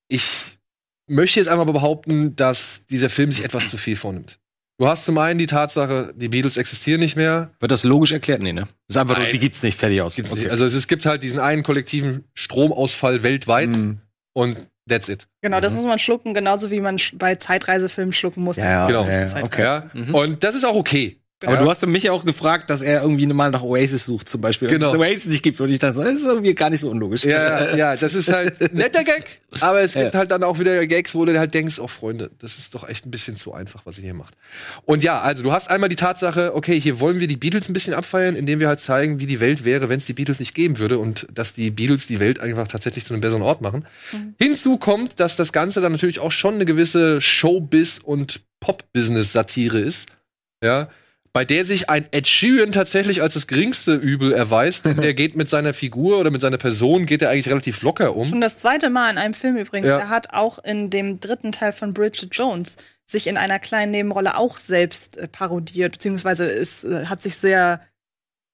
[0.07, 0.25] ich
[1.07, 4.39] möchte jetzt einmal behaupten, dass dieser Film sich etwas zu viel vornimmt.
[4.83, 7.51] Du hast zum einen die Tatsache, die Beatles existieren nicht mehr.
[7.61, 8.41] Wird das logisch erklärt?
[8.41, 8.67] Nee, ne?
[8.89, 9.31] Das ist einfach nur, Nein.
[9.31, 10.17] die gibt's nicht, fertig aus.
[10.17, 10.41] Gibt's Okay.
[10.41, 10.51] nicht.
[10.51, 13.99] Also es, es gibt halt diesen einen kollektiven Stromausfall weltweit Mhm.
[14.33, 14.57] und
[14.89, 15.25] that's it.
[15.41, 15.77] genau, das Mhm.
[15.77, 18.57] muss man schlucken, genauso wie man bei Zeitreisefilmen schlucken muss.
[18.57, 18.85] Ja.
[18.87, 19.05] Genau.
[19.07, 19.61] Ja, okay.
[19.61, 19.89] Ja?
[19.93, 20.13] Mhm.
[20.13, 21.17] Und das ist auch okay.
[21.43, 21.61] Aber Ja.
[21.63, 24.67] du hast mich ja auch gefragt, dass er irgendwie mal nach Oasis sucht, zum Beispiel.
[24.69, 24.87] Genau.
[24.87, 25.59] Dass es Oasis nicht gibt.
[25.61, 27.23] Und ich dachte, so, das ist irgendwie gar nicht so unlogisch.
[27.25, 30.19] Ja, ja, das ist halt ein netter Gag, aber es gibt Ja.
[30.19, 33.05] halt dann auch wieder Gags, wo du halt denkst, oh Freunde, das ist doch echt
[33.05, 34.33] ein bisschen zu einfach, was ihr hier macht.
[34.85, 37.73] Und ja, also du hast einmal die Tatsache, okay, hier wollen wir die Beatles ein
[37.73, 40.53] bisschen abfeiern, indem wir halt zeigen, wie die Welt wäre, wenn es die Beatles nicht
[40.55, 43.85] geben würde und dass die Beatles die Welt einfach tatsächlich zu einem besseren Ort machen.
[44.39, 50.05] Hinzu kommt, dass das Ganze dann natürlich auch schon eine gewisse Showbiz- und Pop-Business-Satire ist.
[50.63, 50.89] Ja.
[51.33, 55.35] Bei der sich ein Ed Sheeran tatsächlich als das geringste Übel erweist, denn der geht
[55.35, 58.29] mit seiner Figur oder mit seiner Person geht er eigentlich relativ locker um.
[58.29, 59.87] Schon das zweite Mal in einem Film übrigens.
[59.87, 59.97] Ja.
[59.97, 62.77] Er hat auch in dem dritten Teil von Bridget Jones
[63.07, 67.81] sich in einer kleinen Nebenrolle auch selbst äh, parodiert, beziehungsweise es äh, hat sich sehr,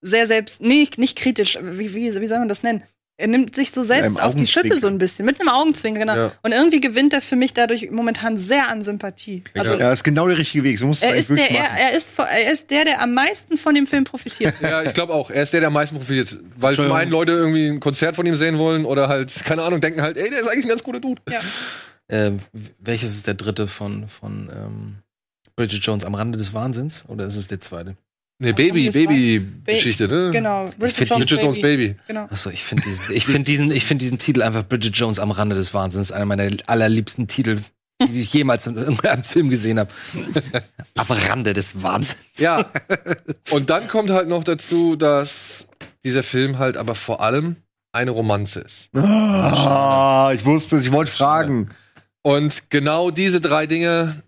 [0.01, 2.83] sehr selbst, nee, nicht kritisch, wie, wie, wie soll man das nennen?
[3.19, 4.79] Er nimmt sich so selbst auf die Schippe Augenzwinkern.
[4.79, 6.15] so ein bisschen, mit einem Augenzwinker, genau.
[6.15, 6.31] Ja.
[6.41, 9.43] Und irgendwie gewinnt er für mich dadurch momentan sehr an Sympathie.
[9.57, 9.91] Also, Ja.
[9.91, 10.79] Ist genau der richtige Weg.
[10.79, 11.77] So musst du er, ist der, er, machen.
[11.77, 14.53] er, ist, er ist der, der am meisten von dem Film profitiert.
[14.61, 15.29] Ja, ich glaube auch.
[15.31, 16.37] Er ist der, der am meisten profitiert.
[16.55, 19.81] Weil zum einen Leute irgendwie ein Konzert von ihm sehen wollen oder halt, keine Ahnung,
[19.81, 21.21] denken halt, ey, der ist eigentlich ein ganz guter Dude.
[21.29, 21.39] ja.
[22.07, 22.31] Äh,
[22.79, 24.95] welches ist der dritte von, von ähm,
[25.57, 27.03] Bridget Jones am Rande des Wahnsinns?
[27.09, 27.97] Oder ist es der zweite?
[28.41, 30.31] Ne, Baby, Baby-Geschichte, ne?
[30.31, 31.87] Genau, Bridget Jones, Bridget Jones Baby.
[31.89, 31.99] Baby.
[32.07, 32.23] Genau.
[32.29, 35.31] Achso, ich finde diesen, ich find diesen, ich find diesen Titel einfach Bridget Jones am
[35.31, 36.13] Rande des Wahnsinns.
[36.13, 37.59] Einer meiner allerliebsten Titel,
[38.01, 39.89] die ich jemals in irgendeinem Film gesehen habe.
[40.95, 42.15] am Rande des Wahnsinns.
[42.37, 42.65] Ja.
[43.51, 45.67] Und dann kommt halt noch dazu, dass
[46.05, 47.57] dieser Film halt aber vor allem
[47.91, 48.87] eine Romanze ist.
[48.95, 51.71] Ah, ich wusste es, ich wollte fragen.
[52.21, 54.23] Und genau diese drei Dinge,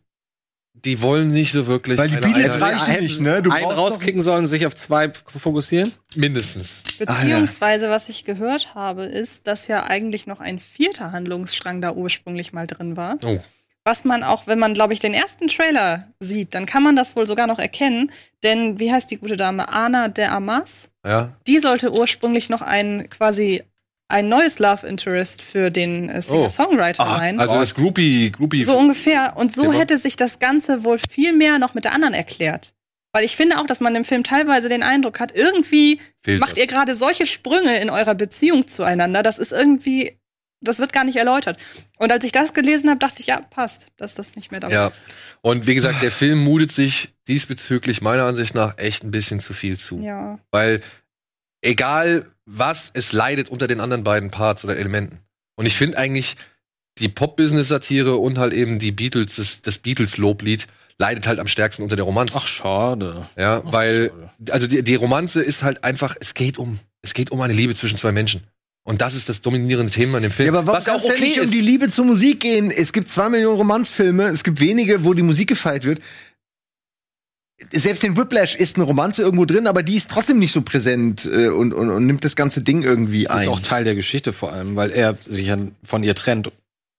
[0.86, 1.98] die wollen nicht so wirklich.
[1.98, 3.42] Weil die Beatles reichen nicht, ne?
[3.42, 5.94] Du einen rauskicken sollen, sich auf zwei fokussieren?
[6.16, 6.82] Mindestens.
[6.98, 12.54] Beziehungsweise, was ich gehört habe, ist, dass ja eigentlich noch ein vierter Handlungsstrang da ursprünglich
[12.54, 13.18] mal drin war.
[13.24, 13.40] Oh.
[13.84, 17.16] Was man auch, wenn man, glaube ich, den ersten Trailer sieht, dann kann man das
[17.16, 18.12] wohl sogar noch erkennen.
[18.44, 19.70] Denn, wie heißt die gute Dame?
[19.70, 20.88] Anna de Amas?
[21.06, 21.36] Ja.
[21.48, 23.64] Die sollte ursprünglich noch ein quasi
[24.12, 27.40] ein neues Love Interest für den äh, Singer-Songwriter Ah, sein.
[27.40, 28.64] Also das Groupie, Groupie.
[28.64, 29.34] So ungefähr.
[29.38, 32.74] Und so hätte sich das Ganze wohl viel mehr noch mit der anderen erklärt.
[33.14, 36.52] Weil ich finde auch, dass man im Film teilweise den Eindruck hat, irgendwie fehlt macht
[36.52, 36.60] das.
[36.60, 39.22] ihr gerade solche Sprünge in eurer Beziehung zueinander.
[39.22, 40.18] Das ist irgendwie,
[40.62, 41.58] das wird gar nicht erläutert.
[41.98, 44.76] Und als ich das gelesen habe, dachte ich, ja, passt, dass das nicht mehr dabei
[44.76, 44.88] Ja.
[44.88, 45.06] ist.
[45.42, 49.54] Und wie gesagt, der Film mutet sich diesbezüglich meiner Ansicht nach echt ein bisschen zu
[49.54, 50.00] viel zu.
[50.00, 50.40] Ja.
[50.52, 50.82] Weil
[51.62, 55.20] egal was, es leidet unter den anderen beiden Parts oder Elementen.
[55.56, 56.36] Und ich finde eigentlich,
[56.98, 61.96] die Pop-Business-Satire und halt eben die Beatles, das, das Beatles-Loblied leidet halt am stärksten unter
[61.96, 62.34] der Romanze.
[62.38, 63.28] Ach, schade.
[63.38, 64.54] ja, weil, schade.
[64.54, 67.76] also die, die Romanze ist halt einfach, es geht um, es geht um eine Liebe
[67.76, 68.44] zwischen zwei Menschen.
[68.84, 70.54] Und das ist das dominierende Thema in dem Film.
[70.54, 72.72] Ja, aber was auch okay nicht um die Liebe zur Musik gehen?
[72.72, 76.02] Es gibt zwei Millionen Romanzfilme, es gibt wenige, wo die Musik gefeiert wird.
[77.72, 81.26] Selbst in Whiplash ist eine Romanze irgendwo drin, aber die ist trotzdem nicht so präsent
[81.26, 83.42] äh, und, und, und nimmt das ganze Ding irgendwie Das ein.
[83.44, 86.52] ist auch Teil der Geschichte vor allem, weil er sich ja von ihr trennt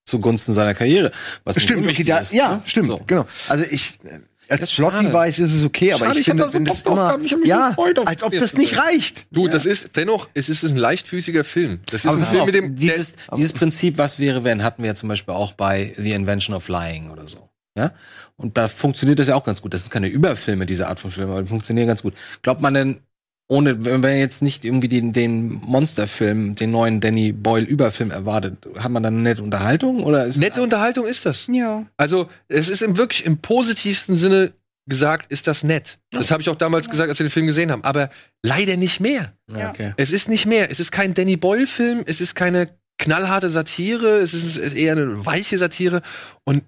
[0.05, 1.13] zugunsten seiner Karriere.
[1.45, 2.63] Was nicht stimmt, okay, unwichtig da, ist, ja, ne?
[2.65, 3.01] stimmt, So.
[3.07, 3.27] genau.
[3.49, 5.09] Also ich äh, als Das ist Plot schade.
[5.09, 7.19] Device ist es okay, aber Schade, ich ich hab finde, da so immer.
[7.23, 9.25] Ich hab mich so ja, gefreut auf als ob das nicht reicht.
[9.31, 11.81] Du, das ist dennoch, es ist ein leichtfüßiger Film.
[11.87, 14.83] Das ist Aber ein Film auf, mit dem, dieses, dieses Prinzip, was wäre, wenn, hatten
[14.83, 17.49] wir ja zum Beispiel auch bei The Invention of Lying oder so.
[17.77, 17.93] Ja?
[18.37, 19.75] Und da funktioniert das ja auch ganz gut.
[19.75, 22.14] Das sind keine Überfilme, diese Art von Filmen, aber die funktionieren ganz gut.
[22.43, 23.01] Glaubt man denn,
[23.49, 28.66] ohne, wenn man jetzt nicht irgendwie den, den Monsterfilm, den neuen Danny Boyle Überfilm erwartet,
[28.77, 31.47] hat man dann eine nette Unterhaltung oder ist nette Unterhaltung ist das.
[31.53, 31.85] Ja.
[31.97, 34.53] Also, es ist im wirklich im positivsten Sinne
[34.87, 35.99] gesagt, ist das nett.
[36.11, 37.85] Das habe ich auch damals gesagt, als wir den Film gesehen haben.
[37.85, 38.11] Aber
[38.43, 39.33] leider nicht mehr.
[39.51, 39.93] Ja, okay.
[39.97, 40.70] Es ist nicht mehr.
[40.70, 42.03] Es ist kein Danny Boyle-Film.
[42.07, 44.18] Es ist keine knallharte Satire.
[44.18, 46.03] Es ist eher eine weiche Satire.
[46.45, 46.64] Und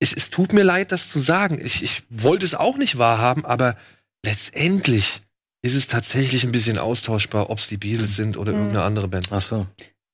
[0.00, 1.60] es, es tut mir leid, das zu sagen.
[1.64, 3.76] Ich, ich wollte es auch nicht wahrhaben, aber
[4.24, 5.22] letztendlich
[5.62, 8.58] ist es tatsächlich ein bisschen austauschbar, ob es die Beatles sind oder Mhm.
[8.58, 9.28] irgendeine andere Band.
[9.30, 9.66] Ach so.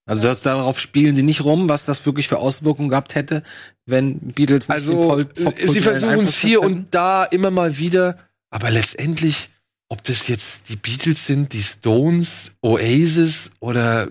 [0.06, 3.42] Also das, darauf spielen sie nicht rum, was das wirklich für Auswirkungen gehabt hätte,
[3.86, 6.74] wenn Beatles nicht Also, Pol- äh, popkulturellen sie versuchen es hier hätten?
[6.74, 8.18] und da immer mal wieder,
[8.50, 9.48] aber letztendlich,
[9.88, 14.08] ob das jetzt die Beatles sind, die Stones, Oasis oder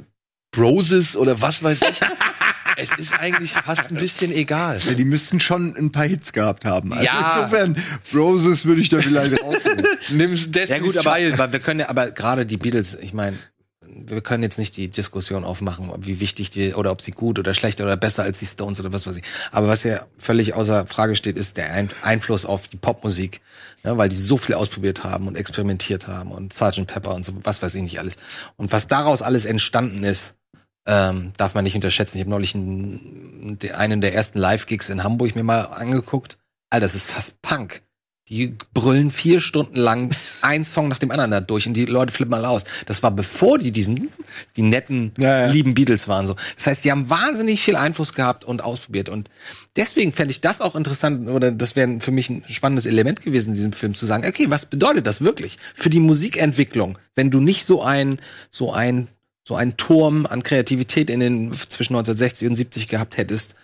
[0.52, 2.00] Broses oder was weiß ich,
[2.78, 4.80] es ist eigentlich fast ein bisschen egal.
[4.86, 6.94] Ja, die müssten schon ein paar Hits gehabt haben.
[6.94, 7.36] Also Ja.
[7.44, 7.78] insofern,
[8.14, 9.86] Roses würde ich da vielleicht rausnehmen.
[10.10, 11.34] Nimm's Ja Destiny's gut, aber, Child.
[11.40, 13.38] aber wir können ja, aber gerade die Beatles, ich meine,
[14.04, 17.54] wir können jetzt nicht die Diskussion aufmachen, wie wichtig die oder ob sie gut oder
[17.54, 19.24] schlechter oder besser als die Stones oder was weiß ich.
[19.52, 23.42] Aber was ja völlig außer Frage steht, ist der Ein Einfluss auf die Popmusik,
[23.84, 26.88] ja, weil die so viel ausprobiert haben und experimentiert haben und Sgt.
[26.88, 28.16] Pepper und so was weiß ich nicht alles.
[28.56, 30.36] Und was daraus alles entstanden ist,
[30.86, 32.18] ähm, darf man nicht unterschätzen.
[32.18, 36.38] Ich habe neulich einen, einen der ersten Live-Gigs in Hamburg mir mal angeguckt.
[36.70, 37.84] Alter, das ist fast Punk.
[38.30, 42.14] Die brüllen vier Stunden lang ein Song nach dem anderen da durch und die Leute
[42.14, 42.64] flippen mal aus.
[42.86, 44.10] Das war bevor die diesen,
[44.56, 45.52] die netten, Ja, ja.
[45.52, 46.36] lieben Beatles waren so.
[46.56, 49.30] Das heißt, die haben wahnsinnig viel Einfluss gehabt und ausprobiert und
[49.76, 53.50] deswegen fände ich das auch interessant oder das wäre für mich ein spannendes Element gewesen
[53.50, 57.42] in diesem Film zu sagen, okay, was bedeutet das wirklich für die Musikentwicklung, wenn du
[57.42, 59.10] nicht so ein, so ein
[59.44, 63.56] so einen Turm an Kreativität in den zwischen 1960 und 70 gehabt hättest,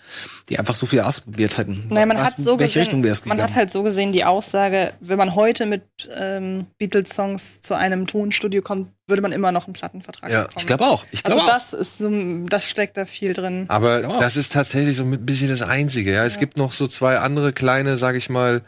[0.50, 1.86] die einfach so viel ausprobiert hätten.
[1.90, 3.52] Naja, man Was- hat so welche Richtung wäre es gesehen, man gegangen?
[3.52, 5.84] hat halt so gesehen die Aussage, wenn man heute mit
[6.16, 10.56] ähm, Beatles-Songs zu einem Tonstudio kommt, würde man immer noch einen Plattenvertrag Ja, bekommen.
[10.58, 11.06] ich glaube auch.
[11.12, 11.54] Ich glaube also auch.
[11.54, 12.10] das ist so,
[12.50, 13.66] das steckt da viel drin.
[13.68, 14.20] Aber Ja.
[14.20, 16.12] das ist tatsächlich so ein bisschen das Einzige.
[16.12, 18.64] Ja, es gibt noch so zwei andere kleine, sag ich mal,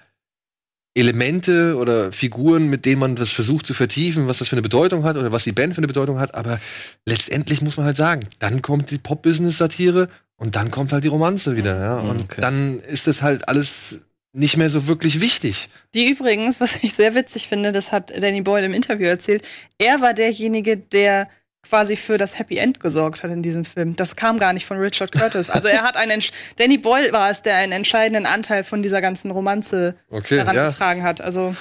[1.00, 5.04] Elemente oder Figuren, mit denen man das versucht zu vertiefen, was das für eine Bedeutung
[5.04, 6.36] hat oder was die Band für eine Bedeutung hat.
[6.36, 6.60] Aber
[7.06, 11.56] letztendlich muss man halt sagen, dann kommt die Pop-Business-Satire und dann kommt halt die Romanze
[11.56, 11.80] wieder.
[11.80, 11.98] Ja?
[11.98, 12.42] Und Okay.
[12.42, 13.96] dann ist das halt alles
[14.32, 15.70] nicht mehr so wirklich wichtig.
[15.96, 19.48] Die übrigens, was ich sehr witzig finde, das hat Danny Boyle im Interview erzählt,
[19.80, 21.28] er war derjenige, der
[21.70, 23.96] quasi für das Happy End gesorgt hat in diesem Film.
[23.96, 25.50] Das kam gar nicht von Richard Curtis.
[25.50, 29.02] Also er hat einen, Entsch- Danny Boyle war es, der einen entscheidenden Anteil von dieser
[29.02, 30.70] ganzen Romanze Okay, daran ja.
[30.70, 31.22] getragen hat.
[31.22, 31.56] Also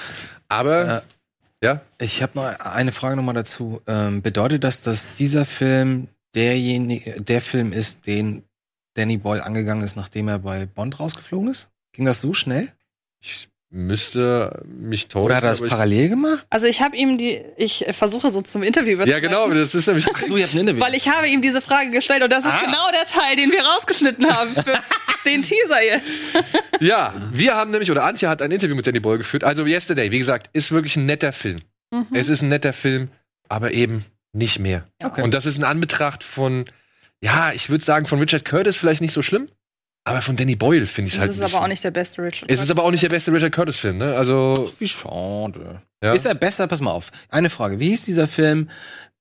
[0.47, 1.03] Aber
[1.63, 3.81] ja, Ich habe noch eine Frage nochmal dazu.
[3.85, 8.43] Ähm, bedeutet das, dass dieser Film derjenige, der Film ist, den
[8.95, 11.69] Danny Boyle angegangen ist, nachdem er bei Bond rausgeflogen ist?
[11.93, 12.69] Ging das so schnell?
[13.21, 15.25] ich müsste mich täuschen.
[15.25, 16.45] Oder hat er das parallel gemacht?
[16.49, 20.07] Also ich habe ihm die, ich versuche so zum Interview Ja, genau, das ist nämlich.
[20.13, 20.81] Ach so, ihr habt ein Interview.
[20.81, 22.61] Weil ich habe ihm diese Frage gestellt und das ist Ah.
[22.65, 24.73] genau der Teil, den wir rausgeschnitten haben für
[25.25, 26.07] den Teaser jetzt.
[26.79, 29.43] Ja, wir haben nämlich, oder Antje hat ein Interview mit Danny Boyle geführt.
[29.43, 31.59] Also Yesterday, wie gesagt, ist wirklich ein netter Film.
[31.91, 32.07] Mhm.
[32.13, 33.09] Es ist ein netter Film,
[33.49, 34.87] aber eben nicht mehr.
[35.03, 35.21] Okay.
[35.21, 36.65] Und das ist in Anbetracht von,
[37.21, 39.49] ja, ich würde sagen, von Richard Curtis vielleicht nicht so schlimm,
[40.03, 42.21] aber von Danny Boyle finde ich es halt Das ist aber auch nicht der beste
[42.21, 42.49] Richard.
[42.51, 44.15] es ist aber auch nicht der beste Richard Curtis-Film, ne?
[44.15, 45.81] Also, Wie schade.
[46.03, 46.13] Ja.
[46.13, 46.67] Ist er besser?
[46.67, 47.11] Pass mal auf.
[47.29, 47.79] Eine Frage.
[47.79, 48.69] Wie hieß dieser Film?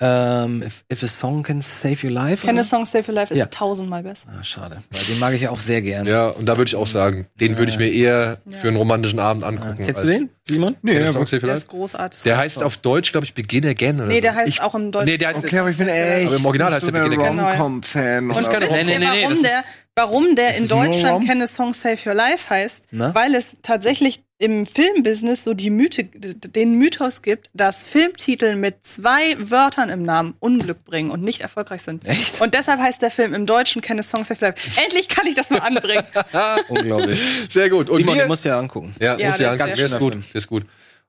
[0.00, 2.46] Ähm, if, if a Song Can Save Your Life?
[2.46, 2.68] Kenne oder?
[2.68, 3.46] Song Save Your Life ist Ja.
[3.46, 4.28] tausendmal besser.
[4.30, 4.76] Ah, schade.
[4.92, 6.06] Weil den mag ich ja auch sehr gern.
[6.06, 9.18] ja, und da würde ich auch sagen, den würde ich mir eher für einen romantischen
[9.18, 9.84] Abend angucken.
[9.84, 10.76] Kennst du den, Simon?
[10.82, 11.58] Nee, du aber, Song Save Your Der Life?
[11.58, 12.22] ist großartig.
[12.22, 14.20] Der heißt auf Deutsch, glaube ich, Begin Again oder nee, so.
[14.20, 15.06] der heißt Ich- auch im Deutschen.
[15.08, 16.26] Nee, der heißt okay, aber ich bin echt.
[16.28, 17.40] Aber im Original nicht heißt der der Begin Again.
[17.40, 18.30] Rom-Com-Fan.
[18.30, 19.64] Und wisst Nee, nee, nee, nee, warum, der,
[19.96, 21.26] warum der in Deutschland Rom?
[21.26, 22.84] keine Song Save Your Life heißt?
[22.92, 29.36] Weil es tatsächlich im Filmbusiness so die Mythe, den Mythos gibt, dass Filmtitel mit zwei
[29.38, 32.06] Wörtern im Namen Unglück bringen und nicht erfolgreich sind.
[32.06, 32.40] Echt?
[32.40, 34.80] Und deshalb heißt der Film im Deutschen keine Song Save Your Life.
[34.84, 36.04] Endlich kann ich das mal anbringen.
[36.68, 37.20] Unglaublich.
[37.50, 37.90] Sehr gut.
[37.90, 38.94] Und Simon, wir, den musst du ja angucken.
[39.00, 40.14] Ja, Ja, muss ja sehr der ist gut.
[40.14, 40.64] Der ist gut.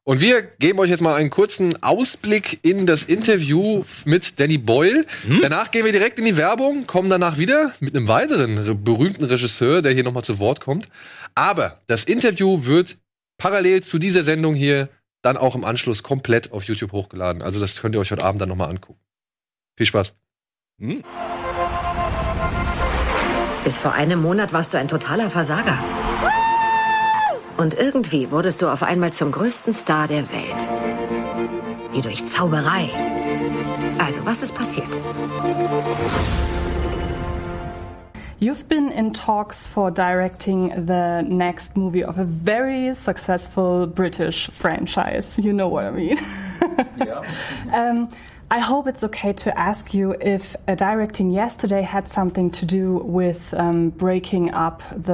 [0.06, 5.06] Und wir geben euch jetzt mal einen kurzen Ausblick in das Interview mit Danny Boyle.
[5.44, 9.26] Danach gehen wir direkt in die Werbung, kommen danach wieder mit einem weiteren re- berühmten
[9.26, 10.88] Regisseur, der hier nochmal zu Wort kommt.
[11.36, 12.98] Aber das Interview wird
[13.40, 14.90] parallel zu dieser Sendung hier
[15.24, 17.42] dann auch im Anschluss komplett auf YouTube hochgeladen.
[17.42, 19.00] Also das könnt ihr euch heute Abend dann nochmal angucken.
[19.76, 20.14] Viel Spaß.
[23.64, 25.78] Bis vor einem Monat warst du ein totaler Versager.
[27.58, 30.70] Und irgendwie wurdest du auf einmal zum größten Star der Welt.
[31.92, 32.90] Wie durch Zauberei.
[33.98, 34.88] Also, was ist passiert?
[38.42, 45.38] You've been in talks for directing the next movie of a very successful British franchise.
[45.38, 46.18] You know what I mean.
[47.74, 48.10] um,
[48.50, 53.00] I hope it's okay to ask you if uh, directing yesterday had something to do
[53.00, 55.14] with um, breaking up the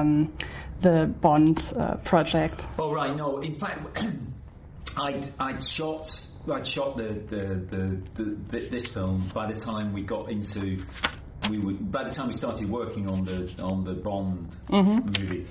[0.00, 0.32] um,
[0.80, 2.68] the Bond uh, project.
[2.78, 3.36] Oh right, no.
[3.40, 4.02] In fact,
[4.96, 9.92] I'd I'd shot I'd shot the the, the, the, the this film by the time
[9.92, 10.82] we got into
[11.50, 15.46] we would by the time we started working on the on the Bond movie.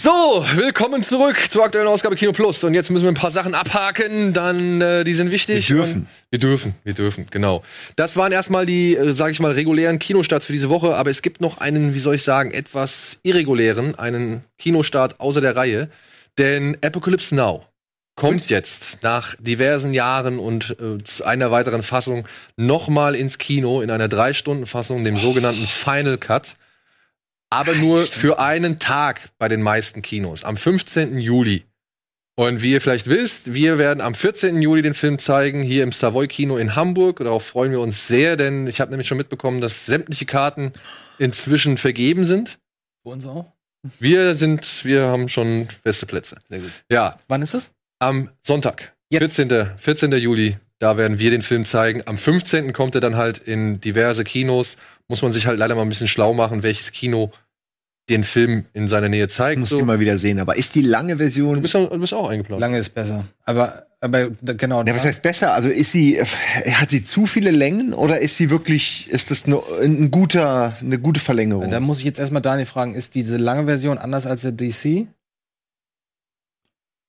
[0.00, 2.64] So, willkommen zurück zur aktuellen Ausgabe Kino Plus.
[2.64, 5.68] Und jetzt müssen wir ein paar Sachen abhaken, dann äh, die sind wichtig.
[5.68, 6.06] Wir dürfen.
[6.30, 7.62] Wir dürfen, wir dürfen, genau.
[7.96, 10.94] Das waren erstmal die, äh, sage ich mal, regulären Kinostarts für diese Woche.
[10.96, 15.56] Aber es gibt noch einen, wie soll ich sagen, etwas irregulären, einen Kinostart außer der
[15.56, 15.90] Reihe.
[16.38, 17.67] Denn Apocalypse Now
[18.18, 22.26] kommt jetzt nach diversen Jahren und äh, zu einer weiteren Fassung
[22.56, 26.56] nochmal ins Kino in einer Drei-Stunden-Fassung, dem sogenannten Final Cut
[27.50, 31.18] aber nur für einen Tag bei den meisten Kinos, am 15.
[31.18, 31.64] Juli.
[32.34, 34.62] Und wie ihr vielleicht wisst, wir werden am 14.
[34.62, 37.18] Juli den Film zeigen, hier im Savoy Kino in Hamburg.
[37.18, 40.72] Darauf freuen wir uns sehr, denn ich habe nämlich schon mitbekommen, dass sämtliche Karten
[41.18, 42.58] inzwischen vergeben sind.
[43.02, 43.52] Für uns auch.
[43.98, 46.36] Wir sind, wir haben schon beste Plätze.
[46.48, 46.70] Sehr gut.
[46.90, 47.72] Ja, Wann ist es?
[47.98, 49.36] Am Sonntag, Jetzt.
[49.36, 49.70] 14.
[49.76, 50.12] 14.
[50.12, 52.02] Juli, da werden wir den Film zeigen.
[52.06, 52.72] Am 15.
[52.72, 54.76] kommt er dann halt in diverse Kinos.
[55.08, 57.32] Muss man sich halt leider mal ein bisschen schlau machen, welches Kino
[58.10, 59.58] den Film in seiner Nähe zeigt.
[59.60, 59.84] muss So.
[59.84, 61.60] mal wieder sehen, aber ist die lange Du Version.
[61.60, 62.60] bist, auch, du bist auch eingeplant.
[62.60, 63.26] Lange ist besser.
[63.44, 64.82] Aber, aber genau.
[64.84, 65.52] Ja, was heißt besser?
[65.52, 69.62] Also ist sie, hat sie zu viele Längen oder ist sie wirklich, ist das nur
[69.82, 71.70] ein guter, eine gute Verlängerung?
[71.70, 75.06] Da muss ich jetzt erstmal Daniel fragen, ist diese lange Version anders als der DC?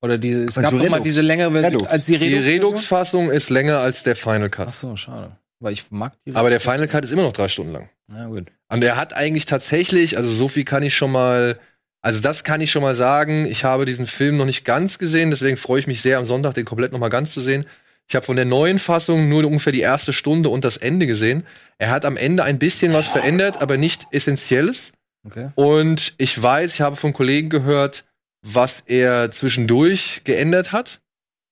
[0.01, 1.91] Oder diese, es Also gab noch mal diese längere Version Redux.
[1.91, 2.47] als die Die Redux.
[2.47, 4.73] Redux-Fassung ist länger als der Final Ach Cut.
[4.73, 5.31] so, schade.
[5.59, 7.89] Weil ich mag die Aber der Final Cut ist immer noch drei Stunden lang.
[8.07, 8.47] Na gut.
[8.71, 11.59] Und er hat eigentlich tatsächlich, also so viel kann ich schon mal,
[12.01, 13.45] also das kann ich schon mal sagen.
[13.45, 16.53] Ich habe diesen Film noch nicht ganz gesehen, deswegen freue ich mich sehr, am Sonntag
[16.53, 17.65] den komplett noch mal ganz zu sehen.
[18.07, 21.45] Ich habe von der neuen Fassung nur ungefähr die erste Stunde und das Ende gesehen.
[21.77, 24.91] Er hat am Ende ein bisschen was verändert, aber nicht Essentielles.
[25.25, 25.49] Okay.
[25.55, 28.05] Und ich weiß, ich habe von Kollegen gehört,
[28.41, 30.99] was er zwischendurch geändert hat.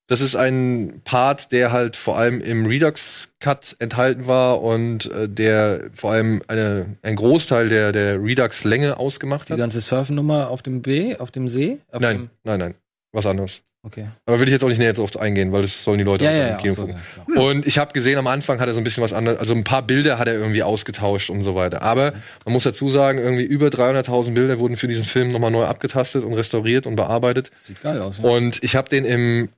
[0.09, 5.89] Das ist ein Part, der halt vor allem im Redux-Cut enthalten war und äh, der
[5.91, 9.59] vor allem eine, ein Großteil der, der Redux-Länge ausgemacht Die hat.
[9.59, 11.79] ganze Surfnummer auf dem B, auf dem See?
[11.91, 12.75] Auf Nein, nein, nein.
[13.11, 13.61] Was anderes.
[13.83, 14.09] Okay.
[14.25, 16.31] Aber will ich jetzt auch nicht näher drauf eingehen, weil das sollen die Leute Ja,
[16.31, 16.57] ja, im ja.
[16.57, 17.01] Kino so, gucken.
[17.35, 17.41] ja.
[17.41, 19.63] Und ich habe gesehen, am Anfang hat er so ein bisschen was anderes, also ein
[19.63, 21.81] paar Bilder hat er irgendwie ausgetauscht und so weiter.
[21.81, 22.13] Aber
[22.45, 26.23] man muss dazu sagen, irgendwie über 300.000 Bilder wurden für diesen Film nochmal neu abgetastet
[26.23, 27.51] und restauriert und bearbeitet.
[27.57, 28.17] Sieht geil aus.
[28.19, 28.25] Ja.
[28.25, 29.49] Und ich habe den im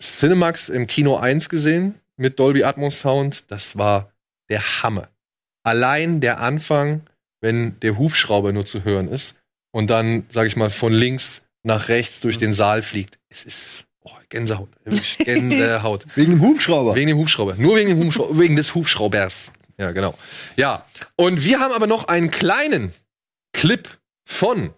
[0.00, 3.44] Cinemax im Kino 1 gesehen mit Dolby Atmos Sound.
[3.50, 4.10] Das war
[4.50, 5.08] der Hammer.
[5.62, 7.02] allein der Anfang,
[7.40, 9.34] wenn der Hubschrauber nur zu hören ist
[9.70, 13.18] und dann, sag ich mal, von links nach rechts durch den Saal fliegt.
[13.28, 14.70] Es ist oh, Gänsehaut.
[15.18, 16.06] Gänsehaut.
[16.16, 16.96] Wegen dem Hubschrauber.
[16.96, 17.54] Wegen dem Hubschrauber.
[17.56, 19.52] Nur wegen dem Hubschrauber, wegen des Hubschraubers.
[19.78, 20.14] Ja, genau.
[20.56, 20.84] Ja.
[21.14, 22.92] Und wir haben aber noch einen kleinen
[23.52, 23.88] Clip
[24.24, 24.74] von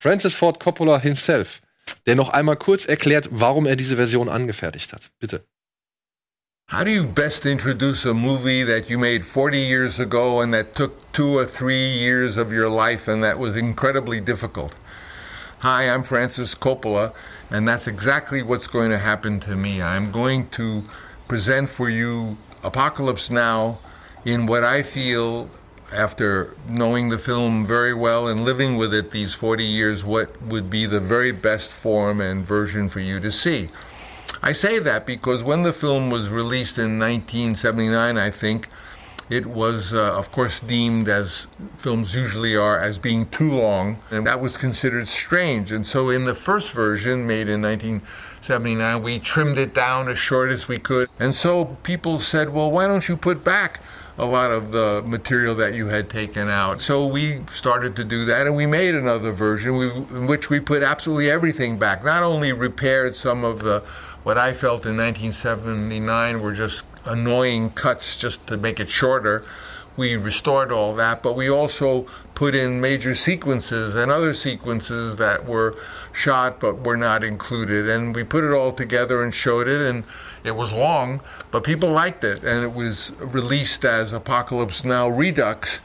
[0.00, 1.60] Francis Ford Coppola himself,
[2.06, 5.10] der noch einmal kurz erklärt, warum er diese Version angefertigt hat.
[5.18, 5.44] Bitte.
[6.70, 10.74] How do you best introduce a movie that you made 40 years ago and that
[10.74, 14.72] took two or three years of your life and that was incredibly difficult?
[15.62, 17.12] Hi, I'm Francis Coppola,
[17.50, 19.82] and that's exactly what's going to happen to me.
[19.82, 20.84] I'm going to
[21.26, 23.80] present for you Apocalypse Now
[24.24, 25.50] in what I feel,
[25.92, 30.70] after knowing the film very well and living with it these 40 years, what would
[30.70, 33.68] be the very best form and version for you to see.
[34.40, 38.68] I say that because when the film was released in 1979, I think,
[39.30, 41.46] it was, uh, of course, deemed as
[41.76, 45.70] films usually are as being too long, and that was considered strange.
[45.70, 50.50] And so, in the first version, made in 1979, we trimmed it down as short
[50.50, 51.10] as we could.
[51.18, 53.80] And so, people said, well, why don't you put back
[54.16, 56.80] a lot of the material that you had taken out?
[56.80, 59.74] So, we started to do that, and we made another version
[60.10, 63.82] in which we put absolutely everything back, not only repaired some of the
[64.24, 69.44] what I felt in 1979 were just annoying cuts just to make it shorter.
[69.96, 75.44] We restored all that, but we also put in major sequences and other sequences that
[75.44, 75.74] were
[76.12, 77.88] shot but were not included.
[77.88, 80.04] And we put it all together and showed it, and
[80.44, 81.20] it was long,
[81.50, 82.44] but people liked it.
[82.44, 85.80] And it was released as Apocalypse Now Redux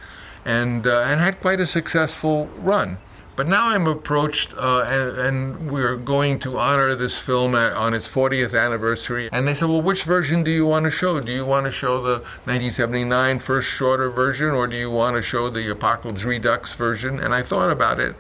[0.46, 2.98] and, uh, and had quite a successful run.
[3.36, 7.96] But now I'm approached, uh, and, and, we're going to honor this film at, on
[7.96, 9.28] its 40th anniversary.
[9.32, 11.20] And they said, Well, which version do you want to show?
[11.20, 15.24] Do you want to show the 1979 first shorter version, or do you want to
[15.24, 17.20] show the Apocalypse Redux version?
[17.20, 18.16] And I thought about it,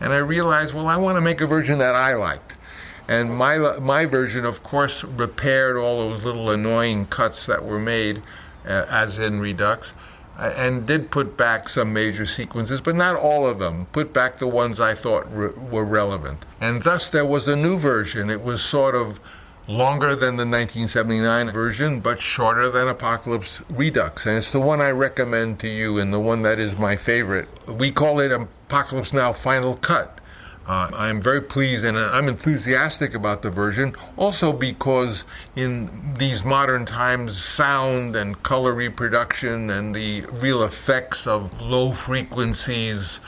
[0.00, 2.54] and I realized, well, I want to make a version that I liked.
[3.06, 8.20] And my, my version, of course, repaired all those little annoying cuts that were made,
[8.66, 9.94] uh, as in Redux
[10.38, 13.86] and did put back some major sequences, but not all of them.
[13.92, 16.44] Put back the ones I thought re- were relevant.
[16.60, 18.30] And thus there was a new version.
[18.30, 19.18] It was sort of
[19.68, 24.26] longer than the 1979 version, but shorter than Apocalypse Redux.
[24.26, 27.48] And it's the one I recommend to you and the one that is my favorite.
[27.68, 30.20] We call it Apocalypse Now Final Cut.
[30.66, 35.24] Uh, I'm very pleased and I'm enthusiastic about the version, also because
[35.54, 43.20] in these modern times, sound and color reproduction and the real effects of low frequencies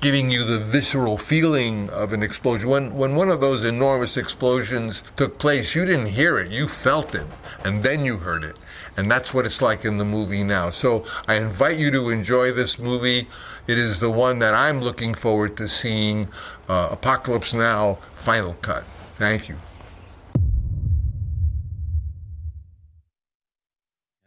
[0.00, 2.68] giving you the visceral feeling of an explosion.
[2.68, 7.14] When, when one of those enormous explosions took place, you didn't hear it, you felt
[7.14, 7.26] it,
[7.64, 8.56] and then you heard it.
[8.96, 10.70] And that's what it's like in the movie now.
[10.70, 13.28] So I invite you to enjoy this movie.
[13.68, 16.26] It is the one that I'm looking forward to seeing
[16.68, 18.82] uh, Apocalypse Now Final Cut.
[19.18, 19.56] Thank you.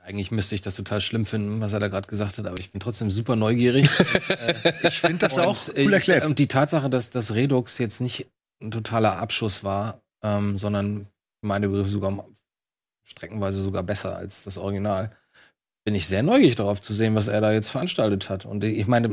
[0.02, 2.72] Eigentlich müsste ich das total schlimm finden, was er da gerade gesagt hat, aber ich
[2.72, 3.90] bin trotzdem super neugierig.
[4.30, 6.26] äh, ich finde das auch cool erklärt.
[6.26, 8.28] Und die Tatsache, dass das Redux jetzt nicht
[8.62, 11.08] ein totaler Abschuss war, ähm, sondern
[11.42, 12.26] meine Begriffe sogar
[13.04, 15.12] streckenweise sogar besser als das Original,
[15.86, 18.46] bin ich sehr neugierig darauf zu sehen, was er da jetzt veranstaltet hat.
[18.46, 19.08] Und ich meine,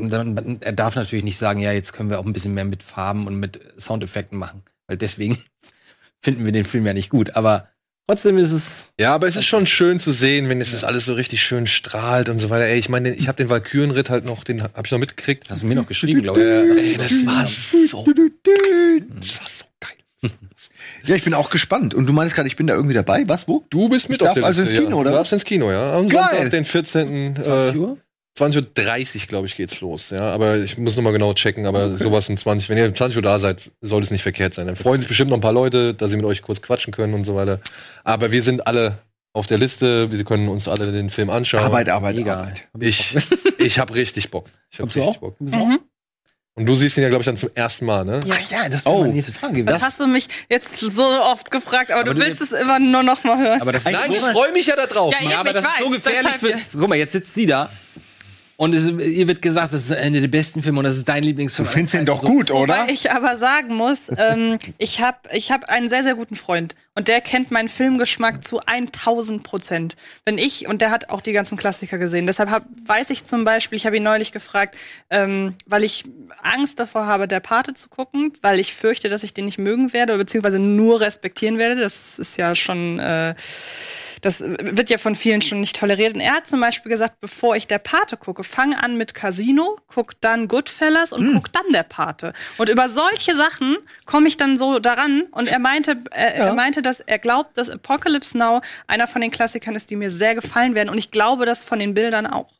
[0.61, 3.27] er darf natürlich nicht sagen, ja, jetzt können wir auch ein bisschen mehr mit Farben
[3.27, 5.37] und mit Soundeffekten machen, weil deswegen
[6.19, 7.35] finden wir den Film ja nicht gut.
[7.37, 7.69] Aber
[8.05, 8.83] Trotzdem ist es.
[8.99, 10.85] Ja, aber es ist schon schön zu sehen, wenn es ja.
[10.85, 12.65] alles so richtig schön strahlt und so weiter.
[12.65, 15.49] Ey, ich meine, ich habe den Valkyrenritt halt noch, den habe ich noch mitgekriegt.
[15.49, 16.85] Hast du mir noch geschrieben, glaube ich.
[16.85, 18.03] Ey, das war so.
[18.03, 19.63] Das war so.
[21.05, 21.93] Ja, ich bin auch gespannt.
[21.93, 23.23] Und du meinst gerade, ich bin da irgendwie dabei?
[23.27, 23.63] Was, wo?
[23.69, 25.01] Du bist mit ich auf der also Liste, ins Kino, ja.
[25.01, 25.11] oder?
[25.11, 25.93] Du warst ins Kino, ja.
[25.93, 26.29] Am Geil.
[26.31, 27.35] Sonntag, den 14.
[27.41, 27.97] 20 Uhr?
[28.37, 30.09] 20.30 Uhr, glaube ich, geht's los.
[30.09, 31.67] Ja, aber ich muss noch mal genau checken.
[31.67, 32.03] Aber okay.
[32.03, 34.65] sowas um 20, wenn ihr um 20 Uhr da seid, soll es nicht verkehrt sein.
[34.67, 37.13] Dann freuen sich bestimmt noch ein paar Leute, dass sie mit euch kurz quatschen können
[37.13, 37.59] und so weiter.
[38.03, 38.97] Aber wir sind alle
[39.33, 40.11] auf der Liste.
[40.11, 41.63] Wir können uns alle den Film anschauen.
[41.63, 42.37] Arbeit, Arbeit, Egal.
[42.37, 42.63] Arbeit.
[42.79, 43.15] Ich,
[43.59, 44.47] ich habe richtig Bock.
[44.71, 45.17] Ich habe richtig auch?
[45.17, 45.39] Bock.
[45.39, 45.79] Mhm.
[46.55, 48.19] Und du siehst ihn ja, glaube ich, dann zum ersten Mal, ne?
[48.29, 48.99] Ach ja, das war Oh.
[49.01, 49.65] meine nächste Frage.
[49.65, 52.77] Das hast du mich jetzt so oft gefragt, aber, Aber du du willst es immer
[52.77, 53.59] nur noch mal hören.
[53.61, 55.11] aber das Nein, ist ich so, freue mich ja da drauf.
[55.19, 56.77] Ja, ja, aber ich das ist so weiß, gefährlich für.
[56.79, 57.71] Guck mal, jetzt sitzt sie da.
[58.55, 61.23] Und es, ihr wird gesagt, das ist einer der besten Filme und das ist dein
[61.23, 61.65] Lieblingsfilm.
[61.67, 62.27] Du findest ihn doch So.
[62.27, 62.81] gut, oder?
[62.81, 66.75] Wobei ich aber sagen muss, ähm, ich habe ich hab einen sehr, sehr guten Freund
[66.93, 69.95] und der kennt meinen Filmgeschmack zu 1000 Prozent.
[70.25, 73.43] Wenn ich, und der hat auch die ganzen Klassiker gesehen, deshalb hab, weiß ich zum
[73.43, 74.75] Beispiel, ich habe ihn neulich gefragt,
[75.09, 76.05] ähm, weil ich
[76.43, 79.93] Angst davor habe, der Pate zu gucken, weil ich fürchte, dass ich den nicht mögen
[79.93, 81.81] werde, beziehungsweise nur respektieren werde.
[81.81, 82.99] Das ist ja schon...
[82.99, 83.33] Äh,
[84.23, 86.13] das wird ja von vielen schon nicht toleriert.
[86.13, 89.77] Und er hat zum Beispiel gesagt, bevor ich der Pate gucke, fang an mit Casino,
[89.87, 92.33] guck dann Goodfellas und guck dann der Pate.
[92.57, 93.75] Und über solche Sachen
[94.05, 95.23] komme ich dann so daran.
[95.31, 99.29] Und er meinte, äh, er meinte, dass er glaubt, dass Apocalypse Now einer von den
[99.29, 100.89] Klassikern ist, die mir sehr gefallen werden.
[100.89, 102.53] Und ich glaube das von den Bildern auch.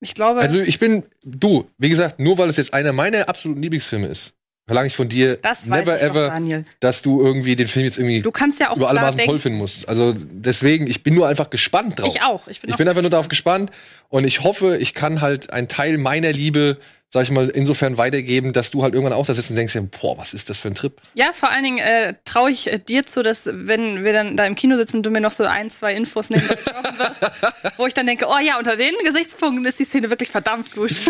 [0.00, 0.40] Ich glaube.
[0.40, 4.34] Also ich bin, du, wie gesagt, nur weil es jetzt einer meiner absoluten Lieblingsfilme ist,
[4.66, 6.64] verlange ich von dir Das never doch, ever, Daniel.
[6.80, 9.26] dass du irgendwie den Film jetzt irgendwie Du kannst ja auch über alle Maßen toll
[9.26, 9.88] denken- finden musst.
[9.88, 12.14] Also deswegen, ich bin nur einfach gespannt drauf.
[12.14, 12.48] Ich auch.
[12.48, 13.70] Ich bin, Ich bin einfach nur darauf gespannt
[14.08, 16.78] und ich hoffe, ich kann halt einen Teil meiner Liebe,
[17.14, 19.82] sag ich mal, insofern weitergeben, dass du halt irgendwann auch da sitzt und denkst, ja,
[20.00, 20.92] boah, was ist das für ein Trip?
[21.14, 24.44] Ja, vor allen Dingen äh, traue ich äh, dir zu, dass wenn wir dann da
[24.46, 26.68] im Kino sitzen, du mir noch so ein, zwei Infos nehmen wirst,
[27.76, 30.90] wo ich dann denke, oh ja, unter den Gesichtspunkten ist die Szene wirklich verdammt gut.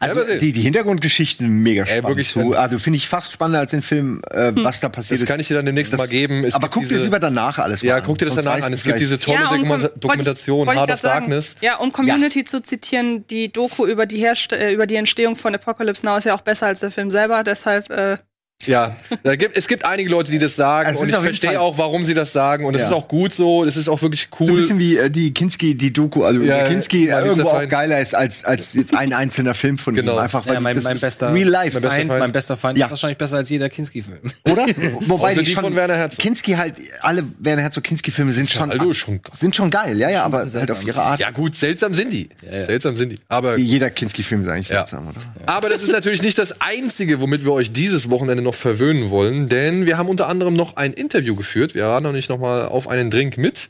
[0.00, 2.06] Also die, die Hintergrundgeschichten mega spannend.
[2.06, 5.22] wirklich, so, also finde ich fast spannender als den Film, äh, was da passiert Das
[5.22, 5.28] ist.
[5.28, 6.44] kann ich dir dann demnächst Das- mal geben.
[6.44, 8.02] Es aber guck dir das lieber danach alles mal Ja, an.
[8.06, 8.72] guck dir das Sonst danach an.
[8.72, 11.20] Es gibt diese tolle Ja, ich- Dokumentation, ich grad of sagen.
[11.30, 11.56] Darkness.
[11.62, 15.54] Ja, und Community zu zitieren, die Doku über die, Herst äh, über die Entstehung von
[15.54, 18.18] Apocalypse Now ist ja auch besser als der Film selber, deshalb äh,
[18.66, 21.78] Ja, da gibt, es gibt einige Leute, die das sagen Es und ich verstehe auch,
[21.78, 22.86] warum sie das sagen und es Ja.
[22.88, 24.56] ist auch gut so, es ist auch wirklich So ein cool.
[24.56, 27.70] bisschen wie äh, die Kinski, die Doku, also Ja, Kinski mein irgendwo auch Feind.
[27.70, 30.14] geiler ist als, als jetzt ein einzelner Film von Genau.
[30.14, 30.18] ihm.
[30.18, 31.74] Einfach weil Ja, mein, das mein ist bester, Real Life.
[31.74, 32.20] mein bester Feind, Feind.
[32.20, 32.86] mein bester Feind Ja.
[32.86, 34.18] ist wahrscheinlich besser als jeder Kinski-Film.
[34.50, 34.66] Oder?
[35.02, 36.18] Wobei Außer die, die schon, von Werner Herzog.
[36.18, 39.32] Kinski halt, alle Werner Herzog Kinski-Filme sind schon, Also schon geil.
[39.38, 41.20] sind schon geil, ja, ja, aber halt auf ihre Art.
[41.20, 42.28] Ja gut, seltsam sind die.
[42.42, 43.18] Seltsam sind die.
[43.28, 44.78] Aber, Jeder Kinski-Film ist eigentlich Ja.
[44.78, 45.20] seltsam, oder?
[45.46, 49.48] aber das ist natürlich nicht das Einzige, womit wir euch dieses Wochenende noch verwöhnen wollen,
[49.48, 51.74] denn wir haben unter anderem noch ein Interview geführt.
[51.74, 53.68] Wir waren noch nicht noch mal auf einen Drink mit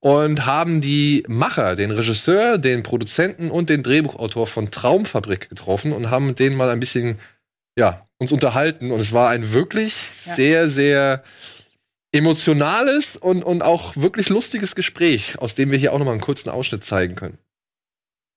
[0.00, 6.10] und haben die Macher, den Regisseur, den Produzenten und den Drehbuchautor von Traumfabrik getroffen und
[6.10, 7.18] haben mit denen mal ein bisschen,
[7.78, 8.90] ja, uns unterhalten.
[8.90, 9.96] Und es war ein wirklich
[10.26, 10.34] Ja.
[10.34, 11.22] sehr, sehr
[12.12, 16.20] emotionales und, und auch wirklich lustiges Gespräch, aus dem wir hier auch noch mal einen
[16.20, 17.38] kurzen Ausschnitt zeigen können.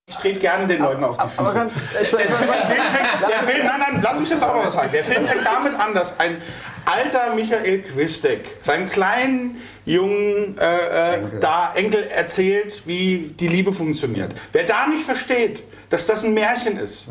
[0.10, 1.53] Ich trete gerne den Leuten auf die Füße.
[1.53, 4.90] Der Film fängt, der Film, nein, nein, lass mich jetzt auch mal was sagen.
[4.91, 6.41] Der Film fängt damit an, dass ein
[6.86, 14.34] alter Michael Quistek seinen kleinen jungen äh, äh, da Enkel erzählt, wie die Liebe funktioniert.
[14.52, 15.61] Wer da nicht versteht,
[15.91, 17.06] dass das ein Märchen ist,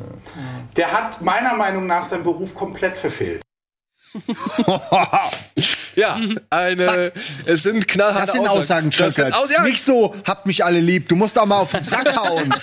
[0.76, 3.42] der hat meiner Meinung nach seinen Beruf komplett verfehlt.
[5.98, 6.20] Ja,
[6.50, 7.12] eine,
[7.44, 9.34] es sind knallharte Das sind Aussagen, Das sind.
[9.34, 12.14] Aus, ja, Nicht so, habt mich alle lieb, du musst doch mal auf den Sack
[12.16, 12.54] hauen.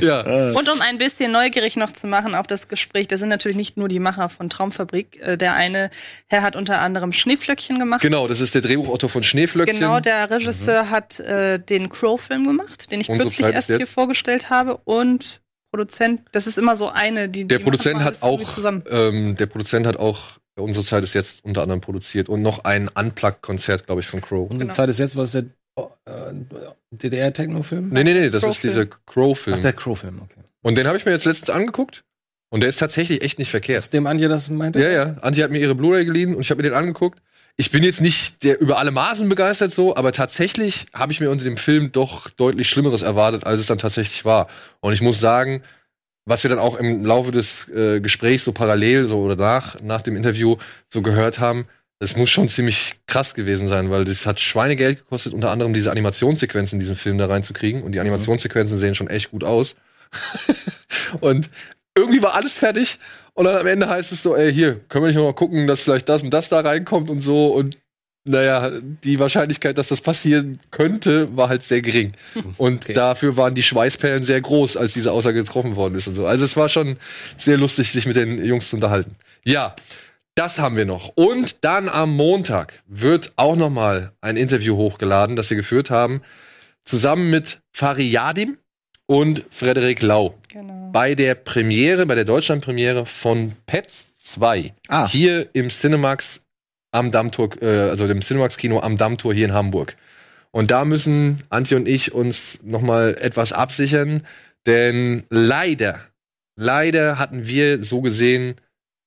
[0.00, 0.50] ja.
[0.52, 3.76] Und um ein bisschen neugierig noch zu machen auf das Gespräch, das sind natürlich nicht
[3.76, 5.20] nur die Macher von Traumfabrik.
[5.20, 5.90] Äh, Der eine
[6.28, 8.02] Herr hat unter anderem Schneeflöckchen gemacht.
[8.02, 9.78] Genau, das ist der Drehbuchautor von Schneeflöckchen.
[9.80, 13.86] Genau, der Regisseur hat äh, den Crow-Film gemacht, den ich Unsere kürzlich Zeit erst hier
[13.86, 14.76] vorgestellt habe.
[14.84, 15.40] Und
[15.72, 18.82] Produzent, das ist immer so eine, die der die Produzent machen hat auch, zusammen.
[18.90, 22.88] ähm, der Produzent hat auch unsere Zeit ist jetzt unter anderem produziert und noch ein
[22.88, 24.42] Unplugged-Konzert, glaube ich, von Crow.
[24.50, 24.72] Unsere Genau.
[24.74, 25.46] Zeit ist jetzt, was ist
[25.76, 26.32] der äh,
[26.90, 27.88] DDR-Techno-Film?
[27.90, 28.72] Nee, nee, nee, das ist Crow-Film.
[28.74, 29.56] dieser Crow-Film.
[29.58, 30.40] Ach, der Crow-Film, okay.
[30.62, 32.04] Und den habe ich mir jetzt letztens angeguckt
[32.50, 33.78] und der ist tatsächlich echt nicht verkehrt.
[33.78, 34.80] Ist dem Anja das meinte?
[34.80, 35.16] Ja, ja.
[35.22, 37.20] Antje hat mir ihre Blu-ray geliehen und ich habe mir den angeguckt.
[37.56, 41.30] Ich bin jetzt nicht der über alle Maßen begeistert so, aber tatsächlich habe ich mir
[41.30, 44.48] unter dem Film doch deutlich Schlimmeres erwartet, als es dann tatsächlich war.
[44.80, 45.62] Und ich muss sagen,
[46.30, 50.00] was wir dann auch im Laufe des äh, Gesprächs so parallel so oder nach nach
[50.00, 50.56] dem Interview
[50.88, 51.66] so gehört haben,
[52.00, 55.90] das muss schon ziemlich krass gewesen sein, weil das hat Schweinegeld gekostet, unter anderem diese
[55.90, 57.82] Animationssequenzen in diesen Film da reinzukriegen.
[57.82, 59.76] Und die Animationssequenzen sehen schon echt gut aus.
[61.20, 61.50] und
[61.94, 62.98] irgendwie war alles fertig.
[63.34, 65.66] Und dann am Ende heißt es so, ey, hier, können wir nicht noch mal gucken,
[65.66, 67.48] dass vielleicht das und das da reinkommt und so.
[67.48, 67.76] Und
[68.24, 72.12] naja, die Wahrscheinlichkeit, dass das passieren könnte, war halt sehr gering.
[72.58, 76.26] Und dafür waren die Schweißperlen sehr groß, als diese Aussage getroffen worden ist und so.
[76.26, 76.96] Also es war schon
[77.38, 79.16] sehr lustig, sich mit den Jungs zu unterhalten.
[79.44, 79.74] Ja,
[80.34, 81.12] das haben wir noch.
[81.16, 86.22] Und dann am Montag wird auch noch mal ein Interview hochgeladen, das wir geführt haben,
[86.84, 88.58] zusammen mit Fariadim
[89.06, 90.90] und Frederik Lau Genau.
[90.92, 94.72] bei der Premiere, bei der Deutschlandpremiere von Pets 2.
[94.88, 95.08] Ah.
[95.08, 96.40] Hier im Cinemax
[96.92, 99.96] am Dammtor, äh, also dem Cinemax Kino am Dammtor hier in Hamburg.
[100.50, 104.26] Und da müssen Antje und ich uns noch mal etwas absichern,
[104.66, 106.00] denn leider,
[106.56, 108.56] leider hatten wir so gesehen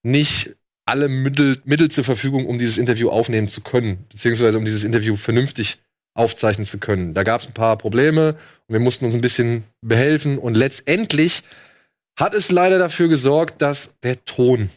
[0.04, 0.56] nicht
[0.86, 5.16] alle Mittel, Mittel zur Verfügung, um dieses Interview aufnehmen zu können, beziehungsweise um dieses Interview
[5.16, 5.78] vernünftig
[6.14, 7.14] aufzeichnen zu können.
[7.14, 8.36] Da gab es ein paar Probleme
[8.68, 11.44] und wir mussten uns ein bisschen behelfen und letztendlich
[12.20, 14.70] hat es leider dafür gesorgt, dass der Ton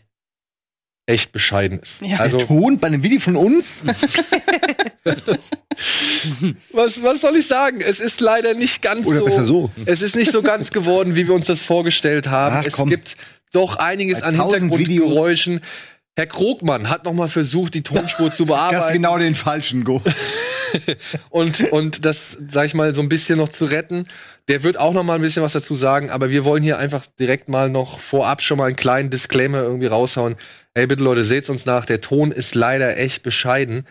[1.07, 1.97] echt bescheiden ist.
[2.01, 2.19] Ja.
[2.19, 3.71] Also, Der Ton bei einem Video von uns?
[6.73, 7.81] was, was soll ich sagen?
[7.81, 9.71] Es ist leider nicht ganz Oder so, besser so.
[9.85, 12.57] Es ist nicht so ganz geworden, wie wir uns das vorgestellt haben.
[12.59, 12.89] Ach, es komm.
[12.91, 13.17] gibt
[13.53, 15.61] doch einiges Bei an Hintergrundgeräuschen.
[16.17, 18.93] Herr Krogmann hat noch mal versucht, die Tonspur zu Das ist bearbeiten.
[18.95, 20.03] genau den falschen Go.
[21.31, 24.07] und, und das, sag ich mal, so ein bisschen noch zu retten.
[24.49, 27.05] Der wird auch noch mal ein bisschen was dazu sagen, aber wir wollen hier einfach
[27.19, 30.37] direkt mal noch vorab schon mal einen kleinen Disclaimer irgendwie raushauen.
[30.75, 31.85] Hey, bitte Leute, seht's uns nach.
[31.85, 33.87] Der Ton ist leider echt bescheiden.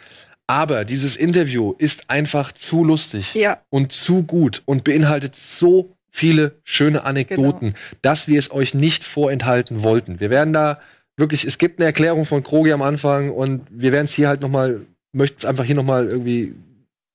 [0.47, 3.59] Aber dieses Interview ist einfach zu lustig Ja.
[3.69, 9.83] und zu gut und beinhaltet so viele schöne Anekdoten, dass wir es euch nicht vorenthalten
[9.83, 10.19] wollten.
[10.19, 10.79] Wir werden da
[11.17, 14.41] wirklich, es gibt eine Erklärung von Krogi am Anfang und wir werden es hier halt
[14.41, 14.49] noch
[15.15, 16.55] mal, möchten es einfach hier noch mal irgendwie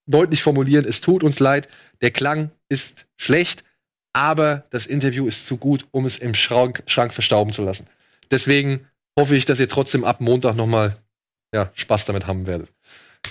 [0.06, 0.84] deutlich formulieren.
[0.88, 1.68] Es tut uns leid,
[2.00, 3.64] der Klang ist schlecht,
[4.12, 7.86] aber das Interview ist zu gut, um es im Schrank, Schrank verstauben zu lassen.
[8.30, 8.86] Deswegen
[9.18, 10.96] hoffe ich, dass ihr trotzdem ab Montag noch mal
[11.54, 12.68] ja, Spaß damit haben werdet.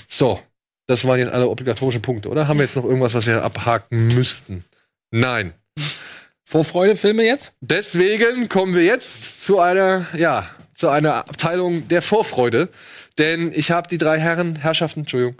[0.07, 0.39] So,
[0.87, 2.47] das waren jetzt alle obligatorischen Punkte, oder?
[2.47, 4.65] Haben wir jetzt noch irgendwas, was wir abhaken müssten?
[5.11, 5.53] Nein.
[6.43, 7.53] Vorfreude-Filme jetzt?
[7.61, 12.69] Deswegen kommen wir jetzt zu einer, ja, zu einer Abteilung der Vorfreude.
[13.19, 15.35] Denn ich habe die drei Herren, Herrschaften, Entschuldigung,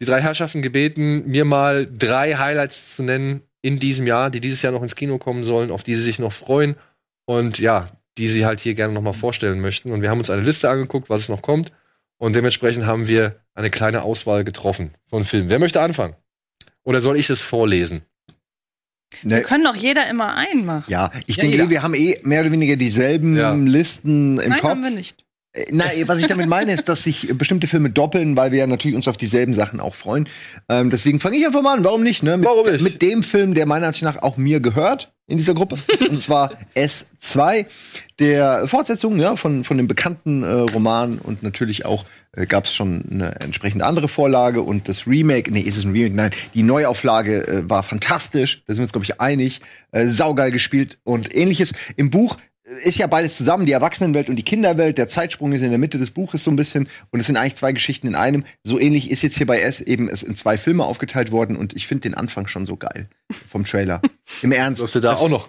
[0.00, 4.62] die drei Herrschaften gebeten, mir mal drei Highlights zu nennen in diesem Jahr, die dieses
[4.62, 6.76] Jahr noch ins Kino kommen sollen, auf die sie sich noch freuen
[7.26, 7.86] und ja,
[8.16, 9.90] die sie halt hier gerne noch mal vorstellen möchten.
[9.90, 11.72] Und wir haben uns eine Liste angeguckt, was es noch kommt.
[12.18, 15.48] Und dementsprechend haben wir eine kleine Auswahl getroffen von Filmen.
[15.48, 16.14] Wer möchte anfangen?
[16.84, 18.02] Oder soll ich es vorlesen?
[19.22, 20.84] Ne, Wir können doch jeder immer einen machen.
[20.88, 21.70] ja, ich Ja, denke, jeder.
[21.70, 23.52] wir haben eh mehr oder weniger dieselben Ja.
[23.54, 24.70] Listen im Nein, Kopf.
[24.70, 25.24] haben wir nicht.
[25.54, 28.66] Äh, Nein, was ich damit meine, ist, dass sich bestimmte Filme doppeln, weil wir ja
[28.66, 30.28] natürlich uns auf dieselben Sachen auch freuen.
[30.68, 31.84] Ähm, deswegen fange ich einfach mal an.
[31.84, 32.22] Warum nicht?
[32.22, 32.36] Ne?
[32.36, 32.82] Mit, Warum nicht?
[32.82, 35.78] mit dem Film, der meiner Ansicht nach auch mir gehört in dieser Gruppe.
[36.10, 37.66] und zwar S2,
[38.18, 41.18] der Fortsetzung ja, von, von dem bekannten äh, Roman.
[41.18, 44.60] Und natürlich auch äh, gab es schon eine entsprechende andere Vorlage.
[44.62, 46.14] Und das Remake, nee, ist es ein Remake?
[46.14, 48.62] Nein, die Neuauflage äh, war fantastisch.
[48.66, 49.60] Da sind wir uns, glaube ich, einig.
[49.92, 51.72] Äh, saugeil gespielt und ähnliches.
[51.96, 52.36] Im Buch
[52.82, 54.96] ist ja beides zusammen, die Erwachsenenwelt und die Kinderwelt.
[54.98, 57.56] Der Zeitsprung ist in der Mitte des Buches so ein bisschen und es sind eigentlich
[57.56, 58.44] zwei Geschichten in einem.
[58.62, 61.74] So ähnlich ist jetzt hier bei S eben es in zwei Filme aufgeteilt worden und
[61.74, 63.08] ich finde den Anfang schon so geil
[63.48, 64.00] vom Trailer.
[64.42, 64.82] Im Ernst.
[64.82, 65.48] Hast du da Das- auch noch?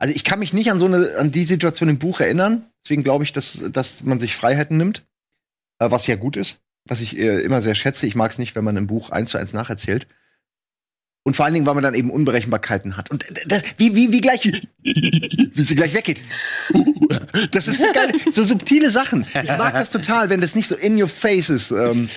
[0.00, 3.02] Also ich kann mich nicht an so eine an die Situation im Buch erinnern, deswegen
[3.02, 5.04] glaube ich, dass dass man sich Freiheiten nimmt,
[5.80, 8.06] äh, was ja gut ist, was ich äh, immer sehr schätze.
[8.06, 10.06] Ich mag es nicht, wenn man im Buch eins zu eins nacherzählt.
[11.28, 13.10] Und vor allen Dingen, weil man dann eben Unberechenbarkeiten hat.
[13.10, 14.50] Und das, wie, wie, wie gleich,
[14.82, 16.22] wie sie gleich weggeht.
[17.50, 19.26] Das ist so geil, so subtile Sachen.
[19.42, 21.70] Ich mag das total, wenn das nicht so in your face ist.
[21.70, 22.08] Ähm,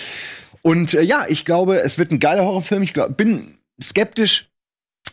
[0.61, 2.83] und äh, ja, ich glaube, es wird ein geiler Horrorfilm.
[2.83, 4.47] Ich glaub, bin skeptisch,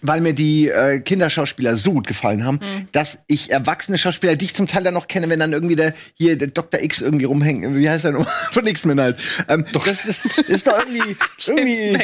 [0.02, 2.60] weil mir die äh, Kinderschauspieler so gut gefallen haben,
[2.92, 5.94] dass ich erwachsene Schauspieler, die ich zum Teil dann noch kenne, wenn dann irgendwie der
[6.14, 6.80] hier der Dr.
[6.80, 8.28] X irgendwie rumhängt, wie heißt er noch?
[8.52, 9.18] von X-Men halt.
[9.48, 9.86] Ähm, doch.
[9.86, 11.16] Das ist, ist doch irgendwie
[11.46, 11.98] irgendwie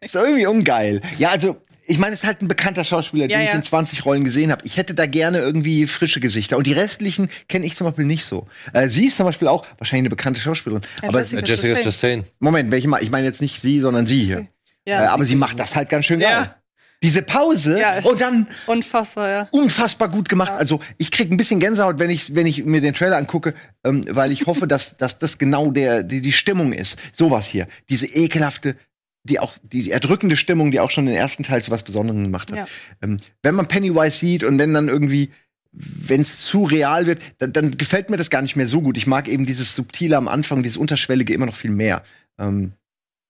[0.00, 1.00] ist doch irgendwie ungeil.
[1.18, 1.56] Ja, also
[1.86, 3.56] ich meine, es ist halt ein bekannter Schauspieler, Ja, den ich ja.
[3.56, 4.64] in 20 Rollen gesehen habe.
[4.64, 6.56] Ich hätte da gerne irgendwie frische Gesichter.
[6.56, 8.46] Und die restlichen kenne ich zum Beispiel nicht so.
[8.72, 10.82] Äh, sie ist zum Beispiel auch wahrscheinlich eine bekannte Schauspielerin.
[11.02, 12.20] Ja, aber Jessica Jessica Chastain.
[12.20, 12.24] Chastain.
[12.38, 13.02] Moment, welche mal?
[13.02, 14.46] Ich meine jetzt nicht sie, sondern sie hier.
[14.86, 16.54] Ja, äh, aber sie macht das halt ganz schön geil.
[17.02, 17.08] Ja.
[17.08, 19.48] Diese Pause Ja, es und ist dann unfassbar, ja.
[19.52, 20.52] unfassbar gut gemacht.
[20.52, 23.54] Also ich krieg ein bisschen Gänsehaut, wenn ich wenn ich mir den Trailer angucke,
[23.84, 26.98] ähm, weil ich hoffe, dass dass das genau der die, die Stimmung ist.
[27.12, 28.76] Sowas hier, diese ekelhafte,
[29.24, 32.50] die auch die erdrückende Stimmung, die auch schon den ersten Teil zu was Besonderem gemacht
[32.50, 32.58] hat.
[32.58, 32.66] Ja.
[33.02, 35.30] Ähm, wenn man Pennywise sieht und wenn dann irgendwie
[35.72, 38.96] wenn es zu real wird, dann, dann gefällt mir das gar nicht mehr so gut.
[38.96, 42.02] Ich mag eben dieses subtile am Anfang, dieses unterschwellige immer noch viel mehr.
[42.38, 42.72] Ähm,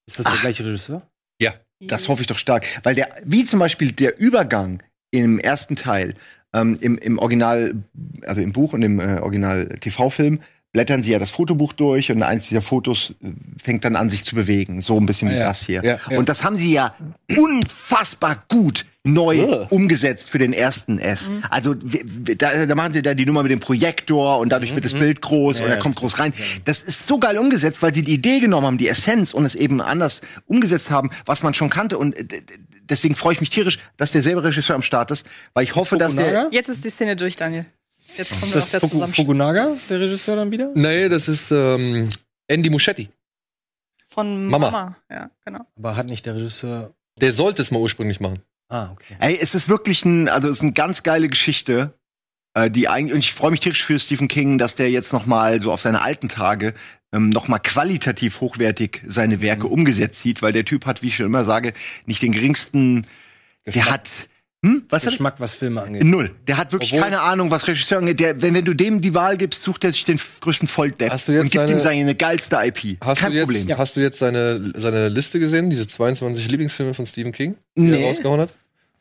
[0.07, 0.41] Ist das der Ach.
[0.41, 1.07] gleiche Regisseur?
[1.39, 1.53] Ja.
[1.81, 2.67] Das hoffe ich doch stark.
[2.83, 6.15] Weil der, wie zum Beispiel der Übergang im ersten Teil,
[6.53, 7.75] ähm, im, im Original,
[8.27, 10.41] also im Buch und im äh, Original-TV-Film,
[10.73, 13.29] blättern sie ja das Fotobuch durch und eins dieser Fotos äh,
[13.61, 14.83] fängt dann an, sich zu bewegen.
[14.83, 15.45] So ein bisschen wie Ah, ja.
[15.49, 15.83] das hier.
[15.85, 16.19] Ja, ja.
[16.19, 16.95] Und das haben sie ja
[17.37, 19.47] unfassbar gut neu Ja.
[19.71, 21.31] umgesetzt für den ersten S.
[21.49, 24.75] Also w- w- da, da machen sie da die Nummer mit dem Projektor und dadurch
[24.75, 26.35] wird das Bild groß und er kommt groß rein.
[26.67, 29.55] Das ist so geil umgesetzt, weil sie die Idee genommen haben, die Essenz und es
[29.55, 31.97] eben anders umgesetzt haben, was man schon kannte.
[31.97, 32.43] Und äh,
[32.89, 36.15] deswegen freue ich mich tierisch, dass derselbe Regisseur am Start ist, weil ich hoffe, dass
[36.15, 36.49] der?
[36.53, 37.65] Jetzt ist die Szene durch, Daniel.
[38.17, 39.07] Jetzt kommen Ist wir das der Fuku.
[39.07, 40.71] Fukunaga, der Regisseur dann wieder?
[40.75, 42.09] Nee, das ist ähm,
[42.49, 43.09] Andy Muschetti.
[44.07, 44.71] Von Mama.
[44.71, 44.97] Mama.
[45.11, 45.61] Ja, genau.
[45.77, 46.95] Aber hat nicht der Regisseur.
[47.21, 48.41] Der sollte es mal ursprünglich machen.
[48.69, 49.17] Ah, okay.
[49.21, 51.93] Ey, es ist wirklich ein, also es ist eine ganz geile Geschichte,
[52.55, 55.27] äh, die eigentlich, und ich freue mich tierisch für Stephen King, dass der jetzt noch
[55.27, 56.75] mal so auf seine alten Tage
[57.13, 59.73] ähm, noch mal qualitativ hochwertig seine Werke Mhm.
[59.73, 61.73] umgesetzt sieht, weil der Typ hat, wie ich schon immer sage,
[62.07, 63.03] nicht den geringsten,
[63.67, 63.91] der Geschmack.
[63.93, 64.11] hat,
[64.65, 66.05] hm, was hat Geschmack, was Filme angeht.
[66.05, 66.33] Null.
[66.47, 68.21] Der hat wirklich Obwohl- keine Ahnung, was Regisseur angeht.
[68.21, 71.29] Der, wenn, wenn du dem die Wahl gibst, sucht er sich den größten Volldepp Hast
[71.29, 72.99] du jetzt und gibt seine- ihm seine geilste IP.
[73.01, 73.79] Hast Kein du jetzt, Problem.
[73.79, 78.03] Hast du jetzt seine, seine Liste gesehen, diese 22 Lieblingsfilme von Stephen King, die Nee.
[78.03, 78.51] er rausgehauen hat?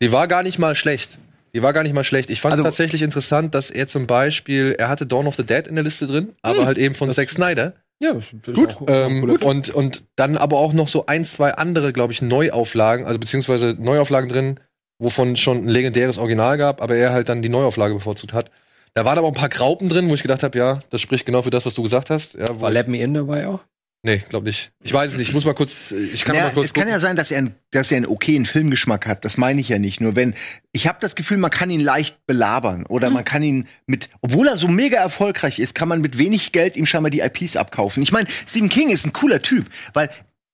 [0.02, 1.18] Die war gar nicht mal schlecht.
[1.54, 2.30] Die war gar nicht mal schlecht.
[2.30, 5.68] Ich fand Also- tatsächlich interessant, dass er zum Beispiel, er hatte Dawn of the Dead
[5.68, 6.66] in der Liste drin, aber Hm.
[6.68, 7.74] halt eben von Zack Snyder.
[8.02, 8.14] Ja,
[8.54, 9.44] Gut, ähm, gut.
[9.44, 13.76] Und, und dann aber auch noch so ein, zwei andere, glaube ich, Neuauflagen, also beziehungsweise
[13.78, 14.60] Neuauflagen drin,
[15.00, 18.52] wovon schon ein legendäres Original gab, aber er halt dann die Neuauflage bevorzugt hat.
[18.94, 21.26] Da waren aber auch ein paar Graupen drin, wo ich gedacht habe, ja, das spricht
[21.26, 22.34] genau für das, was du gesagt hast.
[22.36, 23.60] Ja, War Let Me In dabei auch?
[24.02, 24.72] Nee, glaube nicht.
[24.82, 25.28] Ich weiß es nicht.
[25.28, 25.92] Ich muss mal kurz.
[25.92, 26.68] Ich kann Ja, mal kurz.
[26.68, 29.26] es kann ja sein, dass er, einen, dass er einen okayen Filmgeschmack hat.
[29.26, 30.00] Das meine ich ja nicht.
[30.00, 30.36] Nur wenn
[30.72, 34.48] ich habe das Gefühl, man kann ihn leicht belabern oder man kann ihn mit, obwohl
[34.48, 38.02] er so mega erfolgreich ist, kann man mit wenig Geld ihm scheinbar die IPs abkaufen.
[38.02, 40.10] Ich meine, Stephen King ist ein cooler Typ, weil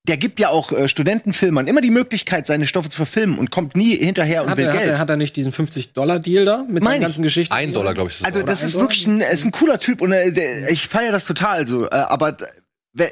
[0.07, 3.75] der gibt ja auch äh, Studentenfilmern immer die Möglichkeit, seine Stoffe zu verfilmen und kommt
[3.75, 4.91] nie hinterher und Hat will er, hat, Geld.
[4.91, 7.53] er, hat er nicht diesen 50-Dollar-Deal da mit seinen ganzen Geschichten?
[7.53, 8.15] Ein Dollar, glaube ich.
[8.15, 8.47] Ist es Also oder?
[8.47, 11.67] das ist wirklich ein, ist ein cooler Typ und äh, der, ich feiere das total
[11.67, 11.85] so.
[11.85, 12.37] Äh, aber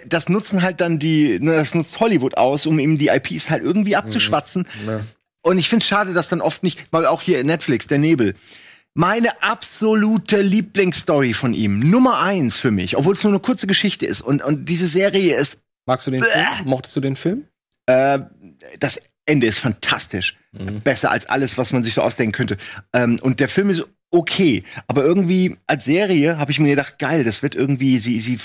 [0.07, 3.63] das nutzen halt dann die, ne, das nutzt Hollywood aus, um ihm die IPs halt
[3.63, 4.65] irgendwie abzuschwatzen.
[4.87, 5.01] Ja.
[5.41, 8.35] Und ich finde schade, dass dann oft nicht, weil auch hier Netflix, der Nebel.
[8.93, 14.05] Meine absolute Lieblingsstory von ihm, Nummer eins für mich, obwohl es nur eine kurze Geschichte
[14.05, 14.21] ist.
[14.21, 16.45] Und, und diese Serie ist, Magst du den Film?
[16.65, 17.45] Mochtest du den Film?
[17.87, 18.19] äh,
[18.79, 20.37] das Ende ist fantastisch.
[20.51, 20.81] Mhm.
[20.81, 22.57] Besser als alles, was man sich so ausdenken könnte.
[22.93, 27.23] Ähm, und der Film ist okay, aber irgendwie als Serie habe ich mir gedacht, geil,
[27.23, 28.37] das wird irgendwie sie sie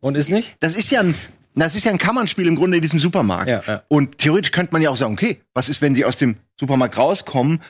[0.00, 0.56] Und ist nicht?
[0.60, 1.14] das ist ja ein
[1.54, 3.48] das ist ja ein Kammernspiel im Grunde in diesem Supermarkt.
[3.48, 3.82] Ja, ja.
[3.88, 6.96] Und theoretisch könnte man ja auch sagen, okay, was ist, wenn sie aus dem Supermarkt
[6.96, 7.60] rauskommen?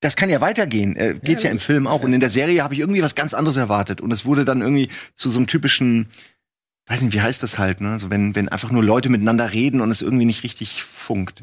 [0.00, 0.96] Das kann ja weitergehen.
[0.96, 2.02] Äh, geht's ja, im Film auch.
[2.02, 4.00] Und in der Serie habe ich irgendwie was ganz anderes erwartet.
[4.00, 6.08] Und es wurde dann irgendwie zu so einem typischen,
[6.90, 7.98] weiß nicht, wie heißt das halt, ne?
[7.98, 11.40] So wenn, wenn einfach nur Leute miteinander reden und es irgendwie nicht richtig funkt.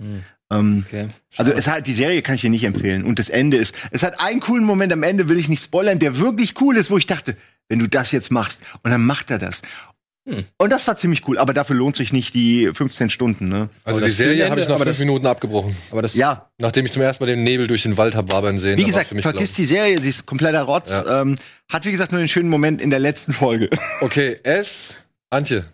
[0.52, 1.10] Ähm, Okay.
[1.38, 3.04] also es hat die Serie kann ich dir nicht empfehlen.
[3.04, 6.00] Und das Ende ist, es hat einen coolen Moment am Ende, will ich nicht spoilern,
[6.00, 7.36] der wirklich cool ist, wo ich dachte,
[7.70, 9.62] wenn du das jetzt machst, und dann macht er das.
[10.26, 10.44] Hm.
[10.58, 13.70] Und das war ziemlich cool, aber dafür lohnt sich nicht die 15 Stunden, ne?
[13.86, 15.76] Also die Serie habe ich nach aber fünf Minuten abgebrochen.
[15.92, 18.60] Aber das Ja, Nachdem ich zum ersten Mal den Nebel durch den Wald habe wabern
[18.60, 18.78] sehen.
[18.78, 20.90] wie gesagt, für mich vergiss die Serie, sie ist kompletter Rotz.
[20.90, 21.22] Ja.
[21.22, 21.36] Ähm,
[21.70, 23.70] hat wie gesagt nur einen schönen Moment in der letzten Folge.
[24.02, 24.94] Okay, S.
[25.30, 25.66] Antje.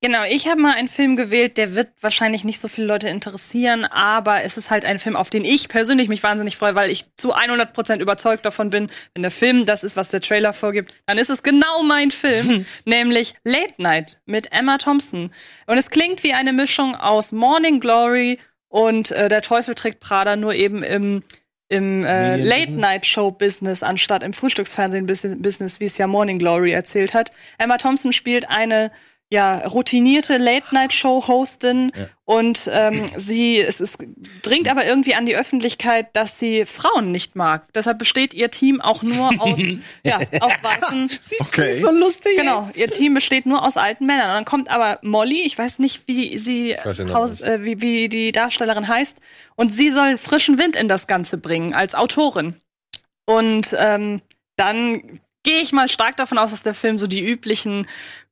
[0.00, 3.84] Genau, ich habe mal einen Film gewählt, der wird wahrscheinlich nicht so viele Leute interessieren,
[3.84, 7.06] aber es ist halt ein Film, auf den ich persönlich mich wahnsinnig freue, weil ich
[7.16, 11.18] zu 100% überzeugt davon bin, wenn der Film das ist, was der Trailer vorgibt, dann
[11.18, 15.32] ist es genau mein Film, nämlich Late Night mit Emma Thompson.
[15.66, 20.36] Und es klingt wie eine Mischung aus Morning Glory und äh, Der Teufel trägt Prada,
[20.36, 21.24] nur eben im
[21.68, 22.36] im äh?
[22.36, 27.32] Late-Night-Show-Business anstatt im Frühstücksfernsehen-Business, wie es ja Morning Glory erzählt hat.
[27.58, 28.90] Emma Thompson spielt eine
[29.30, 31.92] ja, routinierte Late-Night-Show-Hostin
[32.24, 33.92] und ähm, sie es, es
[34.42, 37.70] dringt aber irgendwie an die Öffentlichkeit, dass sie Frauen nicht mag.
[37.74, 39.60] Deshalb besteht ihr Team auch nur aus,
[40.02, 41.10] ja, aus weißen.
[41.40, 41.80] Okay.
[41.80, 42.38] so lustig.
[42.38, 44.30] Genau, ihr Team besteht nur aus alten Männern.
[44.30, 48.32] Und dann kommt aber Molly, ich weiß nicht, wie sie Haus, äh, wie, wie die
[48.32, 49.18] Darstellerin heißt,
[49.56, 52.56] und sie soll frischen Wind in das Ganze bringen als Autorin.
[53.26, 54.22] Und ähm,
[54.56, 57.86] dann gehe ich mal stark davon aus, dass der Film so die üblichen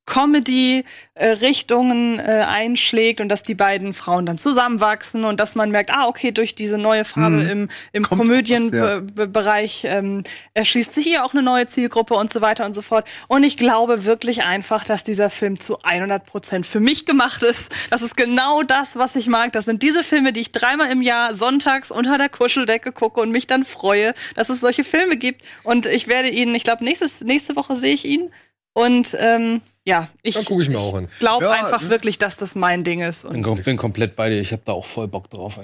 [0.06, 6.06] Comedy-Richtungen äh, einschlägt und dass die beiden Frauen dann zusammenwachsen und dass man merkt, ah,
[6.06, 8.66] okay, durch diese neue Farbe im, im Kommt was, ja.
[8.96, 10.22] Komödienbereich ähm,
[10.54, 13.08] erschließt sich hier auch eine neue Zielgruppe und so weiter und so fort.
[13.28, 17.72] Und ich glaube wirklich einfach, dass dieser Film zu 100 Prozent für mich gemacht ist.
[17.90, 19.52] Das ist genau das, was ich mag.
[19.52, 23.32] Das sind diese Filme, die ich dreimal im Jahr sonntags unter der Kuscheldecke gucke und
[23.32, 25.42] mich dann freue, dass es solche Filme gibt.
[25.64, 28.30] Und ich werde ihn, ich glaube, nächstes nächste Woche sehe ich ihn.
[28.76, 31.08] Und ähm, ja, ich, ich auch an.
[31.18, 33.22] glaube Ja, einfach wirklich, dass das mein Ding ist.
[33.22, 34.38] Bin, Und kom- bin komplett bei dir.
[34.38, 35.58] Ich habe da auch voll Bock drauf.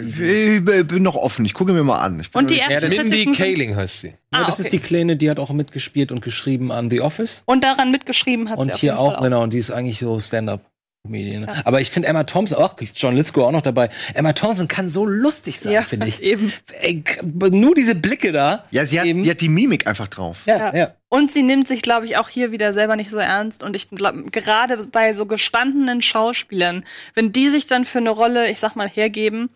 [0.00, 2.20] Die- Ich bin noch offen, ich gucke mir mal an.
[2.20, 4.08] Ich bin Und die nicht- ersten Mindy Kaling heißt sie.
[4.08, 4.64] Ja, Ah, das okay.
[4.64, 7.42] ist die Kleine, die hat auch mitgespielt und geschrieben an The Office.
[7.46, 9.42] und daran mitgeschrieben hat sie Und hier Fall auch, genau.
[9.42, 10.60] Und die ist eigentlich so Stand-up.
[11.02, 11.42] Comedian.
[11.44, 11.62] ne?
[11.64, 13.88] Aber ich finde Emma Thompson auch, John Lithgow auch noch dabei.
[14.14, 16.22] Emma Thompson kann so lustig sein, Ja, finde ich.
[16.22, 16.52] eben.
[16.80, 18.64] Ey, nur diese Blicke da.
[18.70, 19.24] Ja, sie hat, eben.
[19.24, 20.38] sie hat die Mimik einfach drauf.
[20.46, 20.94] ja, ja.
[21.08, 23.64] Und sie nimmt sich, glaube ich, auch hier wieder selber nicht so ernst.
[23.64, 28.48] Und ich glaube, gerade bei so gestandenen Schauspielern, wenn die sich dann für eine Rolle,
[28.48, 29.50] ich sag mal, hergeben,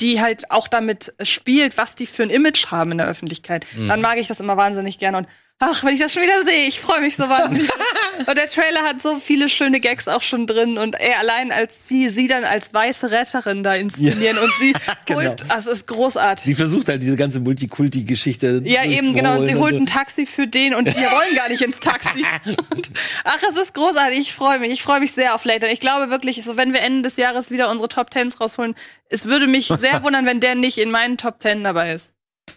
[0.00, 4.00] die halt auch damit spielt, was die für ein Image haben in der Öffentlichkeit, dann
[4.00, 5.18] mag ich das immer wahnsinnig gerne.
[5.18, 5.26] Und
[5.58, 7.68] ach, wenn ich das schon wieder sehe, ich freue mich so wahnsinnig.
[8.26, 10.78] und der Trailer hat so viele schöne Gags auch schon drin.
[10.78, 14.72] Und ey, allein als sie, sie dann als weiße Retterin da inszenieren und sie
[15.06, 15.20] Genau.
[15.20, 16.44] holt, es ist großartig.
[16.44, 18.62] Sie versucht halt diese ganze Multikulti-Geschichte.
[18.64, 19.38] Ja, eben, genau.
[19.38, 22.24] Und sie holt ein Taxi für den und wir wollen gar nicht ins Taxi.
[22.70, 22.90] Und,
[23.24, 24.18] ach, es ist großartig.
[24.18, 24.70] Ich freue mich.
[24.70, 25.70] Ich freue mich sehr auf Later.
[25.70, 28.74] Ich glaube wirklich, so wenn wir Ende des Jahres wieder unsere Top Tens rausholen,
[29.08, 32.12] es würde mich sehr wundern, wenn der nicht in meinen Top Ten dabei ist.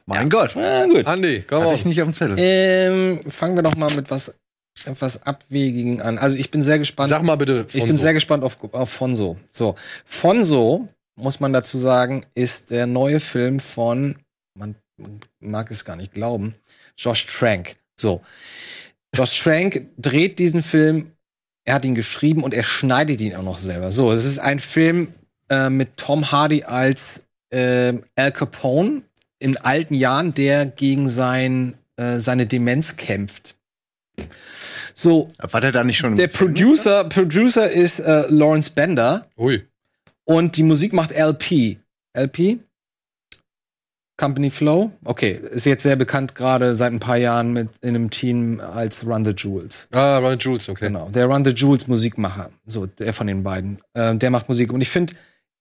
[0.05, 0.51] Mein Gott.
[0.55, 1.05] Na gut.
[1.07, 1.79] Andi, komm Hatte auf.
[1.79, 2.35] ich nicht auf dem Zettel.
[2.39, 4.31] Ähm, fangen wir doch mal mit was
[4.87, 6.17] etwas Abwegigen an.
[6.17, 7.09] Also ich bin sehr gespannt.
[7.09, 7.65] Sag mal bitte.
[7.73, 9.37] ich bin sehr gespannt auf, auf Fonso.
[9.49, 9.75] So,
[10.05, 14.17] Fonso, muss man dazu sagen, ist der neue Film von,
[14.57, 14.75] man
[15.39, 16.55] mag es gar nicht glauben,
[16.97, 17.75] Josh Trank.
[17.95, 18.21] So.
[19.15, 21.11] Josh Trank dreht diesen Film
[21.69, 23.91] er hat ihn geschrieben und er schneidet ihn auch noch selber.
[23.91, 25.13] So, es ist ein Film
[25.49, 29.03] äh, mit Tom Hardy als äh, Al Capone
[29.37, 33.55] in alten Jahren, der gegen sein, äh, seine Demenz kämpft.
[34.93, 35.29] So.
[35.39, 36.11] War der da nicht schon?
[36.11, 39.27] im Der Producer, Producer ist äh, Lawrence Bender.
[39.37, 39.65] Ui.
[40.25, 41.77] Und die Musik macht LP.
[42.13, 42.59] LP?
[44.19, 44.91] Company Flow?
[45.05, 49.05] Okay, ist jetzt sehr bekannt gerade seit ein paar Jahren mit in einem Team als
[49.05, 49.87] Run the Jewels.
[49.91, 50.87] Ah, Run the Jewels, okay.
[50.87, 52.49] Genau, der Run the Jewels Musikmacher.
[52.65, 53.79] So, der von den beiden.
[53.93, 54.73] Äh, der macht Musik.
[54.73, 55.13] Und ich finde,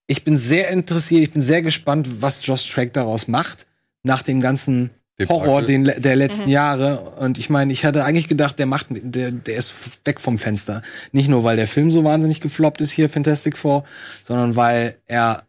[0.09, 3.67] ich bin sehr interessiert, ich bin sehr gespannt, was Josh Track daraus macht,
[4.03, 5.47] nach dem ganzen Debakel.
[5.47, 7.01] Horror den, der letzten Jahre.
[7.19, 9.74] Und ich meine, ich hatte eigentlich gedacht, der macht, der, der ist
[10.05, 10.82] weg vom Fenster.
[11.11, 13.85] Nicht nur, weil der Film so wahnsinnig gefloppt ist hier, Fantastic Four,
[14.23, 15.43] sondern weil er,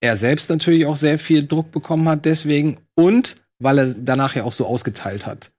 [0.00, 4.44] er selbst natürlich auch sehr viel Druck bekommen hat deswegen und weil er danach ja
[4.44, 5.50] auch so ausgeteilt hat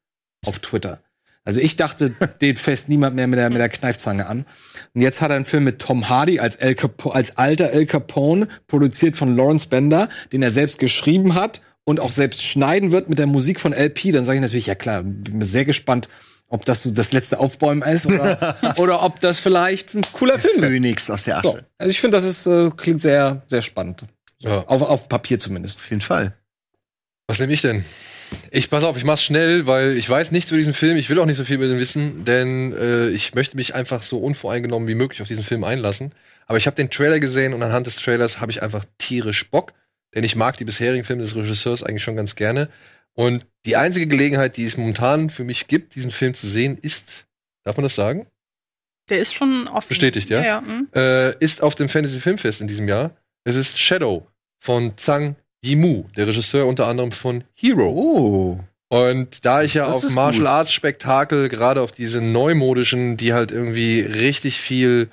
[0.45, 1.01] auf Twitter.
[1.43, 4.45] Also ich dachte, den fest niemand mehr mit der, mit der Kneifzange an.
[4.93, 7.85] Und jetzt hat er einen Film mit Tom Hardy als, El Capo, als alter El
[7.85, 13.07] Capone, produziert von Lawrence Bender, den er selbst geschrieben hat und auch selbst schneiden wird
[13.07, 14.11] mit der Musik von LP.
[14.11, 16.09] Dann sage ich natürlich, ja klar, bin sehr gespannt,
[16.49, 20.61] ob das so das letzte Aufbäumen ist oder, oder ob das vielleicht ein cooler Film
[20.61, 20.73] wird.
[20.73, 21.47] Phönix aus der Asche.
[21.47, 21.59] So.
[21.77, 24.03] Also ich finde, das ist, äh, klingt sehr, sehr spannend.
[24.39, 24.65] Ja.
[24.67, 25.79] Auf, auf Papier zumindest.
[25.79, 26.33] Auf jeden Fall.
[27.25, 27.85] Was nehme ich denn?
[28.51, 30.97] Ich pass auf, ich mach's schnell, weil ich weiß nichts über diesen Film.
[30.97, 34.03] Ich will auch nicht so viel über den wissen, denn äh, ich möchte mich einfach
[34.03, 36.11] so unvoreingenommen wie möglich auf diesen Film einlassen.
[36.47, 39.71] Aber ich habe den Trailer gesehen und anhand des Trailers habe ich einfach tierisch Bock,
[40.17, 42.69] denn ich mag die bisherigen Filme des Regisseurs eigentlich schon ganz gerne.
[43.13, 47.27] Und die einzige Gelegenheit, die es momentan für mich gibt, diesen Film zu sehen, ist,
[47.63, 48.25] darf man das sagen?
[49.09, 49.89] Der ist schon offen.
[49.89, 50.43] Bestätigt, ja?
[50.43, 50.87] Ja, hm.
[50.95, 53.11] Äh, ist auf dem Fantasy Filmfest in diesem Jahr.
[53.43, 54.25] Es ist Shadow
[54.59, 57.87] von Zhang Yimou, der Regisseur unter anderem von Hero.
[57.87, 58.59] Oh.
[58.89, 60.49] Und da ich ja Das auf Martial gut.
[60.49, 65.09] Arts Spektakel, gerade auf diese neumodischen, die halt irgendwie richtig viel,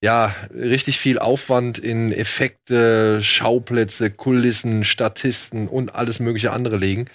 [0.00, 7.06] ja, richtig viel Aufwand in Effekte, Schauplätze, Kulissen, Statisten und alles mögliche andere legen,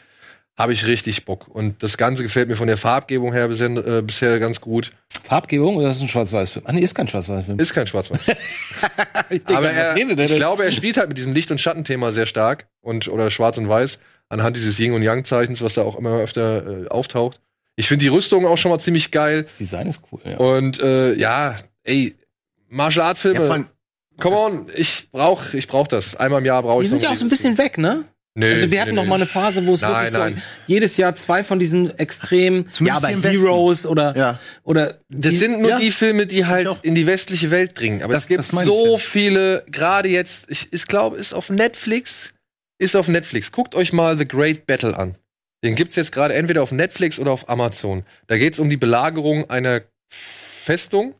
[0.58, 1.48] habe ich richtig Bock.
[1.48, 4.92] Und das Ganze gefällt mir von der Farbgebung her bisher, äh, bisher ganz gut.
[5.24, 6.66] Farbgebung oder ist das ein Schwarz-Weiß-Film?
[6.68, 7.58] Ah, nee, ist kein Schwarz-Weiß-Film.
[7.58, 8.26] Ist kein Schwarz-Weiß.
[9.30, 12.68] denke, Aber er, ich glaube, er spielt halt mit diesem Licht- und Schattenthema sehr stark
[12.82, 14.00] und oder Schwarz und Weiß
[14.30, 17.40] anhand dieses Yin und Yang Zeichens, was da auch immer öfter äh, auftaucht.
[17.76, 20.38] Ich finde die Rüstung auch schon mal ziemlich geil Das Design ist cool, ja.
[20.38, 22.16] und äh, ja, ey,
[22.74, 23.40] Martial Arts Filme.
[23.48, 23.64] Ja,
[24.20, 26.16] Come on, ich brauch, ich brauch das.
[26.16, 28.06] Einmal im Jahr brauche ich Die sind ja auch so ein bisschen weg, ne?
[28.36, 30.38] Nee, also wir hatten nee, noch mal eine Phase, wo es Nein, wirklich nein.
[30.38, 33.30] so jedes Jahr zwei von diesen extrem Zumindest ja, aber.
[33.30, 34.40] Heroes oder Ja.
[34.64, 35.80] oder Das die- sind nur ja.
[35.80, 38.02] die Filme, die halt in die westliche Welt dringen.
[38.02, 42.30] Aber Das- es gibt so viele, gerade jetzt, ich, ich glaube, ist auf Netflix,
[42.80, 43.52] ist auf Netflix.
[43.52, 45.16] Guckt euch mal The Great Battle an.
[45.64, 48.04] Den gibt's jetzt gerade entweder auf Netflix oder auf Amazon.
[48.28, 51.14] Da geht's um die Belagerung einer Festung,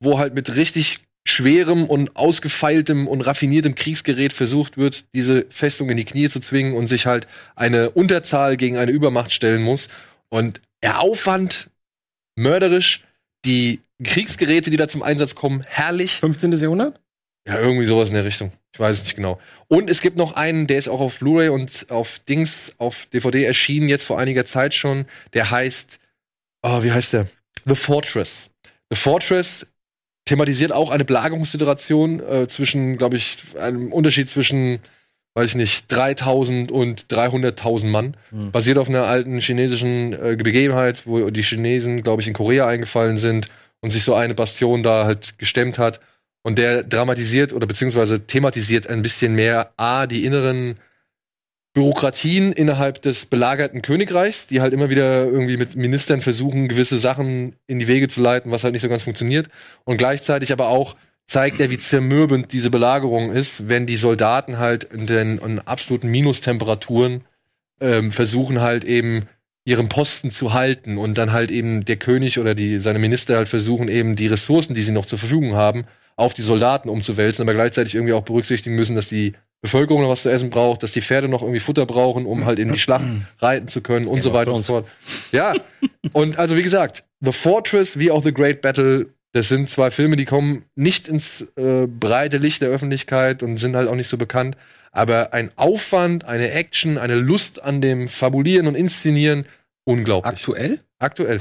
[0.00, 0.98] wo halt mit richtig
[1.28, 6.74] schwerem und ausgefeiltem und raffiniertem Kriegsgerät versucht wird, diese Festung in die Knie zu zwingen
[6.74, 9.88] und sich halt eine Unterzahl gegen eine Übermacht stellen muss.
[10.30, 11.70] Und der Aufwand
[12.34, 13.04] mörderisch,
[13.44, 16.16] die Kriegsgeräte, die da zum Einsatz kommen, herrlich.
[16.20, 16.52] 15.
[16.52, 16.98] Jahrhundert?
[17.46, 18.52] Ja, irgendwie sowas in der Richtung.
[18.72, 19.40] Ich weiß es nicht genau.
[19.68, 23.44] Und es gibt noch einen, der ist auch auf Blu-ray und auf Dings, auf DVD
[23.44, 25.06] erschienen, jetzt vor einiger Zeit schon.
[25.32, 25.98] Der heißt,
[26.62, 27.26] oh, wie heißt der?
[27.66, 28.50] The Fortress.
[28.90, 29.66] The Fortress
[30.28, 34.80] thematisiert auch eine Belagerungssituation äh, zwischen, glaube ich, einem Unterschied zwischen,
[35.34, 38.16] weiß ich nicht, 3000 und 300.000 Mann.
[38.30, 38.52] Hm.
[38.52, 43.16] Basiert auf einer alten chinesischen äh, Begebenheit, wo die Chinesen, glaube ich, in Korea eingefallen
[43.16, 43.48] sind
[43.80, 46.00] und sich so eine Bastion da halt gestemmt hat.
[46.42, 50.76] Und der dramatisiert oder beziehungsweise thematisiert ein bisschen mehr A, die inneren
[51.74, 57.54] Bürokratien innerhalb des belagerten Königreichs, die halt immer wieder irgendwie mit Ministern versuchen, gewisse Sachen
[57.66, 59.48] in die Wege zu leiten, was halt nicht so ganz funktioniert.
[59.84, 60.96] Und gleichzeitig aber auch
[61.26, 66.08] zeigt er, wie zermürbend diese Belagerung ist, wenn die Soldaten halt in den in absoluten
[66.08, 67.22] Minustemperaturen
[67.80, 69.28] ähm, versuchen halt eben
[69.64, 73.48] ihren Posten zu halten und dann halt eben der König oder die, seine Minister halt
[73.48, 75.84] versuchen eben die Ressourcen, die sie noch zur Verfügung haben,
[76.16, 80.22] auf die Soldaten umzuwälzen, aber gleichzeitig irgendwie auch berücksichtigen müssen, dass die Bevölkerung noch was
[80.22, 83.06] zu essen braucht, dass die Pferde noch irgendwie Futter brauchen, um halt in die Schlacht
[83.40, 84.88] reiten zu können und so weiter und so fort.
[85.32, 85.54] Ja,
[86.12, 90.16] und also wie gesagt, The Fortress wie auch The Great Battle, das sind zwei Filme,
[90.16, 94.16] die kommen nicht ins äh, breite Licht der Öffentlichkeit und sind halt auch nicht so
[94.16, 94.56] bekannt,
[94.92, 99.46] aber ein Aufwand, eine Action, eine Lust an dem Fabulieren und Inszenieren,
[99.84, 100.32] unglaublich.
[100.32, 100.80] Aktuell?
[100.98, 101.40] Aktuell.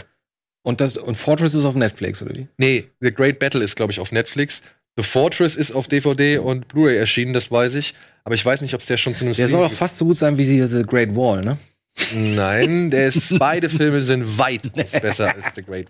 [0.64, 2.48] Und das und Fortress ist auf Netflix oder wie?
[2.58, 4.62] Nee, The Great Battle ist, glaube ich, auf Netflix.
[4.98, 7.94] The Fortress ist auf DVD und Blu-ray erschienen, das weiß ich.
[8.24, 10.06] Aber ich weiß nicht, ob es der schon zu einem Der soll doch fast so
[10.06, 11.58] gut sein wie The Great Wall, ne?
[12.14, 15.88] Nein, der ist, beide Filme sind weitaus besser als The Great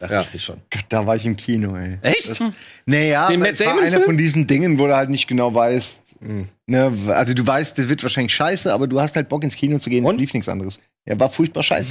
[0.00, 0.16] Battle.
[0.16, 0.56] Dachte ich schon.
[0.70, 1.98] Gott, da war ich im Kino, ey.
[2.02, 2.28] Echt?
[2.28, 2.42] Das,
[2.86, 5.98] naja, es war einer von diesen Dingen, wo du halt nicht genau weißt.
[6.20, 9.78] Ne, also du weißt, das wird wahrscheinlich scheiße, aber du hast halt Bock ins Kino
[9.78, 10.80] zu gehen und lief nichts anderes.
[11.06, 11.88] Ja, war furchtbar scheiße.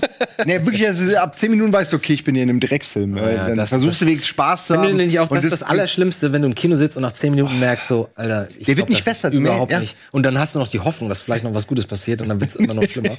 [0.46, 3.16] nee, wirklich, also ab 10 Minuten weißt du, okay, ich bin hier in einem Drecksfilm.
[3.16, 4.98] Äh, ja, dann das- versuchst du wenigstens Spaß zu haben.
[4.98, 7.30] ich auch, Und das ist das Allerschlimmste, wenn du im Kino sitzt und nach zehn
[7.30, 9.80] Minuten merkst so, Alter, ich Der glaub, wird nicht besser, überhaupt nee, ja.
[9.80, 9.96] nicht.
[10.10, 12.40] Und dann hast du noch die Hoffnung, dass vielleicht noch was Gutes passiert und dann
[12.40, 13.16] wird es immer noch schlimmer.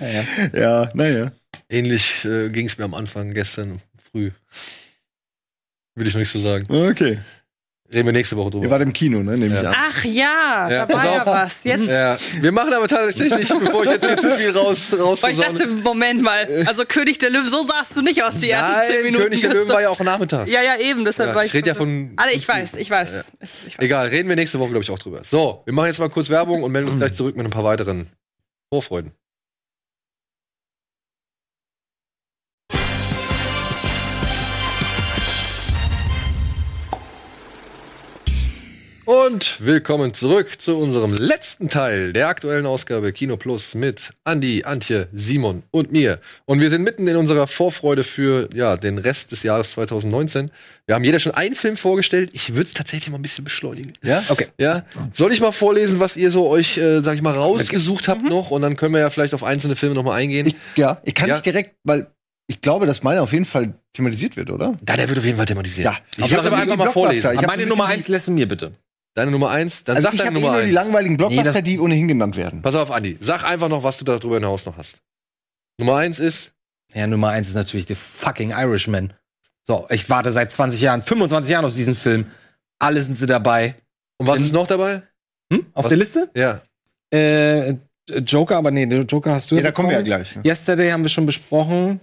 [0.00, 0.08] ja,
[0.52, 0.60] ja.
[0.60, 1.32] Ja, naja.
[1.68, 3.80] Ähnlich äh, ging es mir am Anfang gestern
[4.10, 4.32] früh.
[5.94, 6.66] Will ich noch nicht so sagen.
[6.68, 7.20] Okay.
[7.94, 8.64] Reden wir nächste Woche drüber.
[8.64, 9.36] Ihr wart im Kino, ne?
[9.36, 9.74] Nehme ich an.
[9.76, 11.26] Ach ja, Ja, da war pass ja auf.
[11.26, 11.56] was.
[11.64, 11.88] Jetzt.
[11.88, 15.38] Ja, wir machen aber tatsächlich, bevor ich jetzt nicht zu viel raus, raus Weil ich
[15.38, 18.90] dachte, Moment mal, also König der Löwen, so sahst du nicht aus die ersten Nein,
[18.90, 19.24] zehn Minuten.
[19.24, 20.50] König der Löwen war ja auch nachmittags.
[20.50, 21.54] Ja, ja, eben, deshalb Ja, war ich ich.
[21.54, 23.32] rede ja von- Alle, ich weiß, ich weiß.
[23.66, 23.84] Ich weiß.
[23.84, 25.20] Egal, reden wir nächste Woche, glaube ich, auch drüber.
[25.24, 27.64] So, wir machen jetzt mal kurz Werbung und melden uns gleich zurück mit ein paar
[27.64, 28.08] weiteren
[28.72, 29.12] Vorfreuden.
[39.06, 45.08] Und willkommen zurück zu unserem letzten Teil der aktuellen Ausgabe Kino Plus mit Andi, Antje,
[45.12, 46.20] Simon und mir.
[46.46, 50.50] Und wir sind mitten in unserer Vorfreude für ja, den Rest des Jahres 2019.
[50.86, 52.30] Wir haben jeder schon einen Film vorgestellt.
[52.32, 53.92] Ich würde es tatsächlich mal ein bisschen beschleunigen.
[54.02, 54.22] Ja?
[54.28, 54.46] Okay.
[54.58, 54.84] Ja.
[55.12, 58.10] Soll ich mal vorlesen, was ihr so euch, äh, sag ich mal, rausgesucht Mhm.
[58.10, 58.50] habt noch?
[58.52, 60.46] Und dann können wir ja vielleicht auf einzelne Filme noch mal eingehen.
[60.46, 61.34] Ich, ja, ich kann Ja.
[61.34, 62.06] nicht direkt, weil
[62.46, 64.76] ich glaube, dass meine auf jeden Fall thematisiert wird, oder?
[64.82, 65.84] da, der wird auf jeden Fall thematisiert.
[65.84, 65.98] Ja.
[66.16, 67.32] Ich will es aber einfach mal vorlesen.
[67.34, 68.72] ich Meine ein Nummer eins lässt du mir bitte.
[69.14, 70.74] Deine Nummer eins, dann Also sag ich deine habe eh Nummer nur die eins.
[70.74, 72.62] langweiligen Blockbuster, das- die ohnehin genannt werden.
[72.62, 73.16] Pass auf, Andi.
[73.20, 74.98] Sag einfach noch, was du darüber hinaus noch hast.
[75.78, 76.50] Nummer eins ist,
[76.94, 79.12] Ja, Nummer eins ist natürlich The fucking Irishman.
[79.66, 82.26] So, ich warte seit 20 Jahren, 25 Jahren auf diesen Film.
[82.78, 83.74] Alle sind sie dabei.
[84.18, 85.02] und was In- ist noch dabei?
[85.52, 85.66] Hm?
[85.74, 86.30] Auf Was- der Liste?
[86.36, 86.60] Ja.
[87.12, 87.74] Äh,
[88.26, 90.36] Joker, aber nee, den Joker hast du Ja, da kommen wir ja gleich.
[90.36, 90.42] Ne?
[90.44, 91.98] Yesterday haben wir schon besprochen.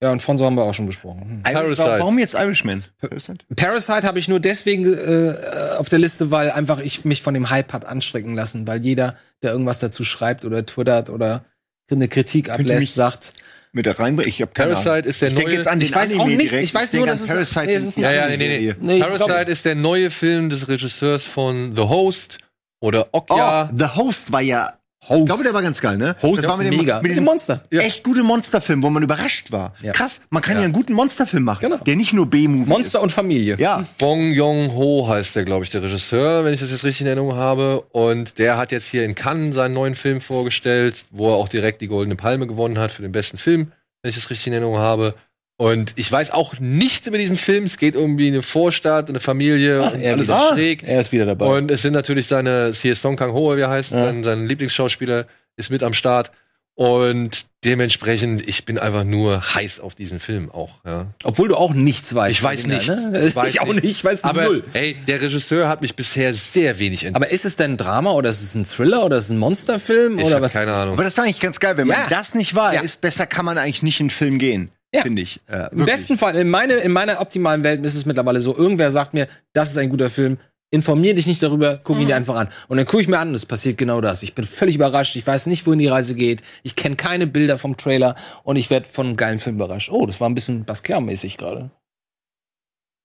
[0.00, 1.42] Ja, und Fonso haben wir auch schon besprochen.
[1.42, 1.42] Hm.
[1.42, 1.88] Parasite.
[1.98, 2.84] Warum jetzt Irishman?
[3.00, 3.38] Parasite?
[3.56, 5.34] Parasite habe ich nur deswegen äh,
[5.76, 9.16] auf der Liste, weil einfach ich mich von dem Hype hab anstrecken lassen, weil jeder,
[9.42, 11.44] der irgendwas dazu schreibt oder twittert oder
[11.90, 13.32] eine Kritik ablässt, sagt,
[13.72, 14.28] Mit da reinbringen?
[14.28, 15.04] Ich habe keine Parasite Ahnung.
[15.06, 16.64] ist der ich denke neue- jetzt an den Ich weiß auch Anime nichts, direkt.
[16.68, 19.00] ich weiß nur, dass es- Parasite nee, ist Ja, ja, nee, nee, nee.
[19.00, 22.38] Parasite ist der neue Film des Regisseurs von The Host
[22.80, 23.70] oder Okja.
[23.72, 24.77] Oh, The Host war ja.
[25.08, 25.20] Host.
[25.20, 26.16] Ich glaube, der war ganz geil, ne?
[26.22, 27.00] Host das war ist mit dem, mega.
[27.02, 27.64] Mit dem Monster.
[27.72, 27.80] Ja.
[27.82, 29.74] Echt gute Monsterfilm, wo man überrascht war.
[29.82, 29.92] Ja.
[29.92, 30.60] Krass, man kann ja.
[30.60, 30.64] Ja.
[30.64, 31.76] einen guten Monsterfilm machen, Genau.
[31.84, 33.54] der nicht nur B-Movie Monster und Familie.
[33.54, 33.60] ist.
[33.60, 37.06] Ja, Bong Joon-ho heißt der, glaube ich, der Regisseur, wenn ich das jetzt richtig in
[37.08, 37.80] Erinnerung habe.
[37.92, 41.80] Und der hat jetzt hier in Cannes seinen neuen Film vorgestellt, wo er auch direkt
[41.80, 43.72] die Goldene Palme gewonnen hat für den besten Film,
[44.02, 45.14] wenn ich das richtig in Erinnerung habe.
[45.60, 47.64] Und ich weiß auch nichts über diesen Film.
[47.64, 50.50] Es geht irgendwie eine Vorstadt, eine Familie und er alles wieder.
[50.50, 50.82] ist schräg.
[50.84, 51.46] Er ist wieder dabei.
[51.46, 55.26] Und es sind natürlich seine, hier ist Song Kang-ho, wie er heißt, sein, sein Lieblingsschauspieler
[55.56, 56.30] ist mit am Start.
[56.76, 60.70] Und dementsprechend, ich bin einfach nur heiß auf diesen Film auch.
[60.86, 61.08] Ja.
[61.24, 62.30] Obwohl du auch nichts weißt.
[62.30, 63.34] Ich weiß da, ne?
[63.34, 64.64] Weiß ich auch nicht, ich weiß Aber null.
[64.74, 67.16] ey, der Regisseur hat mich bisher sehr wenig entdeckt.
[67.24, 69.38] Aber ist es denn ein Drama oder ist es ein Thriller oder ist es ein
[69.38, 70.52] Monsterfilm Ich oder hab was?
[70.52, 70.94] keine Ahnung.
[70.94, 71.76] aber das war eigentlich ganz geil.
[71.76, 71.98] Wenn Ja.
[71.98, 72.82] man das nicht weiß, Ja.
[73.00, 74.70] besser kann man eigentlich nicht in den Film gehen.
[74.94, 75.02] Ja.
[75.02, 75.40] Finde ich.
[75.46, 75.86] Äh, Im wirklich.
[75.86, 79.28] besten Fall, in, meine, in meiner optimalen Welt ist es mittlerweile so, irgendwer sagt mir,
[79.52, 80.38] das ist ein guter Film,
[80.70, 82.08] informier dich nicht darüber, guck ihn Mhm.
[82.08, 82.48] dir einfach an.
[82.68, 84.22] Und dann gucke ich mir an und es passiert genau das.
[84.22, 87.58] Ich bin völlig überrascht, ich weiß nicht, wohin die Reise geht, ich kenne keine Bilder
[87.58, 89.90] vom Trailer und ich werde von einem geilen Film überrascht.
[89.90, 91.70] Oh, das war ein bisschen Basquiat-mäßig gerade.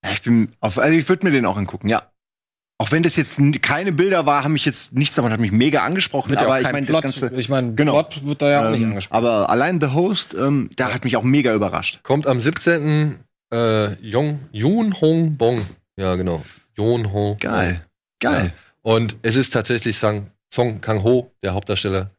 [0.06, 2.13] Ja, ich bin auf, also ich würde mir den auch angucken, ja.
[2.80, 5.84] Auch wenn das jetzt keine Bilder war, haben mich jetzt nichts davon, hat mich mega
[5.84, 6.32] angesprochen.
[6.32, 7.32] Wird ja aber ich meine, das Ganze.
[7.36, 7.94] ich meine, Genau.
[8.04, 9.18] Plot wird da ja auch nicht Ähm, angesprochen.
[9.18, 12.00] aber allein The Host, ähm, da hat mich auch mega überrascht.
[12.04, 13.20] Kommt am 17.
[13.54, 15.62] Äh, Jong, Yoon Hong Bong.
[15.96, 16.44] Ja, genau.
[16.76, 17.38] Yoon Hong.
[17.38, 17.86] Geil.
[18.20, 18.52] Geil.
[18.82, 22.10] Und es ist tatsächlich Sang, Song Kang-ho, der Hauptdarsteller.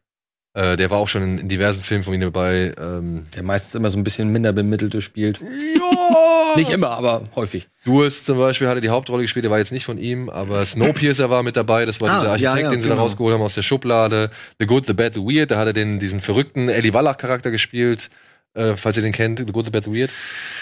[0.55, 2.73] Äh, der war auch schon in, in diversen Filmen von ihm dabei.
[2.81, 5.39] Ähm, Der meistens immer so ein bisschen minder bemittelte spielt.
[5.41, 5.45] ja.
[6.55, 7.67] Nicht immer, aber häufig.
[7.83, 11.29] Durst zum Beispiel hatte die Hauptrolle gespielt, der war jetzt nicht von ihm, aber Snowpiercer
[11.29, 13.03] war mit dabei, das war Ah, dieser Architekt, ja, ja, den sie da genau.
[13.03, 14.31] rausgeholt haben aus der Schublade.
[14.59, 18.09] The Good, The Bad, The Weird, da hat er den, diesen verrückten Ellie Wallach-Charakter gespielt,
[18.53, 20.11] äh, falls ihr den kennt, The Good, The Bad, The Weird.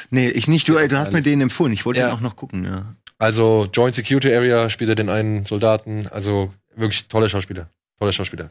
[0.09, 1.73] Nee, ich nicht, du, ey, du hast mir den empfohlen.
[1.73, 2.07] Ich wollte Ja.
[2.07, 2.95] den auch noch gucken, ja.
[3.19, 8.49] Also Joint Security Area spielt er den einen Soldaten, also wirklich toller Schauspieler, toller Schauspieler.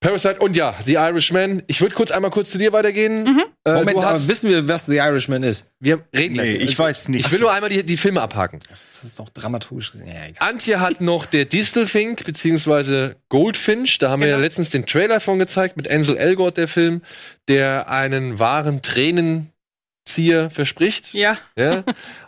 [0.00, 1.62] Parasite und ja, The Irishman.
[1.66, 3.42] Ich würde kurz einmal kurz zu dir weitergehen.
[3.64, 5.70] Äh, Moment, aber hast, wissen wir, was The Irishman ist?
[5.80, 6.50] wir reden gleich.
[6.50, 7.26] Nee, ich weiß nicht.
[7.26, 8.60] Ich will nur einmal die, die Filme abhaken.
[8.90, 10.08] Das ist doch dramaturgisch gesehen.
[10.08, 10.48] Ja, egal.
[10.48, 13.98] Antje hat noch der Distelfink beziehungsweise Goldfinch.
[13.98, 17.02] Da haben wir ja letztens den Trailer von gezeigt mit Ansel Elgort, der Film,
[17.48, 21.12] der einen wahren Tränenzieher verspricht.
[21.14, 21.36] Ja.
[21.58, 21.82] Ja.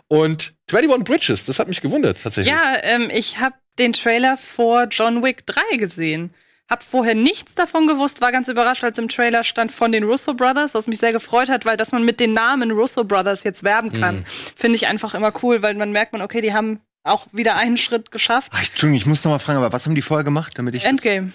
[0.07, 2.53] Und 21 Bridges, das hat mich gewundert tatsächlich.
[2.53, 6.33] Ja, ähm, ich habe den Trailer vor John Wick 3 gesehen.
[6.69, 10.33] Hab vorher nichts davon gewusst, war ganz überrascht, als im Trailer stand von den Russo
[10.35, 13.63] Brothers, was mich sehr gefreut hat, weil dass man mit den Namen Russo Brothers jetzt
[13.63, 14.25] werben kann, Mhm.
[14.55, 17.77] finde ich einfach immer cool, weil man merkt man, okay, die haben auch wieder einen
[17.77, 18.51] Schritt geschafft.
[18.53, 20.85] Ach, Entschuldigung, ich muss noch mal fragen, aber was haben die vorher gemacht, damit ich.
[20.85, 21.31] Endgame.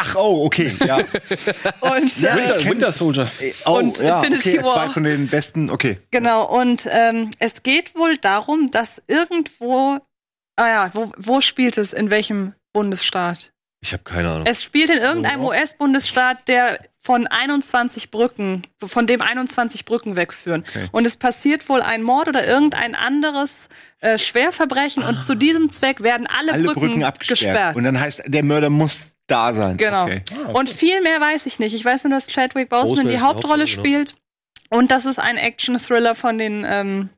[0.00, 0.96] Ach, oh, okay, ja.
[1.80, 3.28] Und Ja, äh, Winter Soldier.
[3.66, 4.74] oh, Und ja, Infinity okay, War.
[4.74, 5.98] zwei von den besten, okay.
[6.12, 9.98] Genau, und ähm, es geht wohl darum, dass irgendwo,
[10.56, 13.52] ah ja, wo, wo spielt es, in welchem Bundesstaat?
[13.80, 14.46] Ich habe keine Ahnung.
[14.46, 20.64] Es spielt in irgendeinem US-Bundesstaat, der von 21 Brücken, von dem 21 Brücken wegführen.
[20.68, 20.88] Okay.
[20.90, 23.68] Und es passiert wohl ein Mord oder irgendein anderes
[24.00, 27.38] äh, Schwerverbrechen und zu diesem Zweck werden alle, Alle Brücken, Brücken abgesperrt.
[27.40, 27.76] gesperrt.
[27.76, 28.98] Und dann heißt, der Mörder muss
[29.28, 29.76] da sein.
[29.76, 30.04] Genau.
[30.04, 30.22] Okay.
[30.52, 31.74] Und viel mehr weiß ich nicht.
[31.74, 34.14] Ich weiß nur, dass Chadwick Boseman Boseman die ist Hauptrolle Hauptrolle, spielt
[34.70, 37.08] und dass es ein Action-Thriller von den ähm,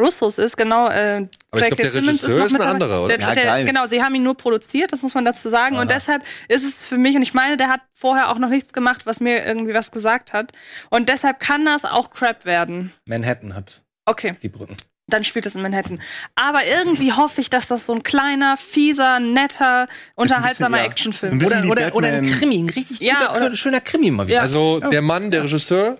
[0.00, 0.56] Russos ist.
[0.56, 0.88] Genau.
[0.88, 1.66] Äh, Aber ich J.K.
[1.68, 3.18] glaub, der Simmons Regisseur noch ist ein anderer, oder?
[3.18, 5.76] Der, Ja, der, genau, sie haben ihn nur produziert, das muss man dazu sagen.
[5.78, 8.72] Und deshalb ist es für mich, und ich meine, der hat vorher auch noch nichts
[8.72, 10.52] gemacht, was mir irgendwie was gesagt hat.
[10.90, 12.92] Und deshalb kann das auch Crap werden.
[13.06, 14.76] Manhattan hat Okay die Brücken.
[15.06, 16.00] dann spielt es in Manhattan.
[16.36, 20.84] Aber irgendwie hoffe ich, dass das so ein kleiner, fieser, netter, unterhaltsamer ja.
[20.84, 21.48] Actionfilm ist.
[21.48, 22.30] bisschen Oder, oder, oder ein.
[22.30, 24.36] Krimi, ein richtig Ja, guter, oder- schöner Krimi mal wieder.
[24.36, 24.42] Ja.
[24.42, 25.96] Also der Mann, der Regisseur,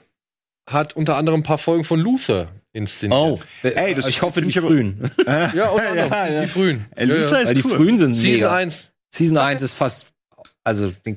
[0.69, 3.19] hat unter anderem ein paar Folgen von Luther inszeniert.
[3.19, 5.11] Oh, Ey, das ich hoffe, die frühen.
[5.27, 5.97] Ja, anderem.
[5.97, 6.41] Ja, ja.
[6.43, 6.87] Die frühen.
[6.95, 7.77] Ey, Luther ist Weil die cool.
[7.77, 8.55] frühen sind Season mega.
[8.55, 8.91] 1.
[9.13, 10.07] Season 1 ist fast,
[10.63, 11.15] also äh,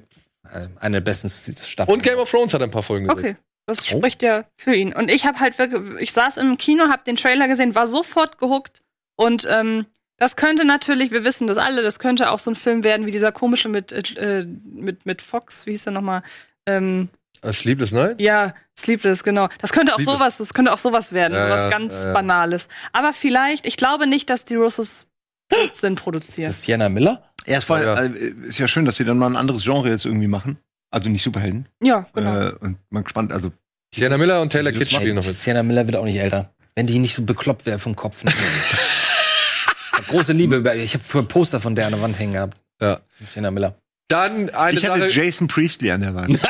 [0.80, 1.94] eine der besten Staffeln.
[1.94, 3.36] Und Game of Thrones hat ein paar Folgen gedreht.
[3.36, 3.36] Okay.
[3.66, 4.94] Das spricht ja für ihn.
[4.94, 8.38] Und ich habe halt wirklich, ich saß im Kino, habe den Trailer gesehen, war sofort
[8.38, 8.82] gehuckt.
[9.16, 9.86] Und ähm,
[10.18, 13.12] das könnte natürlich, wir wissen das alle, das könnte auch so ein Film werden wie
[13.12, 16.24] dieser komische mit, äh, mit, mit Fox, wie hieß der nochmal?
[16.66, 17.10] Ähm,
[17.44, 18.20] A Sleepless Night?
[18.22, 19.50] ja, Sleepless, genau.
[19.60, 20.18] Das könnte auch Sleepless.
[20.20, 22.14] sowas, das könnte auch sowas werden, Ja, sowas ja, ganz ja, ja.
[22.14, 22.68] Banales.
[22.94, 25.06] Aber vielleicht, ich glaube nicht, dass die Russos
[25.50, 26.48] Blödsinn Ist produzieren.
[26.48, 27.22] das Sienna Miller?
[27.46, 28.02] Ja, es war, Ja.
[28.02, 28.10] äh,
[28.48, 30.58] ist ja schön, dass sie dann mal ein anderes Genre jetzt irgendwie machen.
[30.90, 31.68] Also nicht Superhelden.
[31.82, 32.40] Ja, genau.
[32.50, 33.52] Äh, und mal gespannt, also
[33.94, 35.38] Sienna Miller und Taylor Kitsch spielen noch mit.
[35.38, 36.52] Sienna Miller wird auch nicht älter.
[36.76, 38.24] Wenn die nicht so bekloppt wäre vom Kopf.
[40.08, 40.56] Große Liebe.
[40.58, 42.58] über- Ich habe für Poster von der an der Wand hängen gehabt.
[42.82, 43.00] Ja.
[43.26, 43.76] Sienna Miller.
[44.08, 45.12] Dann eine ich hatte Sache.
[45.12, 46.40] Jason Priestley an der Wand.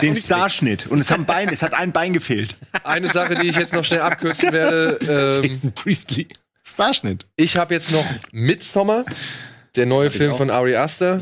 [0.00, 0.86] Den Starschnitt.
[0.86, 2.54] Und es, haben Bein, es hat ein Bein gefehlt.
[2.84, 4.98] Eine Sache, die ich jetzt noch schnell abkürzen werde.
[5.42, 6.28] Ähm, Jason Priestley.
[6.62, 7.26] Starschnitt.
[7.36, 9.04] ich habe jetzt noch Midsommar,
[9.76, 10.38] der neue Film auch.
[10.38, 11.20] von Ari Aster.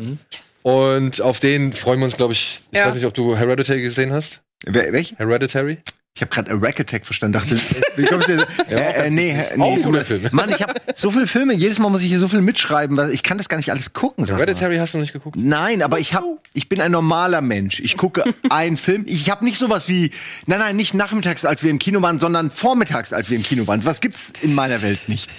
[0.62, 2.60] Und auf den freuen wir uns, glaube ich.
[2.70, 2.86] Ich Ja.
[2.86, 4.40] weiß nicht, ob du Hereditary gesehen hast.
[4.64, 5.16] Wer, welche?
[5.18, 5.78] Hereditary?
[6.14, 7.32] Ich habe gerade a Rack Attack verstanden.
[7.38, 7.56] Dachte,
[7.96, 8.46] wie kommt der?
[8.70, 10.28] äh, äh, nee, äh, nee, du- Film.
[10.32, 11.54] Mann, ich habe so viele Filme.
[11.54, 13.94] Jedes Mal muss ich hier so viel mitschreiben, weil ich kann das gar nicht alles
[13.94, 14.26] gucken.
[14.26, 14.36] Sag.
[14.36, 15.36] Hereditary hast du noch nicht geguckt?
[15.38, 17.80] Nein, aber ich hab, ich bin ein normaler Mensch.
[17.80, 19.04] Ich gucke einen Film.
[19.08, 20.10] Ich habe nicht sowas wie,
[20.46, 23.66] nein, nein, nicht nachmittags, als wir im Kino waren, sondern vormittags, als wir im Kino
[23.66, 23.82] waren.
[23.86, 25.30] Was gibt's in meiner Welt nicht?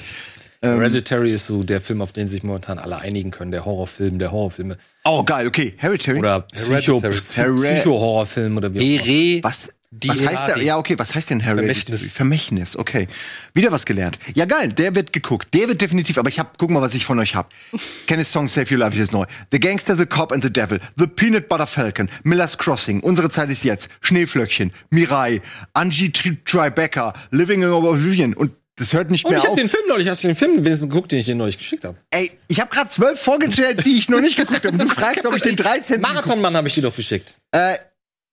[0.64, 3.52] Ähm, Hereditary ist so der Film, auf den sich momentan alle einigen können.
[3.52, 4.78] Der Horrorfilm der Horrorfilme.
[5.04, 5.76] oh, geil, okay.
[5.78, 6.18] Hereditary.
[6.18, 7.00] Oder Psycho.
[7.00, 9.44] Psycho-Horrorfilm oder wie auch immer.
[9.44, 9.60] was?
[10.06, 10.61] Was heißt der?
[10.64, 11.74] Ja, okay, was heißt denn Hereditary?
[11.76, 12.11] Vermächtnis.
[12.11, 13.07] Vermächtnis, okay.
[13.53, 14.18] Wieder was gelernt.
[14.36, 15.53] Ja, geil, der wird geguckt.
[15.53, 17.52] Der wird definitiv, aber ich hab, guck mal, was ich von euch hab.
[18.07, 19.26] Kenneth Song Save Your Life ist neu.
[19.52, 20.80] The Gangster, The Cop and the Devil.
[20.98, 22.10] The Peanut Butter Falcon.
[22.24, 22.99] Miller's Crossing.
[23.02, 23.90] Unsere Zeit ist jetzt.
[24.02, 24.72] Schneeflöckchen.
[24.90, 25.41] Mirai.
[25.74, 27.14] Angie Tri- Tribeca.
[27.32, 28.34] Living in Oblivion.
[28.34, 29.60] Und das hört nicht Und mehr ich habe auf.
[29.60, 31.95] den Film neulich, hast du den Film wenigstens geguckt, den ich dir neulich geschickt habe?
[32.10, 34.70] Ey, ich habe gerade zwölf vorgestellt, die ich noch nicht geguckt habe.
[34.72, 36.02] Und du fragst, ob ich den 13.
[36.02, 37.36] Marathonmann habe ich dir doch geschickt.
[37.52, 37.76] Äh,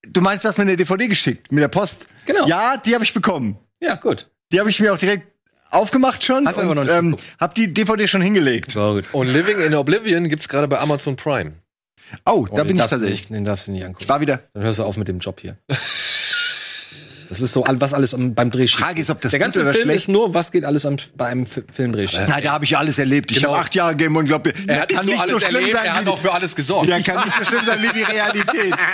[0.06, 2.06] du meinst, du hast mir eine DVD geschickt mit der Post?
[2.27, 2.47] Genau.
[2.47, 3.59] Ja, die habe ich bekommen.
[3.81, 4.28] Ja, gut.
[4.52, 5.27] Die habe ich mir auch direkt
[5.70, 7.24] aufgemacht schon Hast du und noch nicht ähm, geguckt.
[7.39, 8.74] hab die DVD schon hingelegt.
[8.77, 9.06] War gut.
[9.12, 11.52] Und Living in Oblivion gibt's gerade bei Amazon Prime.
[12.27, 13.20] Oh, da den bin ich darfst du tatsächlich.
[13.31, 14.02] nicht, Den darfst du nicht angucken.
[14.02, 14.43] Ich war wieder.
[14.52, 15.59] Dann hörst du auf mit dem Job hier.
[17.31, 18.81] Das ist so, was alles beim Dreh steht.
[18.85, 20.85] Frage ist, ob das Der gut ganze oder Film schlecht- ist nur, was geht alles
[20.85, 22.27] am, bei einem Fi- Filmdreh schief.
[22.28, 23.31] Nein, da habe ich alles erlebt.
[23.31, 23.52] Ich Genau.
[23.55, 26.19] habe acht Jahre Game und glaube, Er hat nicht nur alles erlebt, er hat auch
[26.19, 26.89] für alles gesorgt.
[26.89, 28.74] Ja, kann nicht so schlimm sein wie die Realität.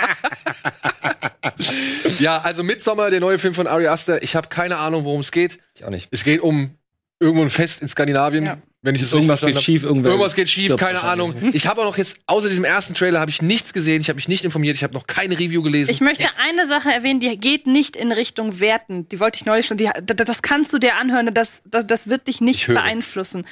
[2.19, 4.21] Ja, also Midsommar, der neue Film von Ari Aster.
[4.23, 5.59] Ich habe keine Ahnung, worum es geht.
[5.75, 6.07] Ich auch nicht.
[6.11, 6.71] Es geht um
[7.19, 8.45] irgendwo ein Fest in Skandinavien.
[8.45, 8.57] Ja.
[8.83, 11.33] Wenn ich es Irgendwas geht schief, irgendwer irgendwas geht schief, keine Ahnung.
[11.33, 11.55] wahrscheinlich.
[11.55, 14.17] Ich habe auch noch jetzt außer diesem ersten Trailer habe ich nichts gesehen, ich habe
[14.17, 15.89] mich nicht informiert, ich habe noch keine Review gelesen.
[15.89, 19.09] Ich möchte eine Sache erwähnen, die geht nicht in Richtung Werten.
[19.09, 19.77] Die wollte ich neulich schon.
[19.77, 23.45] Die, das, kannst du dir anhören, das, das, das wird dich nicht beeinflussen.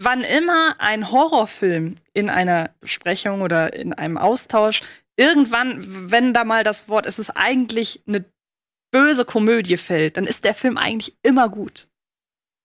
[0.00, 4.82] Wann immer ein Horrorfilm in einer Besprechung oder in einem Austausch,
[5.16, 8.24] irgendwann, wenn da mal das Wort, es ist eigentlich eine
[8.92, 11.88] böse Komödie fällt, dann ist der Film eigentlich immer gut.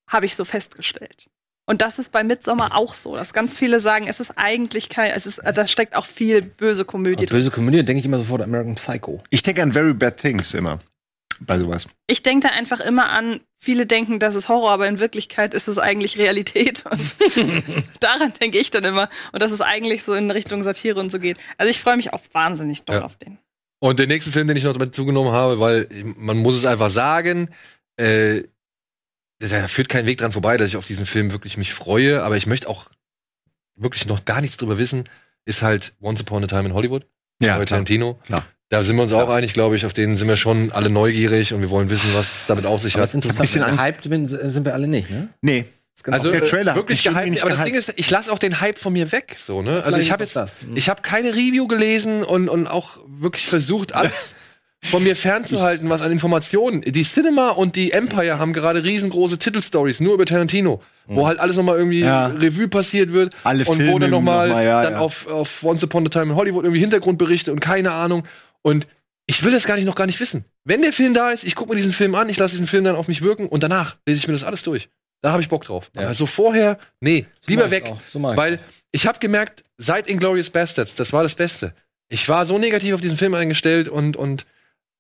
[0.08, 1.30] Habe ich so festgestellt.
[1.70, 5.12] Und das ist bei Midsommar auch so, dass ganz viele sagen, es ist eigentlich kein,
[5.12, 8.42] es ist, da steckt auch viel böse Komödie Und böse Komödie denke ich immer sofort
[8.42, 9.22] an American Psycho.
[9.30, 10.80] Ich denke an Very Bad Things immer.
[11.42, 11.88] bei sowas.
[12.08, 15.68] Ich denke da einfach immer an, viele denken, das ist Horror, aber in Wirklichkeit ist
[15.68, 16.84] es eigentlich Realität.
[16.90, 17.00] Und
[18.00, 19.08] daran denke ich dann immer.
[19.32, 21.38] Und dass es eigentlich so in Richtung Satire und so geht.
[21.60, 23.04] Also ich freue mich auch wahnsinnig doll Ja.
[23.04, 23.38] auf den.
[23.80, 25.88] Und den nächsten Film, den ich noch damit zugenommen habe, weil
[26.18, 27.52] man muss es einfach sagen,
[27.98, 28.42] äh,
[29.40, 32.36] da führt kein Weg dran vorbei, dass ich auf diesen Film wirklich mich freue, aber
[32.38, 32.88] ich möchte auch
[33.76, 35.06] wirklich noch gar nichts drüber wissen,
[35.46, 37.06] ist halt Once Upon a Time in Hollywood.
[37.42, 37.66] Ja, bei klar.
[37.68, 38.20] Tarantino.
[38.26, 38.44] Klar.
[38.68, 41.54] Da sind wir uns auch einig, glaube ich, auf den sind wir schon alle neugierig
[41.54, 43.04] und wir wollen wissen, was damit auf sich Aber hat.
[43.06, 43.80] das ist interessant, bisschen Angst.
[43.80, 45.30] gehypt bin- sind wir alle nicht, ne?
[45.42, 45.66] Nee.
[46.06, 47.66] Also der Trailer wirklich gehypt, aber das gehypt.
[47.66, 49.72] Ding ist, ich lasse auch den Hype von mir weg, so ne.
[49.78, 50.62] Also Vielleicht ich habe jetzt, das das.
[50.68, 50.78] Hm.
[50.78, 54.34] ich habe keine Review gelesen und und auch wirklich versucht, alles
[54.82, 56.82] von mir fernzuhalten, was an Informationen.
[56.82, 61.58] Die Cinema und die Empire haben gerade riesengroße Titelstories nur über Tarantino, wo halt alles
[61.58, 62.08] nochmal irgendwie Hm.
[62.08, 62.28] Ja.
[62.28, 65.00] Revue passiert wird Alle und wo Filme dann nochmal noch mal, ja, dann ja.
[65.00, 68.26] auf auf Once Upon a Time in Hollywood irgendwie Hintergrundberichte und keine Ahnung
[68.62, 68.88] und
[69.26, 70.46] ich will das gar nicht noch gar nicht wissen.
[70.64, 72.84] Wenn der Film da ist, ich gucke mir diesen Film an, ich lasse diesen Film
[72.84, 74.90] dann auf mich wirken und danach lese ich mir das alles durch.
[75.22, 75.92] Da habe ich Bock drauf.
[75.96, 76.04] Ja.
[76.04, 77.94] Aber so vorher, nee, So lieber weg.
[78.08, 78.60] So weil
[78.92, 81.74] ich habe gemerkt, seit Inglourious Bastards, das war das Beste.
[82.08, 84.46] Ich war so negativ auf diesen Film eingestellt und, und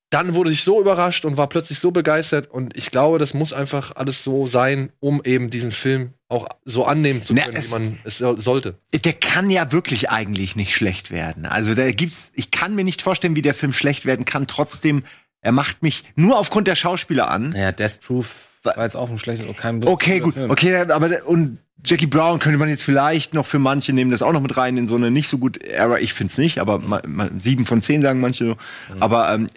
[0.09, 2.49] dann wurde ich so überrascht und war plötzlich so begeistert.
[2.49, 6.85] Und ich glaube, das muss einfach alles so sein, um eben diesen Film auch so
[6.85, 8.75] annehmen zu Na, können, es- wie man es so- sollte.
[9.03, 11.45] Der kann ja wirklich eigentlich nicht schlecht werden.
[11.45, 14.47] Also da gibt's, ich kann mir nicht vorstellen, wie der Film schlecht werden kann.
[14.47, 15.03] Trotzdem,
[15.41, 17.49] er macht mich nur aufgrund der Schauspieler an.
[17.49, 18.33] Naja, Death Proof
[18.63, 20.33] war jetzt auch ein schlechter, kein Okay, gut.
[20.33, 20.49] Film.
[20.51, 24.33] Okay, aber und Jackie Brown könnte man jetzt vielleicht noch für manche nehmen, das auch
[24.33, 25.97] noch mit rein in so eine nicht so gut Era.
[25.99, 28.57] Ich find's nicht, aber ma, ma, sieben von zehn sagen manche so.
[28.99, 29.47] Aber ähm,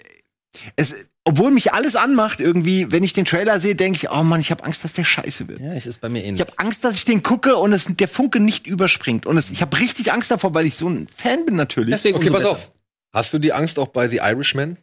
[0.77, 4.41] es, obwohl mich alles anmacht, irgendwie, wenn ich den Trailer sehe, denke ich, oh Mann,
[4.41, 5.61] ich habe Angst, dass der scheiße wird.
[5.61, 6.41] Ja, es ist bei mir Ich ähnlich.
[6.41, 9.27] habe Angst, dass ich den gucke und es, der Funke nicht überspringt.
[9.27, 11.93] Und es, ich habe richtig Angst davor, weil ich so ein Fan bin natürlich.
[11.95, 12.51] Deswegen Okay, pass besser.
[12.53, 12.73] auf.
[13.15, 14.79] Hast du die Angst auch bei The Irishman?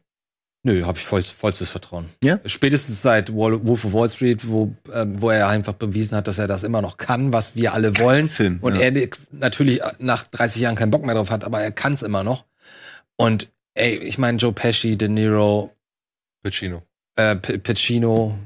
[0.63, 2.07] Nö, habe ich voll, vollstes Vertrauen.
[2.21, 2.39] Ja?
[2.45, 6.37] Spätestens seit Wall, Wolf of Wall Street, wo, ähm, wo er einfach bewiesen hat, dass
[6.37, 8.27] er das immer noch kann, was wir alle wollen.
[8.29, 8.81] Film, und ja.
[8.81, 12.01] er li- natürlich nach 30 Jahren keinen Bock mehr drauf hat, aber er kann es
[12.03, 12.43] immer noch.
[13.15, 15.71] Und ey, ich meine, Joe Pesci, De Niro,
[16.43, 16.83] Pacino.
[17.15, 18.37] äh, Pacino,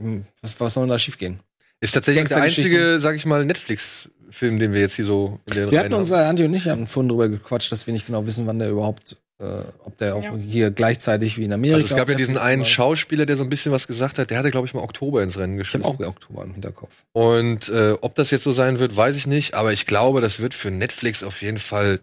[0.00, 1.40] hm, was, was soll denn da schiefgehen?
[1.80, 5.70] Ist tatsächlich der einzige, sag ich mal, Netflix-Film, den wir jetzt hier so in den
[5.70, 6.28] Wir Reihen hatten uns, haben.
[6.30, 9.16] Andi und ich haben vorhin drüber gequatscht, dass wir nicht genau wissen, wann der überhaupt,
[9.38, 9.44] äh,
[9.84, 10.34] ob der auch Ja.
[10.36, 11.76] hier gleichzeitig wie in Amerika.
[11.82, 12.66] Also es gab ja diesen einen war.
[12.66, 14.30] Schauspieler, der so ein bisschen was gesagt hat.
[14.30, 15.84] Der hatte, glaube ich, mal Oktober ins Rennen geschmissen.
[15.84, 16.92] auch Oktober im Hinterkopf.
[17.12, 19.52] Und äh, ob das jetzt so sein wird, weiß ich nicht.
[19.52, 22.00] Aber ich glaube, das wird für Netflix auf jeden Fall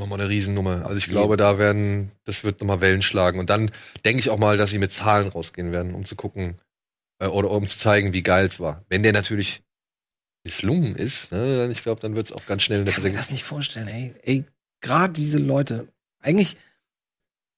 [0.00, 0.84] nochmal eine Riesennummer.
[0.86, 3.38] Also ich glaube, da werden, das wird nochmal Wellen schlagen.
[3.38, 3.70] Und dann
[4.04, 6.58] denke ich auch mal, dass sie mit Zahlen rausgehen werden, um zu gucken
[7.20, 8.84] äh, oder um zu zeigen, wie geil es war.
[8.88, 9.62] Wenn der natürlich
[10.44, 12.96] misslungen ist, ne, dann ich glaube, dann wird es auch ganz schnell in der Ich
[12.96, 14.14] kann mir das nicht vorstellen, ey.
[14.22, 14.44] Ey,
[14.80, 15.86] gerade diese Leute.
[16.22, 16.56] Eigentlich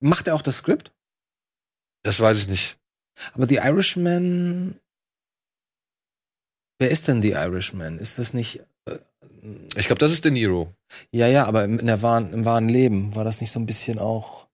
[0.01, 0.93] macht er auch das Skript,
[2.03, 2.79] Das weiß ich nicht.
[3.33, 4.79] aber The Irishman.
[6.79, 7.99] Wer ist denn The Irishman?
[8.01, 8.61] Ist das nicht.
[9.77, 10.73] Ich glaube, das ist De Niro.
[11.11, 13.67] ja, ja, aber im, in der wahren, im wahren Leben war das nicht so ein
[13.67, 14.47] bisschen auch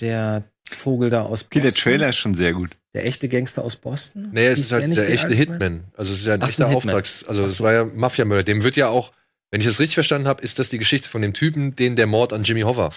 [0.00, 1.62] der Vogel da aus Okay, Boston?
[1.62, 2.70] der Trailer ist schon sehr gut.
[2.94, 4.30] Der echte Gangster aus Boston?
[4.32, 5.34] Nee, es Hieß ist halt der echte?
[5.34, 5.84] Hitman.
[5.96, 6.74] Also es ist ja ein Ach, echter ein.
[6.76, 7.24] Auftrags.
[7.26, 7.64] Also es so.
[7.64, 8.42] war ja Mafia-Mörder.
[8.42, 9.12] Dem wird ja auch,
[9.50, 12.06] wenn ich das richtig verstanden habe, ist das die Geschichte von dem Typen, den der
[12.06, 12.90] Mord an Jimmy Hoffa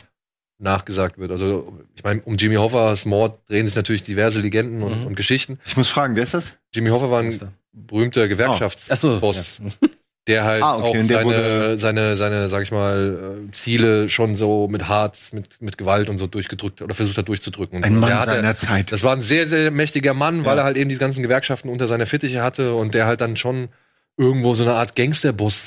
[0.58, 1.32] nachgesagt wird.
[1.32, 5.08] Also ich meine, um Jimmy Hoffas Mord drehen sich natürlich diverse Legenden und, Mhm.
[5.08, 5.60] und Geschichten.
[5.66, 6.54] Ich muss fragen, wer ist das?
[6.74, 7.52] Jimmy Hoffa war ein Ist er.
[7.74, 9.90] berühmter Gewerkschaftsboss, Ach so, ja.
[10.28, 14.36] der halt Ah, okay, auch seine, wurde- seine, seine, sag ich mal, äh, Ziele schon
[14.36, 17.78] so mit hart, mit, mit Gewalt und so durchgedrückt oder versucht hat durchzudrücken.
[17.78, 18.92] Und Ein Mann hatte- seiner Zeit.
[18.92, 20.62] das war ein sehr, sehr mächtiger Mann, weil Ja.
[20.64, 23.70] er halt eben die ganzen Gewerkschaften unter seiner Fittiche hatte und der halt dann schon
[24.18, 25.62] irgendwo so eine Art Gangsterboss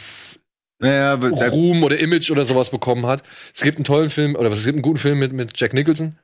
[0.81, 3.23] Naja, Ruhm oder Image oder sowas bekommen hat.
[3.55, 5.73] Es gibt einen tollen Film, oder was, es gibt einen guten Film mit, mit Jack
[5.75, 6.17] Nicholson,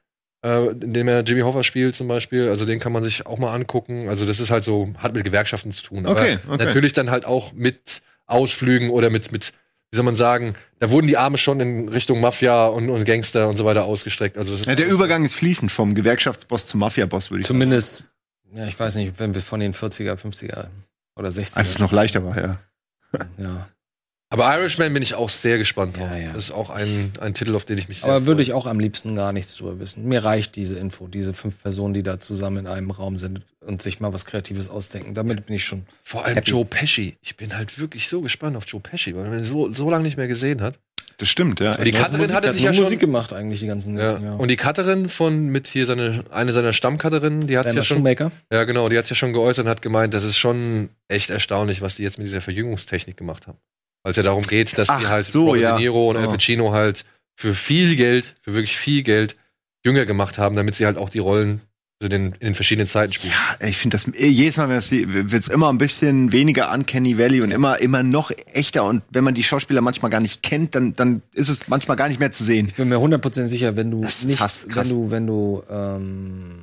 [0.46, 2.48] äh, in dem er Jimmy Hoffa spielt zum Beispiel.
[2.48, 4.08] Also den kann man sich auch mal angucken.
[4.08, 6.06] Also das ist halt so, hat mit Gewerkschaften zu tun.
[6.06, 6.64] Aber Okay, okay.
[6.64, 9.52] natürlich dann halt auch mit Ausflügen oder mit, mit,
[9.90, 13.48] wie soll man sagen, da wurden die Arme schon in Richtung Mafia und, und Gangster
[13.48, 14.36] und so weiter ausgestreckt.
[14.36, 17.56] Also das ist ja, der Übergang ist fließend vom Gewerkschaftsboss zum Mafiaboss, würde ich sagen.
[17.56, 18.04] Zumindest,
[18.54, 20.66] ja, ich weiß nicht, wenn wir von den 40er, 50er
[21.16, 21.56] oder 60er.
[21.56, 22.58] Als es noch leichter war, ja.
[23.38, 23.68] ja.
[24.30, 26.08] Aber Irishman bin ich auch sehr gespannt drauf.
[26.10, 26.32] Ja, ja.
[26.32, 28.66] Das ist auch ein, ein Titel, auf den ich mich sehr Aber würde ich auch
[28.66, 30.06] am liebsten gar nichts drüber wissen.
[30.06, 33.80] Mir reicht diese Info, diese fünf Personen, die da zusammen in einem Raum sind und
[33.80, 35.14] sich mal was Kreatives ausdenken.
[35.14, 35.86] Damit bin ich schon.
[36.02, 36.50] Vor allem happy.
[36.50, 37.16] Joe Pesci.
[37.22, 40.02] Ich bin halt wirklich so gespannt auf Joe Pesci, weil man ihn so, so lange
[40.04, 40.80] nicht mehr gesehen hat.
[41.18, 41.76] Das stimmt, ja.
[41.76, 42.82] Die Cutterin hatte sich ja schon.
[42.82, 44.08] Musik gemacht eigentlich die ganzen Ja.
[44.08, 44.38] letzten Jahre.
[44.38, 47.98] Und die Cutterin von mit hier seine eine seiner Stammcutterinnen, die hat Diana ja schon
[47.98, 48.32] Shoemaker.
[48.52, 51.30] ja genau, die hat sich ja schon geäußert und hat gemeint, das ist schon echt
[51.30, 53.58] erstaunlich, was die jetzt mit dieser Verjüngungstechnik gemacht haben.
[54.04, 55.72] Weil es ja darum geht, dass die Ach halt so, Robert ja.
[55.72, 56.30] De Niro und Al Oh.
[56.30, 57.04] Pacino halt
[57.34, 59.34] für viel Geld, für wirklich viel Geld
[59.84, 61.62] jünger gemacht haben, damit sie halt auch die Rollen
[62.00, 63.32] Also den, in den verschiedenen Zeiten spielt.
[63.32, 67.40] Ja, ich finde das äh, jedes Mal wird es immer ein bisschen weniger Uncanny Valley
[67.42, 70.92] und immer immer noch echter und wenn man die Schauspieler manchmal gar nicht kennt, dann
[70.94, 72.68] dann ist es manchmal gar nicht mehr zu sehen.
[72.68, 74.88] Ich bin mir 100% sicher, wenn du nicht, krass, krass.
[74.90, 76.62] wenn du, wenn du, ähm,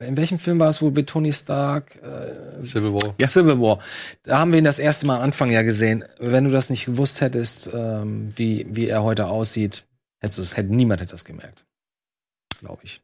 [0.00, 1.96] in welchem Film war es wohl mit Tony Stark?
[1.96, 3.14] Äh, Civil War.
[3.20, 3.80] ja, Civil War.
[4.22, 6.04] Da haben wir ihn das erste Mal am Anfang ja gesehen.
[6.18, 9.84] Wenn du das nicht gewusst hättest, ähm, wie, wie er heute aussieht,
[10.20, 11.64] hättest du es, hätte, niemand hätte das gemerkt.
[12.60, 13.02] Glaube ich.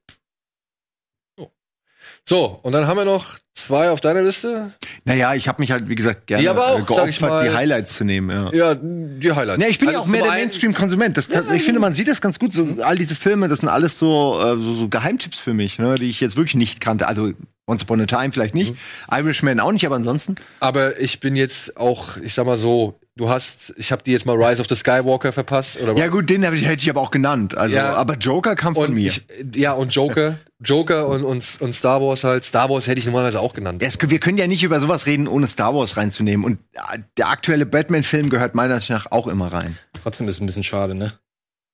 [2.26, 4.72] So, und dann haben wir noch zwei auf deiner Liste.
[5.04, 7.94] Naja, ich habe mich halt wie gesagt gerne Die aber auch, äh, geopfert, die Highlights
[7.94, 8.30] zu nehmen.
[8.30, 8.52] Ja.
[8.52, 9.62] Ja, die Highlights.
[9.62, 11.28] Ja, ich bin ja Also auch mehr zum der Mainstream-Konsument.
[11.30, 12.52] Kann- Ich finde, man sieht das ganz gut.
[12.52, 15.94] So, all diese Filme, das sind alles so, äh, so, so Geheimtipps für mich, ne,
[15.96, 17.06] die ich jetzt wirklich nicht kannte.
[17.06, 17.32] Also
[17.66, 18.74] Once Upon a Time vielleicht nicht,
[19.10, 20.34] Irishman auch nicht, aber ansonsten.
[20.60, 24.26] Aber ich bin jetzt auch, ich sag mal so, du hast, ich habe dir jetzt
[24.26, 25.80] mal Rise of the Skywalker verpasst.
[25.80, 27.56] Oder Ja gut, den hab ich, hätte ich aber auch genannt.
[27.56, 27.94] Also, Ja.
[27.94, 29.06] aber Joker kam von und mir.
[29.06, 29.24] Ich,
[29.54, 30.36] ja, und Joker.
[30.62, 32.44] Joker und, und, und Star Wars halt.
[32.44, 33.82] Star Wars hätte ich normalerweise auch genannt.
[33.82, 36.44] Es, wir können ja nicht über sowas reden, ohne Star Wars reinzunehmen.
[36.44, 39.78] Und äh, der aktuelle Batman-Film gehört meiner Ansicht nach auch immer rein.
[40.02, 41.12] Trotzdem ist es ein bisschen schade, ne?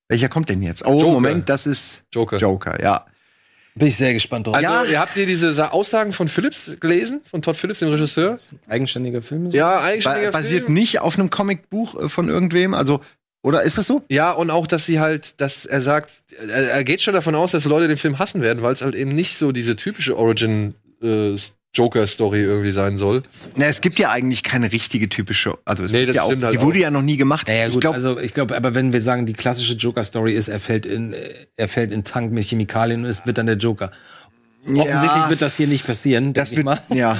[0.08, 0.84] Welcher kommt denn jetzt?
[0.84, 1.12] Oh, Joker.
[1.12, 2.36] Moment, das ist Joker.
[2.38, 3.06] Joker, ja.
[3.74, 4.54] Bin ich sehr gespannt drauf.
[4.56, 4.84] Also, Ja.
[4.84, 7.20] ihr habt ihr diese Sa- Aussagen von Phillips gelesen?
[7.30, 8.36] Von Todd Phillips, dem Regisseur?
[8.68, 9.46] Eigenständiger Film.
[9.46, 10.74] ist- Ja, Ba eigenständiger basiert Film.
[10.74, 13.00] nicht auf einem Comicbuch äh, von irgendwem, also
[13.42, 14.02] oder ist das so?
[14.10, 17.52] Ja, und auch, dass sie halt, dass er sagt, er, er geht schon davon aus,
[17.52, 20.74] dass Leute den Film hassen werden, weil es halt eben nicht so diese typische Origin
[21.02, 21.34] äh,
[21.74, 23.22] Joker-Story irgendwie sein soll.
[23.54, 26.44] Na, es gibt ja eigentlich keine richtige typische, also es Nee, das ja auch, stimmt
[26.44, 26.82] halt die wurde auch.
[26.82, 27.46] ja noch nie gemacht.
[27.46, 30.48] Naja, ich gut, glaube, also ich glaube, aber wenn wir sagen, die klassische Joker-Story ist,
[30.48, 31.14] er fällt in,
[31.56, 33.92] er fällt in Tank mit Chemikalien und es wird dann der Joker.
[34.66, 36.32] Offensichtlich wird das hier nicht passieren.
[36.32, 37.18] das wird, ja.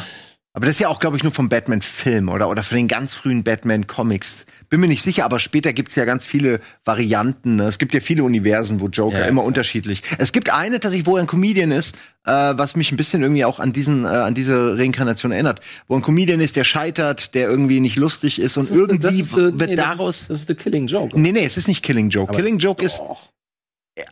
[0.53, 3.15] Aber das ist ja auch, glaube ich, nur vom Batman-Film oder, oder von den ganz
[3.15, 4.35] frühen Batman-Comics.
[4.71, 7.57] Bin mir nicht sicher, aber später gibt's ja ganz viele Varianten.
[7.57, 7.65] Ne?
[7.65, 9.25] Es gibt ja viele Universen, wo Joker Ja.
[9.27, 10.03] immer unterschiedlich.
[10.19, 13.21] Es gibt eine, dass ich, wo er ein Comedian ist, äh, was mich ein bisschen
[13.23, 15.61] irgendwie auch an diesen, äh, an diese Reinkarnation erinnert.
[15.89, 18.99] Wo ein Comedian ist, der scheitert, der irgendwie nicht lustig ist und Das ist- irgendwie
[19.01, 20.21] das ist the- wird nee, das daraus.
[20.23, 21.21] Ist, das ist The Killing Joke.
[21.21, 22.29] Nee, nee, es ist nicht Killing Joke.
[22.31, 22.99] Aber Killing das- Joke ist.
[22.99, 23.29] Doch.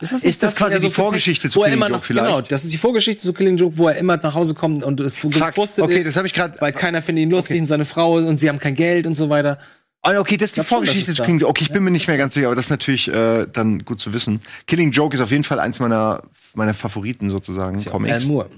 [0.01, 2.27] Ist das quasi wo er die Vorgeschichte zu Killing Joke vielleicht?
[2.27, 4.97] Genau, das ist die Vorgeschichte zu Killing Joke, wo er immer nach Hause kommt und
[4.99, 6.61] gefrustet okay, ist, das habe ich gerade.
[6.61, 9.31] weil keiner findet ihn lustig und seine Frau und sie haben kein Geld und so
[9.31, 9.59] weiter.
[10.09, 11.51] Ah, okay, das ist die Vorgeschichte zu Killing Joke.
[11.51, 14.01] Okay, ich bin mir nicht mehr ganz sicher, aber das ist natürlich äh, dann gut
[14.01, 14.41] zu wissen.
[14.67, 16.23] Killing Joke ist auf jeden Fall eins meiner
[16.55, 17.79] meiner Favoriten sozusagen.
[17.79, 18.15] Ja Comics.
[18.15, 18.49] Alan Moore.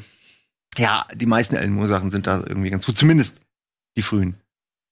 [0.79, 2.97] Ja, die meisten Alan Moore Sachen sind da irgendwie ganz gut.
[2.97, 3.41] Zumindest
[3.97, 4.37] die frühen.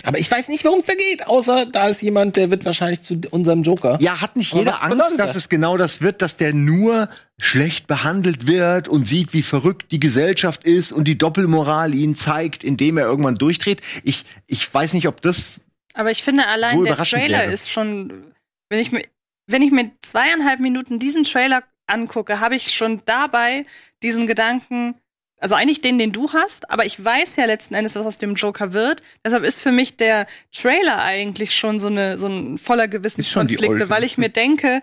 [0.04, 3.00] Aber ich weiß nicht, worum es da geht, außer da ist jemand, der wird wahrscheinlich
[3.00, 3.98] zu unserem Joker.
[4.00, 5.36] Ja, hat nicht jeder Angst, dass das?
[5.36, 9.98] es genau das wird, dass der nur schlecht behandelt wird und sieht, wie verrückt die
[9.98, 13.80] Gesellschaft ist und die Doppelmoral ihn zeigt, indem er irgendwann durchdreht.
[14.04, 15.60] Ich, ich weiß nicht, ob das
[15.98, 17.52] Aber ich finde, allein der Trailer wäre.
[17.52, 18.32] ist schon,
[18.68, 19.02] wenn ich mir,
[19.48, 23.66] wenn ich mir zweieinhalb Minuten diesen Trailer angucke, habe ich schon dabei
[24.00, 24.94] diesen Gedanken,
[25.40, 28.36] also eigentlich den, den du hast, aber ich weiß ja letzten Endes, was aus dem
[28.36, 29.02] Joker wird.
[29.24, 34.04] Deshalb ist für mich der Trailer eigentlich schon so eine, so ein voller Gewissenskonflikte, weil
[34.04, 34.82] ich mir denke,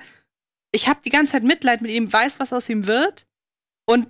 [0.74, 3.26] ich habe die ganze Zeit Mitleid mit ihm, weiß, was aus ihm wird
[3.86, 4.08] und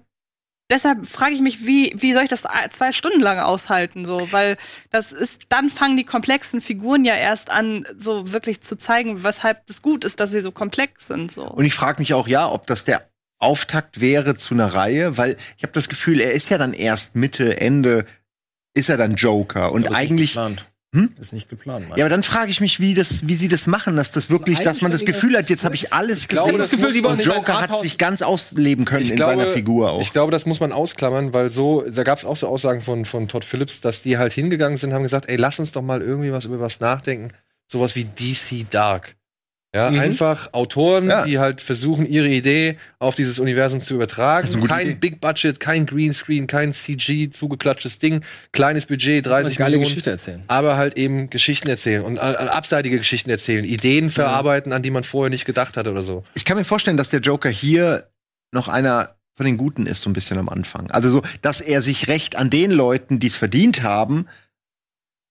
[0.69, 4.57] deshalb frage ich mich, wie, wie soll ich das zwei Stunden lang aushalten, so, weil
[4.91, 9.61] das ist, dann fangen die komplexen Figuren ja erst an, so wirklich zu zeigen, weshalb
[9.69, 11.47] es gut ist, dass sie so komplex sind, so.
[11.47, 15.37] Und ich frage mich auch, ja, ob das der Auftakt wäre zu einer Reihe, weil
[15.57, 18.05] ich habe das Gefühl, er ist ja dann erst Mitte, Ende,
[18.73, 19.71] ist er dann Joker.
[19.71, 20.31] Und eigentlich.
[20.31, 20.65] geplant.
[20.95, 21.09] Hm?
[21.19, 21.89] Ist nicht geplant.
[21.89, 21.97] Mann.
[21.97, 24.59] Ja, aber dann frage ich mich, wie, das, wie sie das machen, dass das wirklich,
[24.59, 26.59] dass man das Gefühl hat, jetzt habe ich alles glaube, gesehen.
[26.59, 29.37] das Gefühl, die wollen und nicht Joker hat sich ganz ausleben können Ich in glaube,
[29.37, 30.01] seiner Figur auch.
[30.01, 33.03] Ich glaube, das muss man ausklammern, weil so, da gab es auch so Aussagen von,
[33.03, 36.01] von Todd Phillips, dass die halt hingegangen sind, haben gesagt, ey, lass uns doch mal
[36.01, 37.33] irgendwie was über was nachdenken.
[37.67, 39.17] Sowas wie DC Dark.
[39.75, 39.99] Ja, Mhm.
[39.99, 41.25] einfach Autoren, Ja.
[41.25, 44.65] die halt versuchen, ihre Idee auf dieses Universum zu übertragen.
[44.67, 44.95] Kein Idee.
[44.95, 48.21] Big Budget, kein Greenscreen, kein CG, zugeklatschtes Ding,
[48.53, 49.83] kleines Budget, 30 eine geile Millionen.
[49.83, 50.43] Geschichte erzählen.
[50.47, 55.03] aber halt eben Geschichten erzählen und äh, abseitige Geschichten erzählen, Ideen verarbeiten, an die man
[55.03, 56.23] vorher nicht gedacht hatte oder so.
[56.35, 58.07] ich kann mir vorstellen, dass der Joker hier
[58.53, 60.89] noch einer von den Guten ist, so ein bisschen am Anfang.
[60.91, 64.27] Also so, dass er sich recht an den Leuten, die es verdient haben,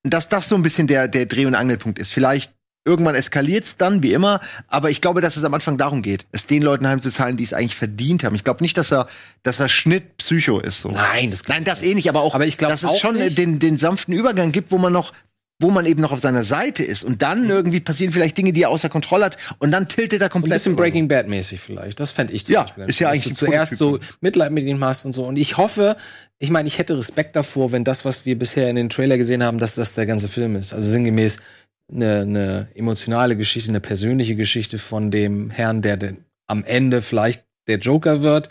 [0.02, 2.12] dass das so ein bisschen der, der Dreh- und Angelpunkt ist.
[2.12, 2.52] Vielleicht
[2.85, 6.47] irgendwann eskaliert's dann, wie immer, aber ich glaube, dass es am Anfang darum geht, es
[6.47, 8.35] den Leuten heimzuzahlen, die es eigentlich verdient haben.
[8.35, 9.09] Ich glaube nicht, dass er,
[9.43, 10.82] dass er Schnitt Psycho ist.
[10.82, 10.90] So.
[10.90, 13.39] Nein, das Nein, das eh nicht, aber auch, Aber ich glaub dass es schon nicht-
[13.39, 15.12] den, den sanften Übergang gibt, wo man noch
[15.61, 18.62] wo man eben noch auf seiner Seite ist und dann irgendwie passieren vielleicht Dinge, die
[18.62, 20.55] er außer Kontrolle hat und dann tiltet er Ein komplett.
[20.55, 20.82] bisschen über.
[20.82, 22.01] Breaking Bad mäßig vielleicht.
[22.01, 22.85] Das fände ich zum Ja, Beispiel.
[22.86, 24.01] ist ja Dass eigentlich du ein zuerst so.
[24.20, 25.24] Mitleid mit ihm hast und so.
[25.24, 25.97] Und ich hoffe,
[26.40, 29.44] ich meine, ich hätte Respekt davor, wenn das, was wir bisher in den Trailer gesehen
[29.44, 30.74] haben, dass das der ganze Film ist.
[30.74, 31.39] Also sinngemäß
[31.93, 37.44] eine, eine emotionale Geschichte, eine persönliche Geschichte von dem Herrn, der denn am Ende vielleicht
[37.66, 38.51] der Joker wird.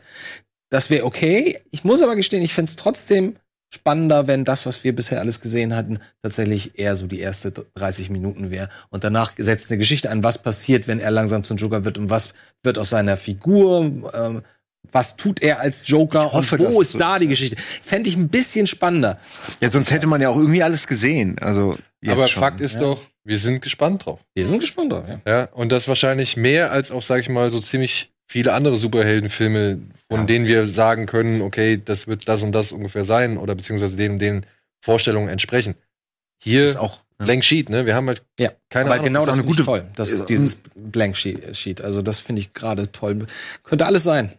[0.70, 1.60] Das wäre okay.
[1.72, 3.38] Ich muss aber gestehen, ich fände es trotzdem
[3.74, 8.12] spannender, wenn das, was wir bisher alles gesehen hatten, tatsächlich eher so die erste 30
[8.12, 8.70] Minuten wäre.
[8.90, 12.10] Und danach setzt eine Geschichte an, was passiert, wenn er langsam zum Joker wird und
[12.10, 14.44] was wird aus seiner Figur, ähm,
[14.92, 17.56] was tut er als Joker hoffe, und wo ist da die Geschichte.
[17.58, 19.20] Fände ich ein bisschen spannender.
[19.60, 21.38] Ja, sonst hätte man ja auch irgendwie alles gesehen.
[21.40, 22.42] Also, Aber schon.
[22.42, 22.82] Fakt ist ja.
[22.82, 24.20] doch, wir sind gespannt drauf.
[24.34, 25.22] Wir sind gespannt drauf, ja.
[25.26, 29.80] Ja, und das wahrscheinlich mehr als auch, sag ich mal, so ziemlich viele andere Superheldenfilme,
[30.10, 33.95] von denen wir sagen können, okay, das wird das und das ungefähr sein oder beziehungsweise
[33.95, 34.45] den und den
[34.84, 35.76] Vorstellungen entsprechen.
[36.41, 37.86] Hier ist auch Blank Sheet, ne?
[37.86, 39.06] Wir haben halt Ja, keine aber Ahnung.
[39.06, 39.90] genau ist das eine finde gute toll.
[39.95, 41.56] Das ist dieses Blank Sheet.
[41.56, 41.82] Sheet.
[41.82, 43.28] Also das finde ich gerade toll.
[43.64, 44.34] Könnte alles sein.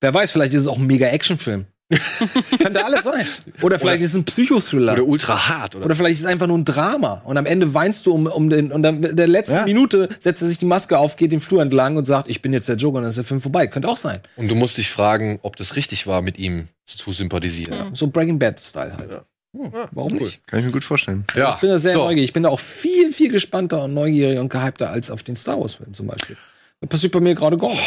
[0.00, 1.66] Wer weiß, vielleicht ist es auch ein mega Actionfilm.
[2.62, 3.26] Könnte alles sein.
[3.62, 4.92] Oder vielleicht ist es ein Psychothriller.
[4.92, 7.22] oder ultra hart oder, Oder vielleicht ist es einfach nur ein Drama.
[7.24, 9.64] Und am Ende weinst du um, um den, und dann in der letzten Ja.
[9.64, 12.52] Minute setzt er sich die Maske auf, geht den Flur entlang und sagt, ich bin
[12.52, 13.66] jetzt der Joker und dann ist der Film vorbei.
[13.68, 14.20] Könnte auch sein.
[14.36, 17.94] und du musst dich fragen, ob das richtig war, mit ihm zu sympathisieren.
[17.94, 19.10] So Breaking Bad-Style halt.
[19.56, 20.18] Hm, warum cool.
[20.20, 20.46] nicht?
[20.46, 21.24] Kann ich mir gut vorstellen.
[21.34, 22.00] Ja, Ich bin da sehr so.
[22.04, 22.24] neugierig.
[22.24, 25.58] Ich bin da auch viel, viel gespannter und neugieriger und gehypter als auf den Star
[25.58, 26.36] Wars-Film zum Beispiel.
[26.82, 27.80] Das passiert bei mir gerade gar nicht.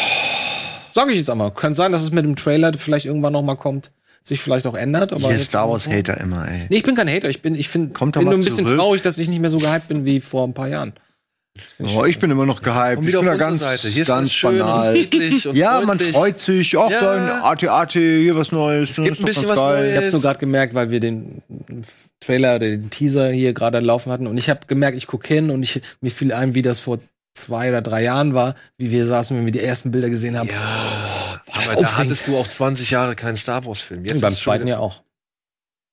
[0.92, 1.52] Sag ich jetzt einmal.
[1.52, 3.92] Könnte sein, dass es mit dem Trailer vielleicht irgendwann noch mal kommt,
[4.24, 5.14] sich vielleicht auch ändert.
[5.14, 6.66] Aber Hier jetzt- Star Wars Hater immer, ey.
[6.70, 7.30] Nee, ich bin kein Hater.
[7.30, 8.78] Ich bin, ich find, Kommt bin nur ein bisschen zurück.
[8.80, 10.94] traurig, dass ich nicht mehr so gehypt bin wie vor ein paar Jahren.
[11.78, 12.98] Find Oh, ich bin immer noch gehypt.
[13.00, 13.90] Und Ich bin auf da ganz, Seite.
[13.90, 14.90] Hier ist ganz banal.
[14.90, 16.78] und friedlich und ja, man freut sich.
[16.78, 17.02] Auch Ja.
[17.02, 18.92] dann AT-AT, hier was Neues.
[18.92, 19.96] Es gibt ein bisschen was Ich Neues.
[19.98, 21.42] habe so gerade gemerkt, weil wir den
[22.22, 25.50] Trailer oder den Teaser hier gerade laufen hatten und ich habe gemerkt, ich gucke hin
[25.50, 27.00] und ich, mir fiel ein, wie das vor
[27.34, 30.50] zwei oder drei Jahren war, wie wir saßen, wenn wir die ersten Bilder gesehen haben.
[30.50, 34.06] Ja, das aber da hattest du auch 20 Jahre keinen Star Wars-Film.
[34.06, 35.04] Jetzt beim zweiten Jahr auch.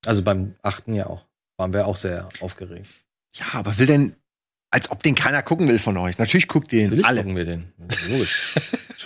[0.06, 1.24] Also beim achten Jahr auch.
[1.56, 2.88] Waren wir auch sehr aufgeregt.
[3.36, 4.14] Ja, aber will denn,
[4.70, 6.18] als ob den keiner gucken will von euch.
[6.18, 7.20] Natürlich guckt den Natürlich alle.
[7.22, 7.72] gucken wir den.
[8.08, 8.54] Logisch.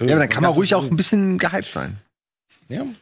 [0.01, 1.99] Ja, aber dann kann man ruhig auch ein bisschen gehypt sein.
[2.69, 2.85] Ja.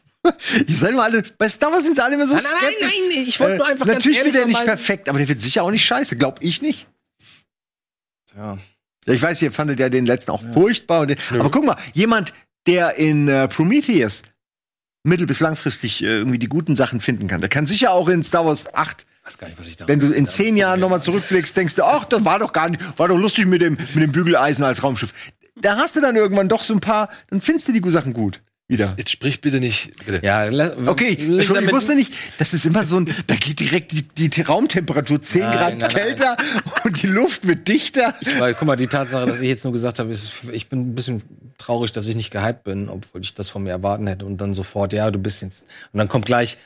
[0.67, 2.91] Ich seid immer alle, bei Star Wars sind sie alle immer so Nein, nein, nein,
[3.15, 5.41] nein, ich wollte nur einfach ganz Natürlich wird er nicht mal- perfekt, aber der wird
[5.41, 6.85] sicher auch nicht scheiße, glaub ich nicht.
[8.37, 8.59] Ja.
[9.07, 11.01] Ja, Ich weiß, ihr fandet ja den letzten auch furchtbar.
[11.01, 12.33] Und den, aber guck mal, jemand,
[12.67, 14.21] der in äh, Prometheus
[15.03, 18.23] mittel- bis langfristig äh, irgendwie die guten Sachen finden kann, der kann sicher auch in
[18.23, 19.87] Star Wars 8 weiß gar nicht, was ich da.
[19.87, 22.81] wenn du in zehn Jahren nochmal zurückblickst, denkst du, ach, das war doch gar nicht,
[22.97, 25.13] war doch lustig mit dem, mit dem Bügeleisen als Raumschiff.
[25.55, 28.41] Da hast du dann irgendwann doch so ein paar, dann findest du die Sachen gut.
[28.71, 28.93] Wieder.
[28.97, 29.91] Jetzt sprich bitte nicht.
[30.05, 30.25] Bitte.
[30.25, 30.49] Ja,
[30.87, 34.41] Okay, ich damit- wusste nicht, das ist immer so ein, da geht direkt die, die
[34.41, 35.89] Raumtemperatur 10 Nein, Grad nein, nein.
[35.89, 36.37] kälter
[36.83, 38.15] und die Luft wird dichter.
[38.39, 40.95] Weil, guck mal, die Tatsache, dass ich jetzt nur gesagt habe, ist, ich bin ein
[40.95, 41.21] bisschen
[41.57, 44.25] traurig, dass ich nicht gehypt bin, obwohl ich das von mir erwarten hätte.
[44.25, 45.63] Und dann sofort, ja, du bist jetzt.
[45.93, 46.57] Und dann kommt gleich,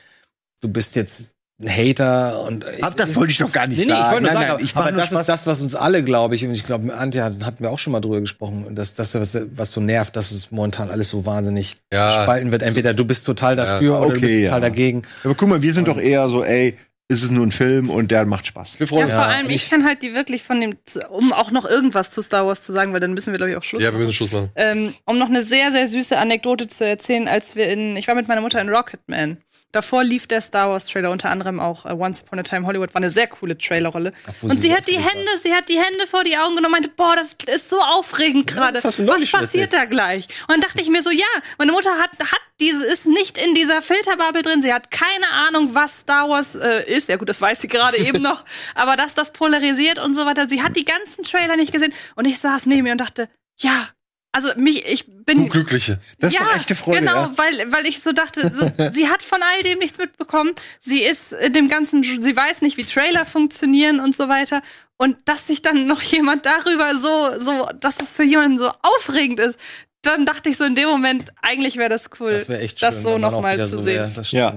[0.60, 1.30] du bist jetzt
[1.64, 2.64] Hater und.
[2.82, 4.10] Ab das wollte ich doch gar nicht Nee, nee, ich sagen.
[4.12, 5.20] wollte nur Nein, sagen, nein, aber, ich aber nur das Spaß.
[5.20, 7.78] ist das, was uns alle, glaube ich, und ich glaube, Antje hat- hatten wir auch
[7.78, 11.08] schon mal drüber gesprochen, und das, das was, was so nervt, dass es momentan alles
[11.08, 12.08] so wahnsinnig Ja.
[12.18, 12.62] gespalten wird.
[12.62, 14.68] Entweder du bist total dafür oder du bist okay, total ja.
[14.68, 15.02] dagegen.
[15.24, 16.76] Aber guck mal, wir sind doch eher so, ey,
[17.08, 18.80] ist es nur ein Film und der macht Spaß.
[18.80, 19.12] Wir Ja, freuen uns.
[19.14, 20.74] vor allem, ich kann halt die wirklich von dem,
[21.08, 23.56] um auch noch irgendwas zu Star Wars zu sagen, weil dann müssen wir, glaube ich,
[23.56, 24.00] auch Schluss Ja, wir machen.
[24.00, 24.50] müssen Schluss machen.
[24.56, 28.16] Ähm, um noch eine sehr, sehr süße Anekdote zu erzählen, als wir in, ich war
[28.16, 29.36] mit meiner Mutter in Rocketman.
[29.76, 32.94] Davor lief der Star Wars Trailer, unter anderem auch äh, Once Upon a Time Hollywood,
[32.94, 34.14] war eine sehr coole Trailerrolle.
[34.40, 36.88] Und sie hat die Hände, sie hat die Hände vor die Augen genommen und meinte,
[36.88, 38.80] boah, das ist so aufregend gerade.
[38.80, 40.28] du Was passiert da gleich?
[40.48, 41.26] Und dann dachte ich mir so, ja,
[41.58, 45.74] meine Mutter hat, hat diese, ist nicht in dieser Filterbubble drin, sie hat keine Ahnung,
[45.74, 47.10] was Star Wars äh, ist.
[47.10, 48.46] Ja gut, das weiß sie gerade eben noch.
[48.74, 51.92] Aber dass das polarisiert und so weiter, sie hat die ganzen Trailer nicht gesehen.
[52.14, 53.28] Und ich saß neben mir und dachte,
[53.58, 53.90] ja,
[54.36, 55.98] also mich, ich bin Du Glückliche.
[56.18, 57.00] Das ist ja, doch echte Freude.
[57.00, 57.32] Genau, ja.
[57.36, 60.52] weil, weil ich so dachte, so, sie hat von all dem nichts mitbekommen.
[60.78, 64.60] Sie ist in dem ganzen, sie weiß nicht, wie Trailer funktionieren und so weiter.
[64.98, 69.40] Und dass sich dann noch jemand darüber so, so, dass das für jemanden so aufregend
[69.40, 69.58] ist,
[70.02, 72.86] dann dachte ich so in dem Moment, eigentlich wäre das cool, Das wäre echt schön,
[72.88, 73.96] das so nochmal zu so sehen.
[73.96, 74.12] wär.
[74.14, 74.54] Das Ja.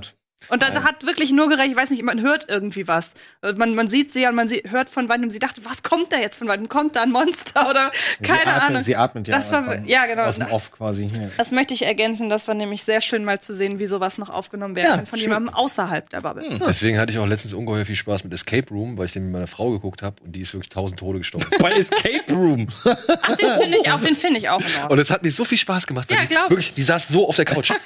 [0.50, 3.14] Und da hat wirklich nur gereicht, ich weiß nicht, man hört irgendwie was.
[3.56, 6.18] Man, man sieht sie und man sie, hört von weitem, sie dachte, was kommt da
[6.18, 6.68] jetzt von weitem?
[6.70, 7.92] Kommt da ein Monster oder
[8.24, 8.82] keine sie atmet, Ahnung.
[8.82, 9.36] Sie atmet ja.
[9.36, 10.24] Das war- ja, genau.
[10.24, 11.06] Aus dem Off quasi.
[11.06, 11.30] Ja.
[11.38, 14.30] Das möchte ich ergänzen, das war nämlich sehr schön mal zu sehen, wie sowas noch
[14.30, 15.30] aufgenommen werden Ja, kann von schön.
[15.30, 16.44] jemandem außerhalb der Bubble.
[16.68, 19.34] Deswegen hatte ich auch letztens ungeheuer viel Spaß mit Escape Room, weil ich den mit
[19.34, 21.46] meiner Frau geguckt habe und die ist wirklich tausend Tode gestorben.
[21.60, 22.68] Bei Escape Room.
[22.86, 24.92] Ach, den finde ich auch, den finde ich auch in Ordnung.
[24.92, 26.10] Und es hat mir so viel Spaß gemacht.
[26.10, 26.50] weil Ja, die, glaub ich.
[26.50, 27.72] wirklich, die saß so auf der Couch.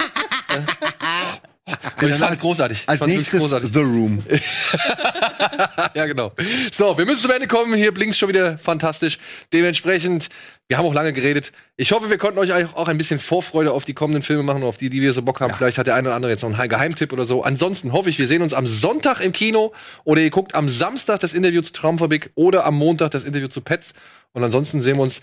[2.01, 2.81] Und ich fand es großartig.
[2.81, 3.71] Ich Als nächstes großartig.
[3.71, 4.19] The Room.
[5.95, 6.33] ja, genau.
[6.75, 7.73] So, wir müssen zum Ende kommen.
[7.75, 9.17] Hier blinkt schon wieder fantastisch.
[9.53, 10.27] Dementsprechend,
[10.67, 11.53] wir haben auch lange geredet.
[11.77, 14.77] Ich hoffe, wir konnten euch auch ein bisschen Vorfreude auf die kommenden Filme machen, auf
[14.77, 15.53] die, die wir so Bock haben.
[15.53, 17.43] Vielleicht hat der eine oder andere jetzt noch einen Geheimtipp oder so.
[17.43, 19.71] Ansonsten hoffe ich, wir sehen uns am Sonntag im Kino
[20.03, 23.61] oder ihr guckt am Samstag das Interview zu Traumfabrik oder am Montag das Interview zu
[23.61, 23.93] Pets.
[24.33, 25.21] Und ansonsten sehen wir uns.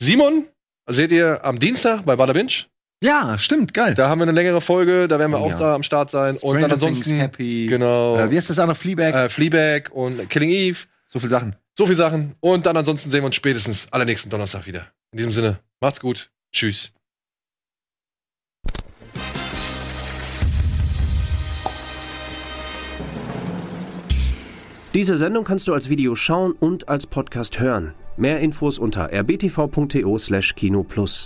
[0.00, 0.46] Simon
[0.86, 2.69] seht ihr am Dienstag bei Bada Binge.
[3.02, 3.94] Ja, stimmt, geil.
[3.94, 5.56] Da haben wir eine längere Folge, da werden wir Oh, auch ja.
[5.58, 6.34] da am Start sein.
[6.34, 7.04] und Stranger dann ansonsten.
[7.10, 7.66] Things, Happy.
[7.66, 8.18] Genau.
[8.18, 8.74] Äh, wie heißt das andere?
[8.74, 9.14] Fleabag?
[9.14, 10.78] Äh, Fleabag und Killing Eve.
[11.06, 11.56] So viele Sachen.
[11.76, 12.34] So viele Sachen.
[12.40, 14.86] Und dann ansonsten sehen wir uns spätestens allernächsten Donnerstag wieder.
[15.12, 16.28] In diesem Sinne, macht's gut.
[16.52, 16.92] Tschüss.
[24.94, 27.94] Diese Sendung kannst du als Video schauen und als Podcast hören.
[28.16, 31.18] Mehr Infos unter rbtv.to/kinoplus.